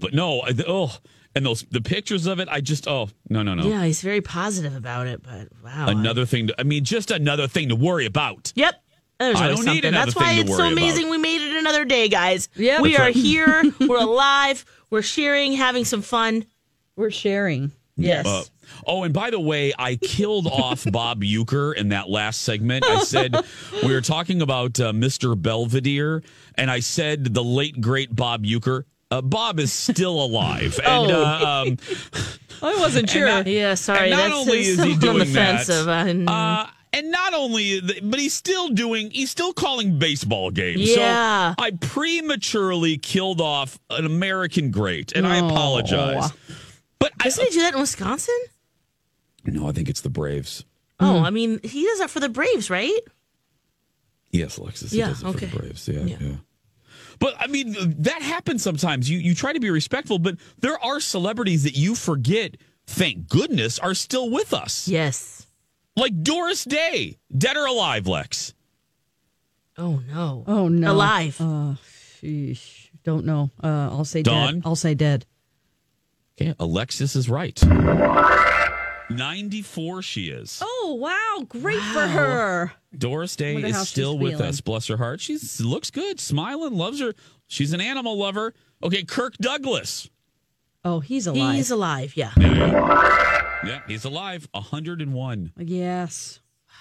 Sorry 0.00 0.08
about 0.08 0.10
that. 0.10 0.10
well, 0.10 0.10
but 0.10 0.14
no. 0.14 0.40
I- 0.42 0.64
Oh, 0.70 0.96
and 1.34 1.44
those 1.44 1.66
the 1.70 1.80
pictures 1.82 2.26
of 2.26 2.40
it. 2.40 2.48
I 2.50 2.60
just 2.62 2.88
oh 2.88 3.08
no 3.28 3.42
no 3.42 3.54
no. 3.54 3.68
Yeah, 3.68 3.84
he's 3.84 4.00
very 4.00 4.22
positive 4.22 4.74
about 4.74 5.06
it, 5.06 5.22
but 5.22 5.48
wow. 5.62 5.86
Another 5.88 6.24
thing. 6.24 6.46
To, 6.46 6.54
I 6.58 6.62
mean, 6.62 6.82
just 6.84 7.10
another 7.10 7.46
thing 7.46 7.68
to 7.68 7.76
worry 7.76 8.06
about. 8.06 8.52
Yep. 8.56 8.74
There's 9.18 9.36
I 9.40 9.48
don't 9.48 9.58
need 9.60 9.64
something. 9.66 9.84
another 9.86 10.06
That's 10.12 10.16
why 10.16 10.26
thing 10.28 10.36
to 10.36 10.40
it's 10.42 10.50
so 10.52 10.58
worry 10.64 10.72
about. 10.72 10.82
amazing 10.82 11.10
we 11.10 11.18
made 11.18 11.40
it 11.42 11.56
another 11.56 11.84
day, 11.84 12.08
guys. 12.08 12.48
Yep. 12.56 12.80
We 12.82 12.90
That's 12.92 13.00
are 13.00 13.04
right. 13.04 13.14
here. 13.14 13.62
We're 13.80 13.98
alive. 14.00 14.64
We're 14.90 15.02
sharing, 15.02 15.52
having 15.54 15.84
some 15.84 16.00
fun. 16.02 16.44
We're 16.96 17.10
sharing. 17.10 17.72
Yes. 17.96 18.26
Uh, 18.26 18.42
Oh, 18.84 19.04
and 19.04 19.14
by 19.14 19.30
the 19.30 19.38
way, 19.40 19.72
I 19.78 19.94
killed 19.96 20.46
off 20.48 20.84
Bob 20.92 21.22
Uecker 21.22 21.74
in 21.74 21.90
that 21.90 22.10
last 22.10 22.42
segment. 22.42 22.84
I 22.84 23.02
said 23.04 23.34
we 23.84 23.92
were 23.92 24.00
talking 24.00 24.42
about 24.42 24.78
uh, 24.80 24.92
Mr. 24.92 25.40
Belvedere, 25.40 26.22
and 26.56 26.68
I 26.70 26.80
said 26.80 27.32
the 27.32 27.44
late 27.44 27.80
great 27.80 28.14
Bob 28.14 28.44
Uecker. 28.44 28.82
Uh, 29.10 29.22
Bob 29.22 29.60
is 29.60 29.72
still 29.72 30.20
alive, 30.20 30.78
and 30.84 31.10
Oh. 31.12 31.22
uh, 31.24 31.64
um, 31.68 31.78
I 32.62 32.74
wasn't 32.80 33.08
sure. 33.08 33.26
not- 33.26 33.46
Yeah, 33.46 33.74
sorry. 33.74 34.10
and 34.10 34.10
not 34.10 34.16
that's 34.28 34.34
only 34.34 34.58
is 34.60 34.76
he 34.82 34.82
on 34.94 34.98
the 34.98 35.06
doing 35.06 35.26
fence 35.26 35.66
that, 35.68 35.82
of, 35.82 35.88
uh, 36.28 36.30
uh, 36.32 36.66
and 36.92 37.10
not 37.10 37.34
only, 37.34 37.80
but 38.02 38.18
he's 38.18 38.32
still 38.34 38.68
doing, 38.70 39.10
he's 39.10 39.30
still 39.30 39.52
calling 39.52 39.98
baseball 39.98 40.50
games. 40.50 40.80
Yeah. 40.96 41.54
So 41.58 41.64
I 41.64 41.70
prematurely 41.72 42.96
killed 42.98 43.40
off 43.40 43.78
an 43.90 44.06
American 44.06 44.70
great, 44.70 45.12
and 45.12 45.26
I 45.26 45.36
apologize. 45.36 46.32
But 46.98 47.12
I, 47.20 47.24
Doesn't 47.24 47.44
he 47.44 47.50
do 47.52 47.60
that 47.60 47.74
in 47.74 47.80
Wisconsin? 47.80 48.34
no, 49.44 49.68
I 49.68 49.72
think 49.72 49.88
it's 49.88 50.00
the 50.00 50.10
Braves. 50.10 50.64
Oh, 50.98 51.18
I 51.22 51.30
mean, 51.30 51.60
he 51.62 51.84
does 51.84 51.98
that 52.00 52.08
for 52.10 52.18
the 52.20 52.28
Braves, 52.30 52.70
right? 52.70 52.98
Yes, 54.32 54.56
Alexis. 54.56 54.90
He 54.90 54.98
Yeah, 54.98 55.08
does 55.08 55.22
it 55.22 55.26
okay. 55.28 55.46
for 55.46 55.56
the 55.56 55.62
Braves. 55.62 55.86
Yeah, 55.88 56.00
Yeah. 56.00 56.16
yeah. 56.20 56.36
But 57.18 57.34
I 57.38 57.46
mean, 57.46 57.74
that 58.02 58.22
happens 58.22 58.62
sometimes. 58.62 59.08
You 59.08 59.18
you 59.18 59.34
try 59.34 59.52
to 59.52 59.60
be 59.60 59.70
respectful, 59.70 60.18
but 60.18 60.36
there 60.58 60.82
are 60.84 61.00
celebrities 61.00 61.62
that 61.64 61.76
you 61.76 61.94
forget. 61.94 62.56
Thank 62.86 63.28
goodness, 63.28 63.78
are 63.78 63.94
still 63.94 64.30
with 64.30 64.54
us. 64.54 64.86
Yes. 64.86 65.46
Like 65.96 66.22
Doris 66.22 66.64
Day, 66.64 67.18
dead 67.36 67.56
or 67.56 67.66
alive, 67.66 68.06
Lex. 68.06 68.54
Oh 69.78 70.02
no. 70.08 70.44
Oh 70.46 70.68
no. 70.68 70.92
Alive. 70.92 71.40
Uh, 71.40 71.74
sheesh. 72.22 72.88
Don't 73.02 73.24
know. 73.24 73.50
Uh, 73.62 73.88
I'll 73.90 74.04
say 74.04 74.22
Dawn? 74.22 74.54
dead. 74.54 74.62
I'll 74.64 74.76
say 74.76 74.94
dead. 74.94 75.26
Okay, 76.40 76.54
Alexis 76.58 77.16
is 77.16 77.30
right. 77.30 77.58
Ninety-four, 79.10 80.02
she 80.02 80.28
is. 80.28 80.60
Oh 80.62 80.96
wow, 81.00 81.44
great 81.48 81.80
for 81.92 82.06
her. 82.06 82.72
Doris 82.96 83.36
Day 83.36 83.54
Wonder 83.54 83.68
how 83.68 83.74
is 83.74 83.80
she's 83.82 83.88
still 83.90 84.18
with 84.18 84.32
feeling. 84.32 84.46
us. 84.48 84.60
Bless 84.60 84.86
her 84.88 84.96
heart. 84.96 85.20
She 85.20 85.38
looks 85.60 85.90
good, 85.90 86.18
smiling, 86.18 86.74
loves 86.74 87.00
her. 87.00 87.14
She's 87.46 87.72
an 87.72 87.80
animal 87.80 88.18
lover. 88.18 88.52
Okay, 88.82 89.04
Kirk 89.04 89.36
Douglas. 89.36 90.10
Oh, 90.84 91.00
he's 91.00 91.26
alive. 91.26 91.54
He's 91.56 91.70
alive. 91.70 92.16
Yeah. 92.16 92.32
Yeah, 92.38 92.54
yeah. 92.54 93.42
Yeah, 93.64 93.80
he's 93.88 94.04
alive. 94.04 94.48
101. 94.52 95.52
yes, 95.58 96.40
Wow. 96.68 96.74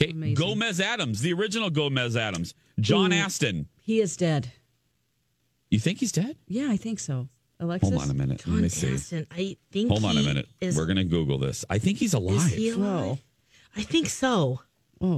Okay, 0.00 0.10
Amazing. 0.12 0.34
Gomez 0.34 0.80
Addams, 0.80 1.20
the 1.22 1.32
original 1.32 1.70
Gomez 1.70 2.16
Addams. 2.16 2.54
John 2.78 3.12
Ooh. 3.12 3.16
Astin. 3.16 3.66
he 3.80 4.00
is 4.00 4.16
dead. 4.16 4.52
You 5.70 5.78
think 5.78 5.98
he's 5.98 6.12
dead? 6.12 6.36
Yeah, 6.46 6.68
I 6.70 6.76
think 6.76 6.98
so. 7.00 7.28
Alexis. 7.60 7.90
Hold 7.90 8.02
on 8.02 8.10
a 8.10 8.14
minute. 8.14 8.46
Let 8.46 8.62
me 8.62 8.68
see. 8.68 8.94
Astin, 8.94 9.26
I 9.30 9.56
think. 9.70 9.90
Hold 9.90 10.04
on 10.04 10.16
a 10.16 10.22
minute. 10.22 10.48
Is, 10.60 10.76
We're 10.76 10.86
going 10.86 10.96
to 10.96 11.04
Google 11.04 11.38
this. 11.38 11.64
I 11.70 11.78
think 11.78 11.98
he's 11.98 12.14
alive. 12.14 12.36
is 12.46 12.52
he 12.52 12.70
alive? 12.70 13.22
I 13.76 13.82
think 13.82 14.08
so. 14.08 14.60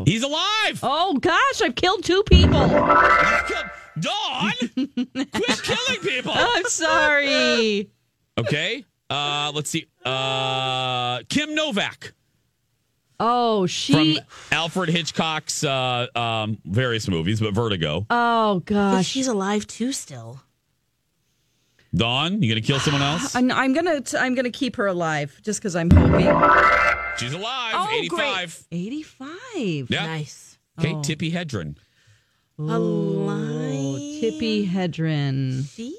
He's 0.05 0.23
alive. 0.23 0.79
Oh 0.83 1.19
gosh, 1.21 1.61
I've 1.63 1.75
killed 1.75 2.05
two 2.05 2.23
people. 2.25 2.69
Dawn, 4.01 4.53
quit 4.75 5.63
killing 5.63 6.01
people. 6.03 6.33
I'm 6.37 6.65
sorry. 6.67 7.91
Okay. 8.39 8.85
Uh, 9.11 9.51
let's 9.55 9.69
see. 9.71 9.87
Uh, 10.05 11.21
Kim 11.29 11.55
Novak 11.55 12.15
Oh, 13.21 13.67
she. 13.67 13.93
from 14.17 14.25
Alfred 14.51 14.89
Hitchcock's 14.89 15.63
uh, 15.65 16.07
um, 16.17 16.59
various 16.65 17.09
movies, 17.09 17.41
but 17.41 17.53
Vertigo. 17.55 18.07
oh 18.11 18.55
But 18.61 18.65
gosh. 18.65 19.07
she's 19.07 19.27
alive 19.29 19.67
too 19.67 19.93
still. 19.93 20.41
Dawn, 21.95 22.41
you 22.43 22.49
gonna 22.49 22.61
kill 22.63 22.79
someone 22.81 23.03
else? 23.03 23.35
I'm, 23.37 23.51
I'm 23.51 23.73
gonna. 23.75 24.01
T- 24.01 24.17
I'm 24.17 24.35
gonna 24.35 24.51
keep 24.51 24.77
her 24.77 24.87
alive 24.87 25.39
just 25.43 25.61
because 25.61 25.77
I'm 25.77 25.91
hoping. 25.91 26.27
She's 27.19 27.33
alive. 27.35 27.75
Oh, 27.77 27.89
85. 27.93 28.09
great. 28.71 28.81
Eighty-five. 28.81 29.91
Yeah. 29.91 30.07
Nice. 30.07 30.59
Okay, 30.79 30.95
Oh. 30.95 31.03
Tippi 31.03 31.31
Hedren. 31.33 31.77
Alive. 32.59 34.01
Tippi 34.23 34.69
Hedren. 34.71 35.69
She. 35.69 35.97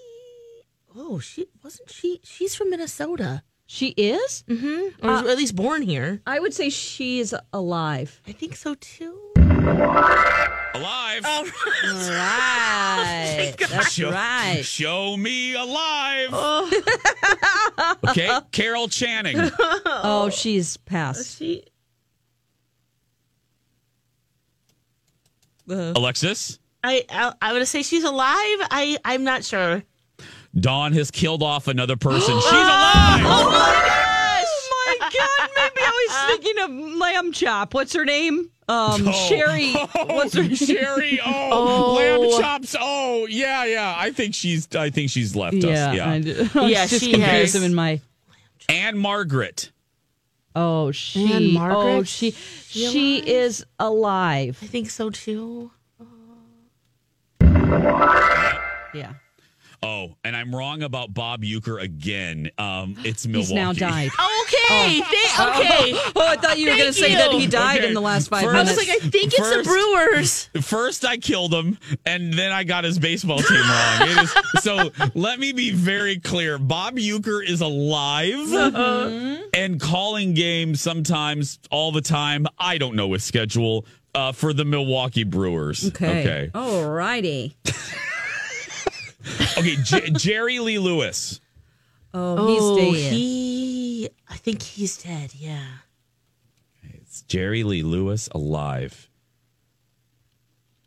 Oh, 0.96 1.20
she 1.20 1.48
wasn't 1.64 1.90
she. 1.92 2.20
She's 2.24 2.56
from 2.56 2.70
Minnesota. 2.70 3.44
She 3.66 3.90
is. 3.90 4.44
Mm-hmm. 4.48 5.08
Or 5.08 5.30
at 5.30 5.38
least 5.38 5.56
born 5.56 5.82
here. 5.82 6.22
I 6.28 6.40
would 6.40 6.54
say 6.54 6.70
she 6.70 7.20
is 7.20 7.36
alive. 7.52 8.22
I 8.28 8.32
think 8.32 8.56
so 8.56 8.76
too. 8.76 9.20
Alive. 9.64 11.22
Oh, 11.26 11.52
All 11.86 11.94
right. 12.10 13.54
That's 13.70 13.94
show, 13.94 14.12
right. 14.12 14.62
Show 14.64 15.16
me 15.16 15.54
alive. 15.54 16.30
Oh. 16.34 17.98
okay, 18.10 18.40
Carol 18.52 18.88
Channing. 18.88 19.38
Oh, 19.86 20.30
she's 20.34 20.78
passed. 20.78 21.38
She. 21.38 21.64
Uh. 25.70 25.94
Alexis. 25.96 26.60
I, 26.84 27.06
I 27.10 27.34
I 27.42 27.54
would 27.54 27.66
say 27.68 27.84
she's 27.84 28.04
alive. 28.04 28.28
I 28.70 28.98
I'm 29.06 29.24
not 29.24 29.46
sure. 29.46 29.82
Dawn 30.60 30.92
has 30.94 31.10
killed 31.10 31.42
off 31.42 31.68
another 31.68 31.96
person. 31.96 32.36
She's 32.42 32.52
alive. 32.52 33.24
Oh 33.26 33.50
my 33.50 34.98
god! 35.00 35.10
Oh 35.10 35.10
my 35.10 35.63
was 35.63 35.63
thinking 36.42 36.64
of 36.64 36.98
lamb 36.98 37.32
chop. 37.32 37.74
What's 37.74 37.94
her 37.94 38.06
name? 38.06 38.50
Um, 38.68 39.08
Oh. 39.08 39.12
Shari. 39.30 39.74
What's 40.16 40.34
her 40.36 40.44
name? 40.44 40.56
Shari. 40.56 41.20
Oh, 41.26 41.50
Oh. 41.52 41.94
lamb 41.96 42.42
chops. 42.42 42.76
Oh, 42.80 43.26
yeah, 43.28 43.66
yeah. 43.66 43.94
I 43.98 44.12
think 44.12 44.34
she's. 44.36 44.74
I 44.76 44.90
think 44.90 45.10
she's 45.10 45.36
left 45.36 45.56
Yeah, 45.56 45.90
us. 45.90 45.96
Yeah. 45.96 46.10
I, 46.10 46.20
did- 46.20 46.50
Yeah, 46.56 46.86
just 46.88 47.04
she 47.04 47.12
confused 47.12 47.22
has. 47.24 47.54
them 47.54 47.64
in 47.64 47.76
my. 47.76 48.00
and 48.70 48.98
Margaret. 49.00 49.72
Oh, 50.56 50.92
she. 50.92 51.34
And 51.34 51.54
Margaret? 51.54 51.78
Oh, 51.80 52.04
she. 52.04 52.32
She 52.32 52.88
She 52.90 53.18
alive? 53.20 53.28
is 53.28 53.66
alive. 53.80 54.60
I 54.62 54.66
think 54.68 54.90
so 54.90 55.10
too. 55.10 55.72
Yeah. 57.42 59.14
Oh, 59.84 60.16
and 60.24 60.36
I'm 60.36 60.56
wrong 60.56 60.82
about 60.84 61.14
Bob 61.14 61.44
Uecker 61.44 61.82
again. 61.82 62.50
Um, 62.58 62.96
it's 63.04 63.28
Milwaukee. 63.28 63.48
He's 63.48 63.52
now 63.54 63.74
died. 63.74 64.12
Okay. 64.44 65.02
Thank- 65.02 65.40
okay. 65.58 65.94
Oh, 66.16 66.28
I 66.28 66.36
thought 66.38 66.58
you 66.60 66.70
were 66.70 66.78
going 66.78 66.94
to 66.94 67.00
Thank 67.00 67.14
say 67.14 67.16
that 67.16 67.32
he 67.32 67.48
died 67.48 67.80
Okay, 67.80 67.88
in 67.88 67.94
the 67.94 68.02
last 68.02 68.30
five 68.30 68.44
first- 68.44 68.56
I 68.56 68.62
was 68.64 68.78
like, 68.78 68.90
I 68.90 69.00
think 69.00 69.34
it's 69.36 69.56
the 69.58 69.64
Brewers. 69.64 70.50
First, 70.62 71.06
I 71.06 71.18
killed 71.18 71.54
him, 71.54 71.78
and 72.06 72.34
then 72.34 72.52
I 72.52 72.64
got 72.64 72.84
his 72.84 73.00
baseball 73.00 73.40
team 73.40 73.58
wrong. 73.60 74.02
It 74.10 74.24
is, 74.24 74.64
so 74.64 74.92
let 75.16 75.40
me 75.40 75.52
be 75.54 75.72
very 75.72 76.20
clear: 76.20 76.58
Bob 76.58 76.96
Uecker 76.98 77.44
is 77.46 77.62
alive 77.62 78.34
Mm-hmm. 78.34 79.44
and 79.54 79.80
calling 79.80 80.34
games 80.34 80.82
sometimes, 80.82 81.60
all 81.72 81.92
the 81.92 82.02
time. 82.02 82.46
I 82.58 82.78
don't 82.78 82.96
know 82.96 83.14
his 83.14 83.24
schedule 83.24 83.86
uh, 84.16 84.32
for 84.32 84.54
the 84.54 84.66
Milwaukee 84.66 85.24
Brewers. 85.24 85.88
okay. 85.90 86.20
okay, 86.22 86.52
All 86.54 86.90
righty. 86.90 87.56
okay. 89.58 89.76
J- 89.78 90.10
Jerry 90.12 90.60
Lee 90.60 90.80
Lewis. 90.80 91.40
Oh, 92.14 92.48
he's 92.48 92.62
oh, 92.62 92.76
dead. 92.94 93.14
he. 93.14 94.10
I 94.30 94.36
think 94.38 94.62
he's 94.62 94.98
dead. 95.02 95.32
Yeah. 95.36 95.64
It's 96.84 97.22
Jerry 97.24 97.64
Lee 97.64 97.84
Lewis 97.84 98.30
alive. 98.34 99.10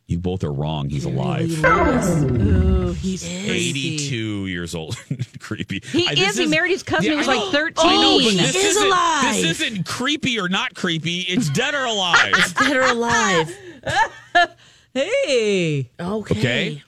You 0.07 0.19
both 0.19 0.45
are 0.45 0.53
wrong. 0.53 0.89
He's 0.89 1.05
alive. 1.05 1.51
Oh, 1.65 2.93
he's 2.93 3.25
82 3.29 4.47
years 4.47 4.73
old. 4.77 4.97
Creepy. 5.41 5.81
He 5.85 6.07
I- 6.07 6.13
is. 6.13 6.19
this 6.19 6.37
He 6.39 6.47
married 6.47 6.71
his 6.71 6.85
cousin 6.85 7.07
when 7.11 7.13
he 7.13 7.19
was 7.19 7.29
I 7.29 7.35
like 7.43 7.53
13. 7.53 7.91
I 7.91 7.95
know, 7.97 8.19
but 8.19 8.31
He 8.31 8.37
this 8.37 8.55
is 8.55 8.65
isn't- 8.77 8.87
alive. 8.87 9.35
This 9.35 9.61
isn't 9.61 9.85
creepy 9.87 10.39
or 10.39 10.49
not 10.49 10.75
creepy. 10.77 11.21
It's 11.23 11.49
dead 11.51 11.75
or 11.75 11.85
alive. 11.85 12.55
dead 12.59 12.77
or 12.77 12.83
alive. 12.83 13.57
Hey. 14.95 15.91
Okay. 16.01 16.39
Okay. 16.39 16.83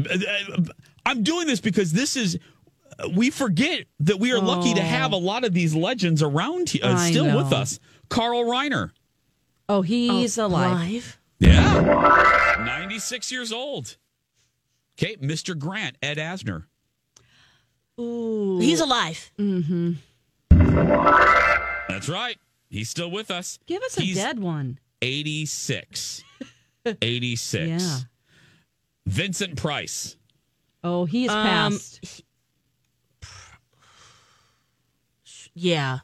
Uh, 0.00 0.14
uh, 0.56 0.62
I'm 1.06 1.22
doing 1.22 1.46
this 1.46 1.60
because 1.60 1.92
this 1.92 2.16
is. 2.16 2.38
We 3.14 3.30
forget 3.30 3.84
that 4.00 4.18
we 4.18 4.32
are 4.32 4.40
lucky 4.40 4.72
to 4.74 4.80
have 4.80 5.12
a 5.12 5.16
lot 5.16 5.44
of 5.44 5.52
these 5.52 5.74
legends 5.74 6.22
around 6.22 6.70
here, 6.70 6.84
uh, 6.84 6.94
I 6.94 7.10
still 7.10 7.36
with 7.36 7.52
us. 7.52 7.78
Carl 8.08 8.44
Reiner. 8.44 8.90
Oh, 9.68 9.82
he's 9.82 10.38
alive. 10.38 10.70
Alive. 10.70 11.20
Yeah. 11.38 12.62
96 12.64 13.30
years 13.30 13.52
old. 13.52 13.96
Okay. 14.98 15.16
Mr. 15.16 15.58
Grant, 15.58 15.96
Ed 16.00 16.16
Asner. 16.16 16.64
Ooh. 18.00 18.58
He's 18.60 18.80
alive. 18.80 19.30
Mm-hmm. 19.38 19.92
That's 21.88 22.08
right. 22.08 22.38
He's 22.70 22.88
still 22.88 23.10
with 23.10 23.30
us. 23.30 23.58
Give 23.66 23.82
us 23.82 23.98
a 23.98 24.02
He's 24.02 24.16
dead 24.16 24.38
one. 24.38 24.78
86. 25.02 26.22
86. 27.02 27.68
Yeah. 27.68 27.98
Vincent 29.06 29.56
Price. 29.56 30.16
Oh, 30.86 31.04
he's 31.04 31.30
Um, 31.30 31.42
passed. 31.44 32.22
Yeah. 35.52 35.98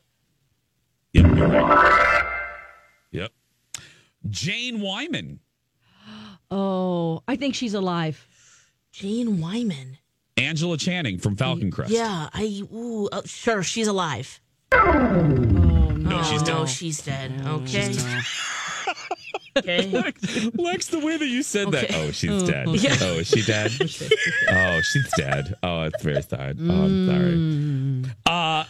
Yep. 1.13 1.25
Right. 1.27 2.25
Yep. 3.13 3.31
Jane 4.29 4.81
Wyman. 4.81 5.39
Oh, 6.51 7.23
I 7.29 7.37
think 7.37 7.55
she's 7.55 7.75
alive. 7.75 8.27
Jane 8.91 9.41
Wyman. 9.41 9.99
Angela 10.37 10.77
Channing 10.77 11.19
from 11.19 11.37
Falcon 11.37 11.71
Crest. 11.71 11.93
Yeah. 11.93 12.29
I. 12.33 12.63
Ooh. 12.73 13.09
Uh, 13.13 13.23
sure. 13.25 13.63
She's 13.63 13.87
alive. 13.87 14.41
No, 14.73 16.23
she's 16.25 16.43
dead. 16.43 16.55
No, 16.57 16.67
she's 16.67 17.01
dead. 17.03 17.41
Okay. 17.47 17.95
Okay. 19.59 19.87
Lex, 20.55 20.89
the 20.89 21.01
way 21.01 21.17
that 21.17 21.27
you 21.27 21.43
said 21.43 21.71
that. 21.73 21.95
Oh, 21.95 22.11
she's 22.11 22.43
dead. 22.43 22.69
Yeah. 22.69 22.97
Oh, 23.01 23.15
is 23.19 23.29
she 23.29 23.43
dead? 23.47 23.73
oh, 24.51 24.81
she's 24.81 25.11
dead. 25.17 25.55
Oh, 25.63 25.83
it's 25.83 26.03
very 26.03 26.23
sad. 26.23 26.59
Oh, 26.61 26.85
I'm 26.85 27.07
sorry. 28.05 28.15
Uh, 28.27 28.65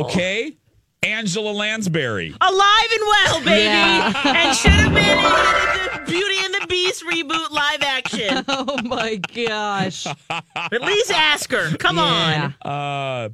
okay. 0.00 0.56
Angela 1.02 1.50
Lansbury. 1.50 2.34
Alive 2.40 2.88
and 2.92 3.00
well, 3.06 3.38
baby. 3.44 3.62
Yeah. 3.64 4.12
and 4.24 4.56
should 4.56 4.72
have 4.72 4.92
been 4.92 5.18
in 5.18 5.22
the 5.22 6.10
Beauty 6.10 6.36
and 6.44 6.54
the 6.66 6.72
Beast 6.74 7.04
reboot 7.04 7.50
live 7.50 7.82
action. 7.82 8.44
Oh 8.48 8.78
my 8.84 9.16
gosh. 9.16 10.06
At 10.30 10.80
least 10.82 11.10
ask 11.12 11.50
her. 11.52 11.76
Come 11.76 11.98
on. 11.98 12.54
Uh, 12.62 13.28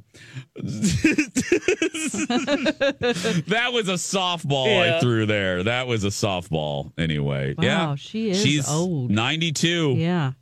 that 3.47 3.69
was 3.71 3.89
a 3.89 3.93
softball 3.93 4.81
I 4.81 4.99
threw 4.99 5.25
there. 5.25 5.63
That 5.63 5.87
was 5.87 6.03
a 6.03 6.07
softball. 6.09 6.91
Anyway, 6.97 7.55
Wow, 7.57 7.63
yeah, 7.63 7.95
she 7.95 8.29
is 8.31 8.41
She's 8.41 8.69
old. 8.69 9.11
ninety-two. 9.11 9.93
Yeah. 9.97 10.33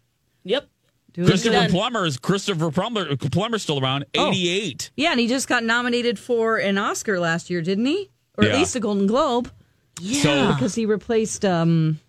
Yep. 0.43 0.67
Doing 1.13 1.27
Christopher 1.27 1.59
good. 1.61 1.71
Plummer 1.71 2.05
is 2.05 2.17
Christopher 2.17 2.71
Plummer. 2.71 3.15
Plummer's 3.17 3.63
still 3.63 3.79
around. 3.79 4.05
Oh. 4.17 4.29
Eighty-eight. 4.29 4.91
Yeah, 4.95 5.11
and 5.11 5.19
he 5.19 5.27
just 5.27 5.47
got 5.47 5.63
nominated 5.63 6.17
for 6.17 6.57
an 6.57 6.77
Oscar 6.77 7.19
last 7.19 7.49
year, 7.49 7.61
didn't 7.61 7.85
he? 7.85 8.09
Or 8.37 8.45
at 8.45 8.55
least 8.55 8.75
a 8.75 8.79
Golden 8.79 9.07
Globe. 9.07 9.51
Yeah. 9.99 10.21
So- 10.23 10.53
Because 10.53 10.73
he 10.75 10.85
replaced 10.85 11.43
um 11.45 11.99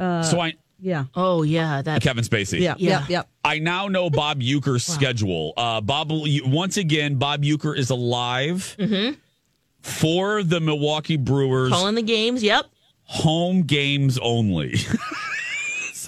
uh 0.00 0.22
so 0.22 0.40
I 0.40 0.54
yeah. 0.82 1.04
oh 1.14 1.42
yeah, 1.42 1.82
that 1.82 2.00
Kevin 2.02 2.24
Spacey. 2.24 2.60
Yeah, 2.60 2.74
Yeah. 2.78 3.00
yeah, 3.00 3.06
yeah. 3.08 3.22
I 3.44 3.58
now 3.58 3.88
know 3.88 4.08
Bob 4.08 4.40
Uecker's 4.40 4.84
schedule. 4.86 5.52
Uh, 5.56 5.80
Bob, 5.82 6.08
once 6.10 6.78
again, 6.78 7.16
Bob 7.16 7.42
Uecker 7.42 7.76
is 7.76 7.90
alive 7.90 8.76
for 9.82 10.42
the 10.42 10.58
Milwaukee 10.60 11.16
Brewers 11.18 11.70
calling 11.70 11.94
the 11.94 12.02
games. 12.02 12.42
Yep. 12.42 12.66
home 13.04 13.62
games 13.62 14.18
only. 14.18 14.76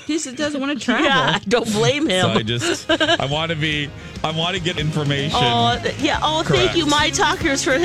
He 0.07 0.14
just 0.18 0.34
doesn't 0.36 0.61
want 0.61 0.76
to 0.76 0.84
travel. 0.84 1.05
Yeah. 1.07 1.38
Don't 1.47 1.70
blame 1.72 2.09
him. 2.09 2.22
so 2.22 2.30
I 2.30 2.43
just, 2.43 2.90
I 2.90 3.24
want 3.26 3.51
to 3.51 3.57
be, 3.57 3.88
I 4.24 4.32
want 4.32 4.57
to 4.57 4.61
get 4.62 4.76
information. 4.76 5.38
Oh 5.40 5.80
yeah. 6.01 6.18
Oh, 6.22 6.43
thank 6.43 6.76
you, 6.76 6.86
my 6.86 7.11
talkers, 7.11 7.62
for 7.62 7.76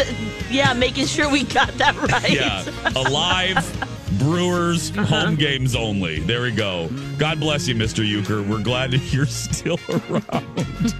yeah 0.49 0.73
making 0.73 1.05
sure 1.05 1.29
we 1.29 1.43
got 1.43 1.71
that 1.77 1.95
right. 1.95 2.31
Yeah, 2.31 2.65
alive 2.95 3.57
Brewers 4.19 4.91
Uh-huh. 4.97 5.03
home 5.25 5.35
games 5.35 5.75
only. 5.75 6.19
There 6.19 6.41
we 6.41 6.51
go. 6.51 6.89
God 7.17 7.39
bless 7.39 7.67
you, 7.67 7.75
Mr. 7.75 8.03
Uecker. 8.05 8.47
We're 8.47 8.63
glad 8.63 8.91
that 8.91 8.99
you're 9.13 9.25
still 9.25 9.79
around. 9.89 10.93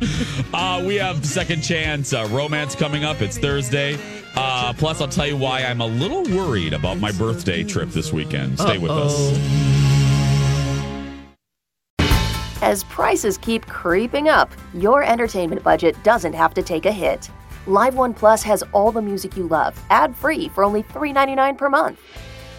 uh, 0.53 0.84
we 0.86 0.95
have 0.95 1.26
second 1.26 1.61
chance 1.61 2.13
uh, 2.13 2.28
romance 2.32 2.76
coming 2.76 3.03
up. 3.03 3.22
It's 3.22 3.38
Thursday. 3.38 3.97
Uh, 4.36 4.74
plus, 4.74 5.01
I'll 5.01 5.07
tell 5.07 5.26
you 5.28 5.38
why 5.38 5.63
I'm 5.63 5.82
a 5.82 5.86
little 5.88 6.24
worried 6.24 6.74
about 6.74 6.99
my 6.99 7.11
birthday 7.11 7.63
trip 7.63 7.89
this 7.89 8.13
weekend. 8.13 8.59
Stay 8.59 8.78
with 8.78 8.91
us. 8.91 9.38
As 12.61 12.84
prices 12.86 13.38
keep 13.38 13.65
creeping 13.68 14.30
up, 14.30 14.51
your 14.74 15.03
entertainment 15.03 15.63
budget 15.63 15.95
doesn't 16.03 16.34
have 16.34 16.53
to 16.55 16.61
take 16.63 16.86
a 16.86 16.91
hit. 16.91 17.30
Live 17.65 17.95
One 17.95 18.13
Plus 18.13 18.43
has 18.43 18.63
all 18.74 18.91
the 18.91 19.01
music 19.01 19.36
you 19.38 19.47
love, 19.47 19.80
ad 19.89 20.15
free 20.15 20.49
for 20.49 20.63
only 20.63 20.84
$3.99 20.84 21.57
per 21.57 21.70
month. 21.70 21.99